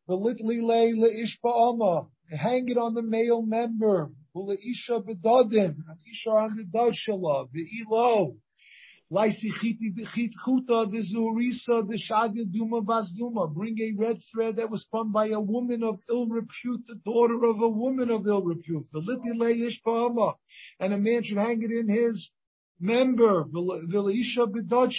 The 0.09 0.17
Litli 0.17 0.63
Lay 0.63 0.95
Ishba 0.95 2.09
hang 2.37 2.69
it 2.69 2.77
on 2.77 2.95
the 2.95 3.03
male 3.03 3.43
member. 3.43 4.11
Ula 4.37 4.55
Isha 4.55 5.01
Bedadim, 5.01 5.77
Isha 6.13 6.29
on 6.29 6.57
the 6.57 6.65
Dashala, 6.65 7.49
the 7.53 7.67
Elo. 7.81 8.37
Laisi 9.11 9.49
chiti 9.63 9.95
chit 10.15 10.33
chuta 10.45 10.91
the 10.91 11.99
shadia 12.11 12.45
duma 12.53 12.83
bas 12.83 13.11
duma. 13.17 13.47
Bring 13.47 13.79
a 13.81 13.93
red 13.97 14.19
thread 14.31 14.57
that 14.57 14.69
was 14.69 14.83
spun 14.83 15.11
by 15.11 15.29
a 15.29 15.41
woman 15.41 15.83
of 15.83 16.01
ill 16.11 16.27
repute, 16.27 16.87
the 16.87 16.97
daughter 16.97 17.45
of 17.45 17.63
a 17.63 17.69
woman 17.69 18.11
of 18.11 18.27
ill 18.27 18.43
repute. 18.43 18.85
The 18.93 19.01
liti 19.01 19.39
leish 19.39 19.81
and 20.81 20.93
a 20.93 20.99
man 20.99 21.23
should 21.23 21.39
hang 21.39 21.63
it 21.63 21.71
in 21.71 21.89
his 21.89 22.31
member. 22.79 23.45
Vilaisha 23.45 24.53
bedod 24.53 24.91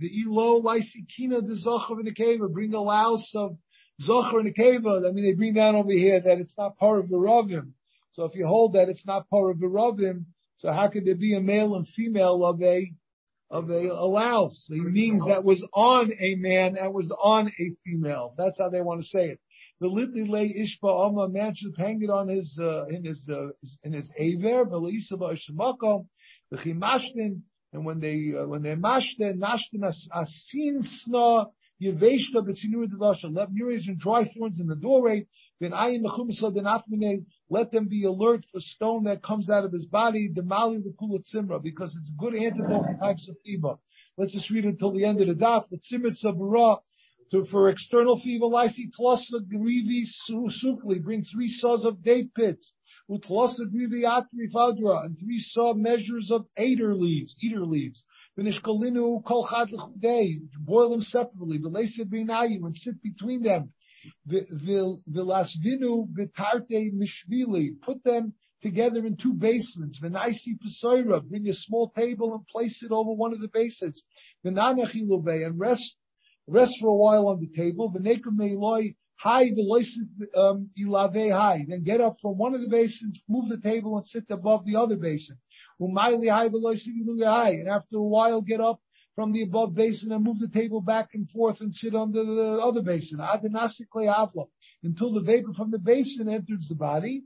The 0.00 0.22
elo 0.26 0.62
laisi 0.62 1.06
kina 1.14 1.42
the 1.42 1.54
zachav 1.64 2.00
in 2.00 2.06
the 2.06 2.14
cave. 2.14 2.40
Bring 2.52 2.74
a 2.74 2.80
louse 2.80 3.30
of 3.36 3.56
in 4.00 4.44
the 4.46 4.52
cave. 4.52 4.84
I 4.84 5.12
mean, 5.12 5.24
they 5.24 5.34
bring 5.34 5.54
down 5.54 5.76
over 5.76 5.92
here 5.92 6.20
that 6.20 6.38
it's 6.38 6.58
not 6.58 6.76
part 6.76 6.98
of 6.98 7.08
the 7.08 7.16
ravim. 7.16 7.74
So 8.14 8.24
if 8.24 8.36
you 8.36 8.46
hold 8.46 8.74
that 8.74 8.88
it's 8.88 9.06
not 9.06 9.28
part 9.28 9.50
of 9.50 9.60
so 10.56 10.70
how 10.70 10.88
could 10.88 11.04
there 11.04 11.16
be 11.16 11.34
a 11.34 11.40
male 11.40 11.74
and 11.74 11.88
female 11.88 12.44
of 12.44 12.62
a 12.62 12.92
of 13.50 13.70
a 13.70 13.86
allows. 13.88 14.66
He 14.68 14.80
means 14.80 15.24
that 15.26 15.44
was 15.44 15.66
on 15.72 16.12
a 16.18 16.34
man, 16.36 16.74
that 16.74 16.92
was 16.92 17.12
on 17.22 17.48
a 17.48 17.70
female. 17.84 18.34
That's 18.38 18.58
how 18.58 18.68
they 18.68 18.80
want 18.80 19.00
to 19.00 19.06
say 19.06 19.30
it. 19.30 19.40
The 19.80 19.88
litli 19.88 20.28
lay 20.28 20.48
ishba 20.48 20.88
alma 20.88 21.28
man 21.28 21.54
should 21.56 21.74
hang 21.76 22.02
it 22.02 22.10
on 22.10 22.28
his 22.28 22.58
uh, 22.60 22.86
in 22.86 23.04
his 23.04 23.28
uh, 23.28 23.48
in 23.82 23.92
his 23.92 24.10
aver 24.16 24.64
velisa 24.64 25.18
the 25.18 26.06
v'chimashtin 26.56 27.42
and 27.72 27.84
when 27.84 27.98
they 27.98 28.32
uh, 28.36 28.46
when 28.46 28.62
they 28.62 28.76
mashten 28.76 29.40
nashten 29.40 29.82
asin 29.82 30.82
sna 30.82 31.50
yeveshta 31.82 32.36
b'sinur 32.36 32.86
dedasha 32.86 33.34
let 33.34 33.50
murids 33.50 33.88
and 33.88 33.98
dry 33.98 34.24
thorns 34.24 34.60
in 34.60 34.68
the 34.68 34.76
doorway 34.76 35.26
then 35.60 35.72
ayin 35.72 36.02
mechumsa 36.02 36.54
then 36.54 36.64
afmine 36.64 37.26
let 37.50 37.70
them 37.70 37.88
be 37.88 38.04
alert 38.04 38.44
for 38.50 38.60
stone 38.60 39.04
that 39.04 39.22
comes 39.22 39.50
out 39.50 39.64
of 39.64 39.72
his 39.72 39.86
body, 39.86 40.30
the 40.32 40.42
mali 40.42 40.78
the 40.78 41.22
simra, 41.34 41.62
because 41.62 41.96
it's 41.96 42.10
a 42.10 42.18
good 42.18 42.34
antidote 42.34 42.86
for 42.86 42.98
types 43.00 43.28
of 43.28 43.36
fever. 43.44 43.74
Let's 44.16 44.32
just 44.32 44.50
read 44.50 44.64
until 44.64 44.92
the 44.92 45.04
end 45.04 45.20
of 45.20 45.26
the 45.28 45.34
daf. 45.34 45.66
But 45.70 45.80
simit 45.80 46.16
sabura, 46.22 46.80
to, 47.32 47.44
for 47.46 47.68
external 47.68 48.20
fever, 48.20 48.46
lysi 48.46 48.90
the 48.96 49.40
grivi 49.52 50.04
sukli, 50.28 51.02
bring 51.02 51.24
three 51.24 51.48
saws 51.48 51.84
of 51.84 52.02
date 52.02 52.34
pits. 52.34 52.72
Utlosa 53.10 53.66
grivi 53.70 54.04
atri 54.04 54.48
fadra, 54.54 55.04
and 55.04 55.18
three 55.18 55.38
saw 55.38 55.74
measures 55.74 56.30
of 56.30 56.46
eder 56.56 56.94
leaves, 56.94 57.36
eder 57.44 57.66
leaves. 57.66 58.02
Vinishkolinu 58.38 59.22
kol 59.24 59.46
chad 59.46 59.68
boil 60.60 60.90
them 60.90 61.02
separately, 61.02 61.58
but 61.58 61.74
they 61.74 61.86
and 61.86 62.74
sit 62.74 63.02
between 63.02 63.42
them. 63.42 63.72
Vilasvinu 64.28 66.08
bitarte 66.12 66.92
mishvili. 66.92 67.80
Put 67.82 68.02
them 68.04 68.34
together 68.62 69.04
in 69.06 69.16
two 69.16 69.34
basements. 69.34 70.00
Venaisi 70.00 70.56
pesoira. 70.58 71.20
Bring 71.20 71.48
a 71.48 71.54
small 71.54 71.90
table 71.90 72.34
and 72.34 72.46
place 72.46 72.82
it 72.82 72.92
over 72.92 73.12
one 73.12 73.32
of 73.32 73.40
the 73.40 73.48
basements. 73.48 74.02
Venanachilube. 74.44 75.46
And 75.46 75.58
rest, 75.58 75.96
rest 76.46 76.74
for 76.80 76.88
a 76.88 76.94
while 76.94 77.28
on 77.28 77.40
the 77.40 77.48
table. 77.54 77.92
Venekum 77.92 78.38
meiloi. 78.38 78.94
High 79.16 79.50
the 79.54 80.28
um, 80.36 80.70
ilave 80.78 81.30
high. 81.30 81.64
Then 81.66 81.82
get 81.82 82.00
up 82.00 82.16
from 82.20 82.36
one 82.36 82.54
of 82.54 82.60
the 82.60 82.68
basins, 82.68 83.20
move 83.28 83.48
the 83.48 83.60
table 83.60 83.96
and 83.96 84.06
sit 84.06 84.24
above 84.28 84.66
the 84.66 84.76
other 84.76 84.96
basin. 84.96 85.38
Umayli 85.80 86.28
high 86.28 87.50
And 87.52 87.68
after 87.68 87.96
a 87.96 88.02
while, 88.02 88.42
get 88.42 88.60
up 88.60 88.80
from 89.14 89.32
the 89.32 89.42
above 89.42 89.74
basin 89.74 90.12
and 90.12 90.24
move 90.24 90.38
the 90.38 90.48
table 90.48 90.80
back 90.80 91.10
and 91.14 91.30
forth 91.30 91.60
and 91.60 91.72
sit 91.72 91.94
under 91.94 92.24
the 92.24 92.58
other 92.60 92.82
basin. 92.82 93.20
Until 94.82 95.12
the 95.12 95.22
vapor 95.24 95.52
from 95.54 95.70
the 95.70 95.78
basin 95.78 96.28
enters 96.28 96.66
the 96.68 96.74
body. 96.74 97.22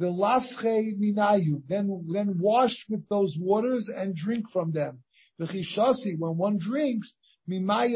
Minayu. 0.00 1.62
Then, 1.68 2.06
then 2.12 2.38
wash 2.38 2.86
with 2.88 3.08
those 3.08 3.36
waters 3.38 3.88
and 3.94 4.14
drink 4.14 4.50
from 4.52 4.72
them. 4.72 5.02
When 5.36 6.36
one 6.36 6.58
drinks, 6.58 7.14
let 7.46 7.90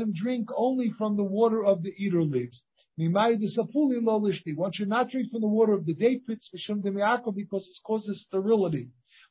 him 0.00 0.12
drink 0.12 0.48
only 0.56 0.90
from 0.90 1.16
the 1.16 1.24
water 1.24 1.64
of 1.64 1.82
the 1.82 1.92
eder 1.98 2.22
leaves. 2.22 2.62
One 2.96 4.72
should 4.72 4.88
not 4.88 5.08
drink 5.08 5.30
from 5.30 5.40
the 5.40 5.48
water 5.48 5.72
of 5.72 5.86
the 5.86 5.94
date 5.94 6.26
pits 6.26 6.50
because 6.52 7.66
it 7.66 7.82
causes 7.86 8.22
sterility. 8.24 8.90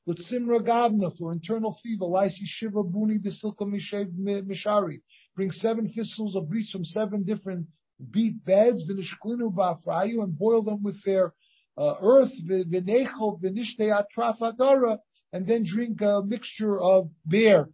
With 0.10 0.26
Simra 0.28 0.60
Gavna 0.60 1.16
for 1.16 1.32
internal 1.32 1.78
fever, 1.84 2.06
Lysi 2.06 2.46
Shiva 2.46 2.82
Buni 2.82 3.20
the 3.20 3.30
Silka 3.30 3.62
Mishari. 3.62 5.02
Bring 5.36 5.52
seven 5.52 5.94
thistles 5.94 6.36
of 6.36 6.50
beets 6.50 6.72
from 6.72 6.84
seven 6.84 7.22
different 7.22 7.68
beet 8.10 8.44
beds, 8.44 8.90
Vinishklinu 8.90 9.54
Bafrayu, 9.54 10.24
and 10.24 10.36
boil 10.36 10.64
them 10.64 10.82
with 10.82 11.00
their 11.04 11.36
uh, 11.78 11.94
earth, 12.02 12.32
Vinechel, 12.44 13.40
Vinishte 13.40 13.82
Atrafadara, 13.82 14.98
and 15.32 15.46
then 15.46 15.64
drink 15.64 16.02
a 16.02 16.24
mixture 16.26 16.80
of 16.80 17.12
beer. 17.28 17.70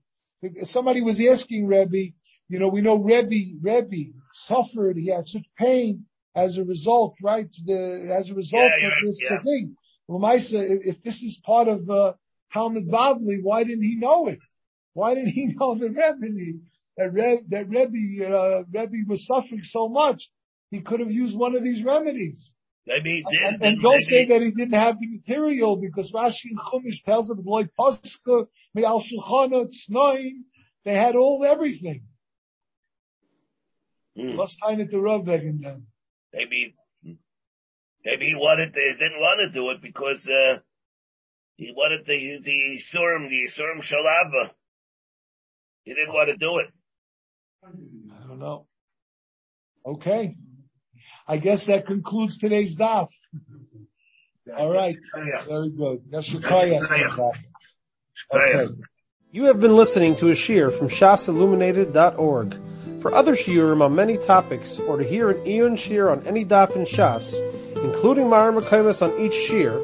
Somebody 0.63 1.01
was 1.01 1.21
asking 1.25 1.67
Rebbe, 1.67 2.11
you 2.49 2.59
know, 2.59 2.67
we 2.67 2.81
know 2.81 2.97
Rebbe, 2.97 3.57
Rebbe 3.61 4.11
suffered, 4.33 4.97
he 4.97 5.07
had 5.07 5.25
such 5.25 5.45
pain 5.57 6.03
as 6.35 6.57
a 6.57 6.65
result, 6.65 7.15
right? 7.23 7.47
The, 7.63 8.13
as 8.13 8.29
a 8.29 8.33
result 8.33 8.73
yeah, 8.77 8.87
of 8.87 8.93
this 9.05 9.19
yeah. 9.23 9.41
thing. 9.41 9.77
Lamaisa, 10.09 10.81
if 10.83 11.01
this 11.01 11.23
is 11.23 11.39
part 11.45 11.69
of 11.69 11.89
uh, 11.89 12.13
Talmud 12.55 12.87
Bavli, 12.87 13.43
why 13.43 13.63
didn't 13.63 13.83
he 13.83 13.95
know 13.97 14.27
it? 14.27 14.39
Why 14.93 15.13
didn't 15.13 15.31
he 15.31 15.53
know 15.59 15.77
the 15.77 15.89
Rebbe? 15.89 16.59
That, 16.97 17.11
Rebbe, 17.11 17.41
that 17.49 17.67
Rebbe, 17.67 18.33
uh, 18.33 18.63
Rebbe 18.71 19.07
was 19.07 19.27
suffering 19.27 19.61
so 19.63 19.89
much, 19.89 20.29
he 20.71 20.81
could 20.81 21.01
have 21.01 21.11
used 21.11 21.37
one 21.37 21.55
of 21.55 21.63
these 21.63 21.83
remedies. 21.83 22.51
He 22.85 23.01
did. 23.01 23.25
And, 23.25 23.61
and 23.61 23.81
don't 23.81 24.01
say 24.01 24.25
that 24.27 24.41
he 24.41 24.51
didn't 24.51 24.79
have 24.79 24.95
the 24.99 25.07
material 25.07 25.77
because 25.81 26.11
Rashi 26.15 26.51
and 26.51 26.59
Chumash 26.59 27.03
tells 27.03 27.29
of 27.29 27.39
Loy 27.43 27.63
Paska, 27.77 28.47
Me'al 28.73 29.03
Shulchana, 29.03 29.65
Tznoim, 29.65 30.43
they 30.85 30.93
had 30.93 31.15
all 31.15 31.43
everything. 31.45 32.03
Mm. 34.17 34.35
Must 34.35 34.55
find 34.61 34.79
it 34.79 34.91
to 34.91 35.01
Rav 35.01 35.25
then. 35.25 35.87
Maybe 36.33 36.75
Maybe 38.05 38.27
he 38.27 38.35
wanted 38.35 38.71
to, 38.71 38.93
didn't 38.93 39.19
want 39.19 39.39
to 39.39 39.49
do 39.49 39.71
it 39.71 39.81
because 39.81 40.29
uh, 40.29 40.59
he 41.57 41.73
wanted 41.75 42.05
the 42.05 42.39
the 42.43 42.79
surim, 42.93 43.29
the 43.29 43.47
surim 43.57 43.81
shalava. 43.81 44.51
He 45.83 45.93
didn't 45.93 46.13
want 46.13 46.29
to 46.29 46.37
do 46.37 46.57
it. 46.57 46.67
I 47.63 48.27
don't 48.27 48.39
know. 48.39 48.67
Okay. 49.85 50.35
I 51.27 51.37
guess 51.37 51.65
that 51.67 51.85
concludes 51.87 52.37
today's 52.39 52.77
daf. 52.77 53.07
All 54.55 54.71
right. 54.71 54.97
Very 55.47 55.69
good. 55.69 56.03
Okay. 58.33 58.67
You 59.31 59.45
have 59.45 59.59
been 59.59 59.75
listening 59.75 60.15
to 60.17 60.29
a 60.29 60.33
shiur 60.33 60.71
from 60.71 60.87
shasilluminated.org. 60.87 62.59
For 63.01 63.13
other 63.13 63.35
shiurim 63.35 63.81
on 63.81 63.93
many 63.93 64.17
topics, 64.17 64.79
or 64.79 64.97
to 64.97 65.03
hear 65.03 65.29
an 65.29 65.45
iyun 65.45 65.73
shiur 65.73 66.11
on 66.11 66.25
any 66.25 66.43
daf 66.45 66.75
in 66.75 66.85
Shas, 66.85 67.41
including 67.83 68.25
mareh 68.25 68.59
mekomos 68.59 69.01
on 69.03 69.19
each 69.19 69.33
shiur, 69.33 69.83